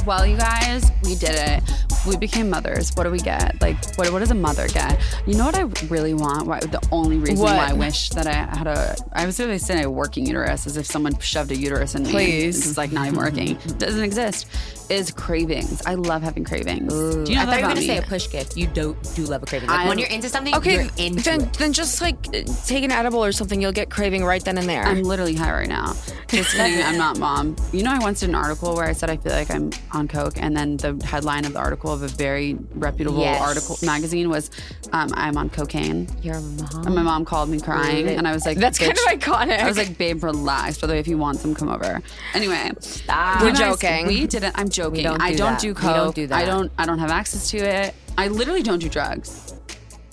Well, 0.06 0.26
you 0.26 0.36
guys, 0.36 0.90
we 1.04 1.14
did 1.14 1.30
it. 1.34 1.62
We 2.06 2.16
became 2.16 2.50
mothers. 2.50 2.90
What 2.94 3.04
do 3.04 3.10
we 3.10 3.18
get? 3.18 3.60
Like, 3.60 3.76
what, 3.96 4.12
what 4.12 4.18
does 4.20 4.30
a 4.30 4.34
mother 4.34 4.66
get? 4.68 5.00
You 5.26 5.34
know 5.34 5.44
what 5.46 5.56
I 5.56 5.62
really 5.86 6.14
want? 6.14 6.46
Why, 6.46 6.58
the 6.60 6.80
only 6.90 7.18
reason 7.18 7.38
What? 7.38 7.56
why 7.56 7.68
I 7.70 7.72
wish 7.72 8.08
that 8.10 8.26
I 8.26 8.32
had 8.32 8.66
a, 8.66 8.96
I 9.12 9.24
was 9.26 9.38
going 9.38 9.50
to 9.50 9.58
say 9.58 9.82
a 9.82 9.90
working 9.90 10.26
uterus, 10.26 10.66
as 10.66 10.76
if 10.76 10.86
someone 10.86 11.18
shoved 11.20 11.50
a 11.52 11.56
uterus 11.56 11.94
in 11.94 12.02
me. 12.02 12.10
Please. 12.10 12.56
This 12.56 12.66
is 12.66 12.76
like 12.78 12.92
not 12.92 13.06
even 13.06 13.18
mm-hmm. 13.20 13.56
working. 13.56 13.78
Doesn't 13.78 14.02
exist. 14.02 14.48
Is 14.90 15.10
cravings. 15.10 15.80
I 15.86 15.94
love 15.94 16.22
having 16.22 16.44
cravings. 16.44 16.92
Do 16.92 17.24
you 17.26 17.36
know 17.36 17.42
I 17.42 17.46
that 17.46 17.46
thought 17.46 17.46
you 17.46 17.46
were 17.46 17.58
about 17.58 17.60
gonna 17.68 17.80
me? 17.80 17.86
say 17.86 17.98
a 17.98 18.02
push 18.02 18.28
gift. 18.28 18.56
You 18.56 18.66
don't 18.66 19.14
do 19.14 19.24
love 19.24 19.42
a 19.42 19.46
craving. 19.46 19.68
Like 19.68 19.78
I'm- 19.78 19.88
when 19.88 19.98
you're 19.98 20.08
into 20.08 20.28
something, 20.28 20.54
Okay, 20.56 20.74
you're 20.74 20.90
into 20.98 21.22
then 21.22 21.40
it. 21.42 21.52
then 21.54 21.72
just 21.72 22.02
like 22.02 22.20
take 22.66 22.84
an 22.84 22.90
edible 22.90 23.24
or 23.24 23.32
something. 23.32 23.62
You'll 23.62 23.72
get 23.72 23.88
craving 23.90 24.22
right 24.24 24.44
then 24.44 24.58
and 24.58 24.68
there. 24.68 24.82
I'm 24.82 25.02
literally 25.02 25.34
high 25.34 25.52
right 25.52 25.68
now. 25.68 25.94
Just 26.28 26.50
kidding. 26.54 26.82
I'm 26.84 26.98
not 26.98 27.18
mom. 27.18 27.56
You 27.72 27.82
know, 27.84 27.92
I 27.92 28.00
once 28.00 28.20
did 28.20 28.28
an 28.28 28.34
article 28.34 28.74
where 28.74 28.84
I 28.84 28.92
said 28.92 29.08
I 29.08 29.16
feel 29.16 29.32
like 29.32 29.50
I'm 29.50 29.70
on 29.92 30.08
coke, 30.08 30.34
and 30.36 30.54
then 30.54 30.76
the 30.76 31.00
headline 31.06 31.46
of 31.46 31.54
the 31.54 31.58
article 31.58 31.91
of 31.92 32.02
a 32.02 32.08
very 32.08 32.56
reputable 32.74 33.20
Yes. 33.20 33.40
article 33.40 33.78
magazine 33.82 34.28
was, 34.30 34.50
um, 34.92 35.10
"I'm 35.14 35.36
on 35.36 35.50
cocaine." 35.50 36.08
Your 36.22 36.40
mom. 36.40 36.86
And 36.86 36.94
my 36.94 37.02
mom 37.02 37.24
called 37.24 37.48
me 37.48 37.60
crying, 37.60 38.08
and 38.08 38.26
I 38.26 38.32
was 38.32 38.44
like, 38.46 38.58
That's 38.58 38.78
kind 38.78 38.92
of 38.92 38.98
iconic. 39.20 39.58
I 39.60 39.66
was 39.66 39.76
like, 39.76 39.96
babe, 39.98 40.22
relax. 40.24 40.78
By 40.78 40.86
the 40.86 40.92
way, 40.94 40.98
if 40.98 41.08
you 41.08 41.18
want 41.18 41.38
some, 41.40 41.54
come 41.54 41.68
over. 41.68 42.00
Anyway, 42.34 42.70
Stop. 42.80 43.42
We're 43.42 43.52
joking. 43.52 44.06
We 44.06 44.26
didn't. 44.26 44.58
I'm 44.58 44.68
joking. 44.68 45.02
don't 45.04 45.20
I 45.22 45.32
do 45.32 45.36
don't 45.38 45.52
that. 45.52 45.60
do 45.60 45.68
We 45.68 45.74
coke. 45.74 45.96
don't 45.96 46.14
do 46.14 46.26
that. 46.28 46.36
I 46.42 46.44
don't. 46.44 46.70
I 46.78 46.86
don't 46.86 46.98
have 46.98 47.10
access 47.10 47.50
to 47.50 47.58
it. 47.58 47.94
I 48.18 48.28
literally 48.28 48.62
don't 48.62 48.78
do 48.78 48.88
drugs. 48.88 49.51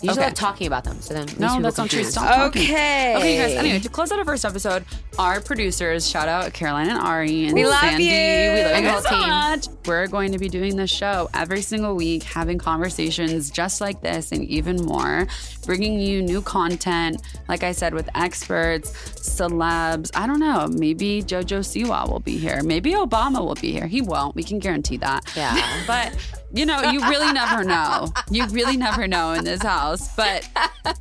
You 0.01 0.07
just 0.07 0.19
Okay. 0.19 0.27
love 0.27 0.33
talking 0.35 0.67
about 0.67 0.83
them. 0.85 1.01
So 1.01 1.13
then, 1.13 1.27
No, 1.37 1.59
that's 1.61 1.77
not 1.77 1.89
true. 1.89 1.99
confused. 1.99 2.11
Stop 2.11 2.33
talking. 2.35 2.61
Okay. 2.63 3.15
Okay, 3.17 3.37
guys. 3.37 3.51
Anyway, 3.57 3.79
to 3.79 3.89
close 3.89 4.11
out 4.11 4.19
our 4.19 4.25
first 4.25 4.45
episode, 4.45 4.85
our 5.17 5.41
producers, 5.41 6.07
shout 6.09 6.29
out 6.29 6.53
Caroline 6.53 6.89
and 6.89 6.99
Ari 6.99 7.45
and 7.47 7.53
We 7.53 7.65
love 7.65 7.83
you. 7.91 7.97
We 7.99 8.63
love 8.63 8.71
And 8.73 8.85
you 8.85 8.91
guys 8.91 9.03
so 9.03 9.09
team. 9.09 9.27
much. 9.29 9.65
We're 9.85 10.07
going 10.07 10.31
to 10.31 10.37
be 10.39 10.47
doing 10.47 10.77
this 10.77 10.89
show 10.89 11.29
every 11.33 11.61
single 11.61 11.95
week, 11.95 12.23
having 12.23 12.57
conversations 12.57 13.49
just 13.51 13.81
like 13.81 14.01
this 14.01 14.31
and 14.31 14.43
even 14.45 14.77
more, 14.85 15.27
bringing 15.65 15.99
you 15.99 16.21
new 16.21 16.41
content. 16.41 17.21
Like 17.49 17.63
I 17.63 17.73
said, 17.73 17.93
with 17.93 18.07
experts, 18.15 18.91
celebs. 19.19 20.11
I 20.15 20.27
don't 20.27 20.39
know. 20.39 20.67
Maybe 20.67 21.21
JoJo 21.23 21.59
Siwa 21.59 22.09
will 22.09 22.19
be 22.19 22.37
here. 22.37 22.61
Maybe 22.63 22.93
Obama 22.93 23.39
will 23.45 23.55
be 23.55 23.71
here. 23.71 23.87
He 23.87 24.01
won't. 24.01 24.35
We 24.35 24.43
can 24.43 24.59
guarantee 24.59 24.97
that. 24.97 25.23
Yeah. 25.35 25.57
But 25.87 26.13
you 26.53 26.65
know, 26.65 26.81
you 26.91 26.99
really 27.09 27.31
never 27.33 27.63
know. 27.63 28.07
You 28.31 28.45
really 28.47 28.77
never 28.77 29.07
know 29.07 29.33
in 29.33 29.43
this 29.43 29.61
house. 29.63 30.15
But 30.15 30.47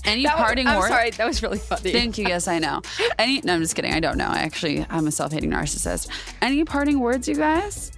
any 0.04 0.24
That 0.24 0.36
was- 0.36 0.44
parting 0.44 0.66
I'm 0.66 0.78
words? 0.78 0.88
sorry, 0.88 1.10
that 1.10 1.26
was 1.26 1.42
really 1.42 1.58
funny. 1.58 1.92
Thank 1.92 2.16
you. 2.18 2.26
Yes, 2.26 2.48
I 2.48 2.58
know. 2.58 2.80
Any? 3.18 3.40
No, 3.42 3.54
I'm 3.54 3.60
just 3.62 3.74
kidding. 3.74 3.92
I 3.92 4.00
don't 4.00 4.16
know. 4.18 4.28
I 4.28 4.38
actually, 4.38 4.84
I'm 4.88 5.06
a 5.06 5.10
self-hating 5.12 5.50
narcissist. 5.50 6.08
Any 6.40 6.64
parting 6.64 7.00
words, 7.00 7.28
you 7.28 7.34
guys? 7.34 7.92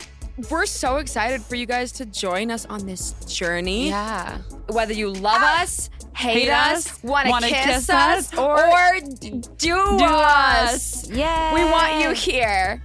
We're 0.50 0.66
so 0.66 0.96
excited 0.96 1.42
for 1.42 1.54
you 1.54 1.66
guys 1.66 1.92
to 1.92 2.06
join 2.06 2.50
us 2.50 2.64
on 2.66 2.86
this 2.86 3.12
journey. 3.26 3.88
Yeah. 3.88 4.38
Whether 4.68 4.94
you 4.94 5.10
love 5.12 5.42
us, 5.42 5.90
hate, 6.16 6.44
Hate 6.44 6.50
us, 6.50 7.02
want 7.02 7.28
to 7.44 7.50
kiss, 7.50 7.64
kiss 7.66 7.90
us, 7.90 8.32
us, 8.32 8.38
or, 8.38 8.58
or 8.58 9.00
do, 9.20 9.40
Do 9.58 9.76
us. 9.76 11.04
us. 11.04 11.10
Yeah. 11.10 11.52
We 11.54 11.62
want 11.64 12.00
you 12.02 12.10
here. 12.12 12.82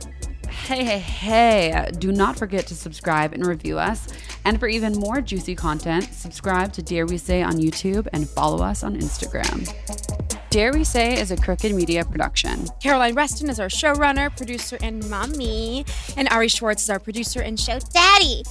Hey, 0.66 0.84
hey, 0.84 0.97
hey! 0.97 1.91
Do 1.99 2.11
not 2.11 2.39
forget 2.39 2.66
to 2.68 2.76
subscribe 2.76 3.34
and 3.34 3.45
review 3.45 3.78
us. 3.78 4.07
And 4.45 4.59
for 4.59 4.68
even 4.68 4.93
more 4.93 5.22
juicy 5.22 5.53
content, 5.53 6.11
subscribe 6.11 6.74
to 6.74 6.82
Dare 6.82 7.05
We 7.05 7.20
Say 7.20 7.43
on 7.43 7.57
YouTube 7.57 8.07
and 8.13 8.28
follow 8.28 8.66
us 8.66 8.84
on 8.84 8.95
Instagram. 8.95 9.72
Dare 10.49 10.74
We 10.74 10.84
Say 10.84 11.20
is 11.22 11.30
a 11.30 11.38
Crooked 11.38 11.72
Media 11.76 12.03
production. 12.03 12.66
Caroline 12.82 13.13
Reston 13.13 13.47
is 13.47 13.59
our 13.59 13.68
showrunner, 13.68 14.36
producer, 14.36 14.80
and 14.82 15.07
mommy. 15.07 15.86
And 16.18 16.28
Ari 16.30 16.47
Schwartz 16.47 16.82
is 16.82 16.89
our 16.89 16.99
producer 16.99 17.41
and 17.41 17.59
show 17.59 17.78
Daddy. 17.93 18.41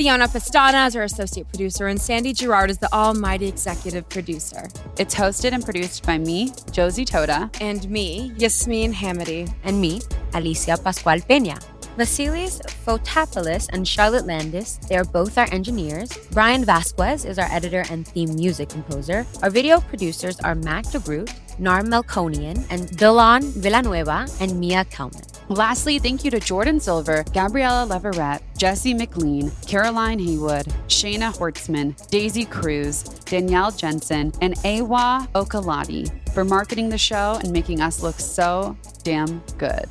Fiona 0.00 0.28
Pastana 0.28 0.86
is 0.86 0.96
our 0.96 1.02
associate 1.02 1.46
producer, 1.48 1.88
and 1.88 2.00
Sandy 2.00 2.32
Girard 2.32 2.70
is 2.70 2.78
the 2.78 2.90
almighty 2.90 3.46
executive 3.46 4.08
producer. 4.08 4.66
It's 4.98 5.14
hosted 5.14 5.52
and 5.52 5.62
produced 5.62 6.06
by 6.06 6.16
me, 6.16 6.54
Josie 6.72 7.04
Totah. 7.04 7.54
And 7.60 7.86
me, 7.90 8.32
Yasmine 8.38 8.94
Hamady. 8.94 9.52
And 9.62 9.78
me, 9.78 10.00
Alycia 10.30 10.82
Pascual 10.82 11.18
Peña. 11.28 11.62
Vasilis 11.98 12.62
Fotopoulos 12.86 13.68
and 13.74 13.86
Charlotte 13.86 14.24
Landis, 14.24 14.78
they 14.88 14.96
are 14.96 15.04
both 15.04 15.36
our 15.36 15.52
engineers. 15.52 16.16
Brian 16.30 16.64
Vasquez 16.64 17.26
is 17.26 17.38
our 17.38 17.52
editor 17.52 17.84
and 17.90 18.08
theme 18.08 18.34
music 18.36 18.70
composer. 18.70 19.26
Our 19.42 19.50
video 19.50 19.80
producers 19.80 20.40
are 20.40 20.54
Mac 20.54 20.86
DeGroot, 20.86 21.30
Nar 21.60 21.82
Melkonian, 21.82 22.66
and 22.70 22.88
Dylan 22.88 23.42
Villanueva 23.42 24.26
and 24.40 24.58
Mia 24.58 24.84
Kelman. 24.86 25.22
Lastly, 25.48 25.98
thank 25.98 26.24
you 26.24 26.30
to 26.30 26.40
Jordan 26.40 26.78
Silver, 26.78 27.24
Gabriella 27.32 27.84
Leverett, 27.84 28.40
Jesse 28.56 28.94
McLean, 28.94 29.50
Caroline 29.66 30.18
Haywood, 30.18 30.66
Shayna 30.86 31.36
Hortzman, 31.36 31.94
Daisy 32.08 32.44
Cruz, 32.44 33.02
Danielle 33.24 33.72
Jensen, 33.72 34.32
and 34.40 34.54
Awa 34.64 35.28
Okalati 35.34 36.08
for 36.32 36.44
marketing 36.44 36.88
the 36.88 36.98
show 36.98 37.38
and 37.42 37.52
making 37.52 37.80
us 37.80 38.02
look 38.02 38.20
so 38.20 38.76
damn 39.02 39.42
good. 39.58 39.86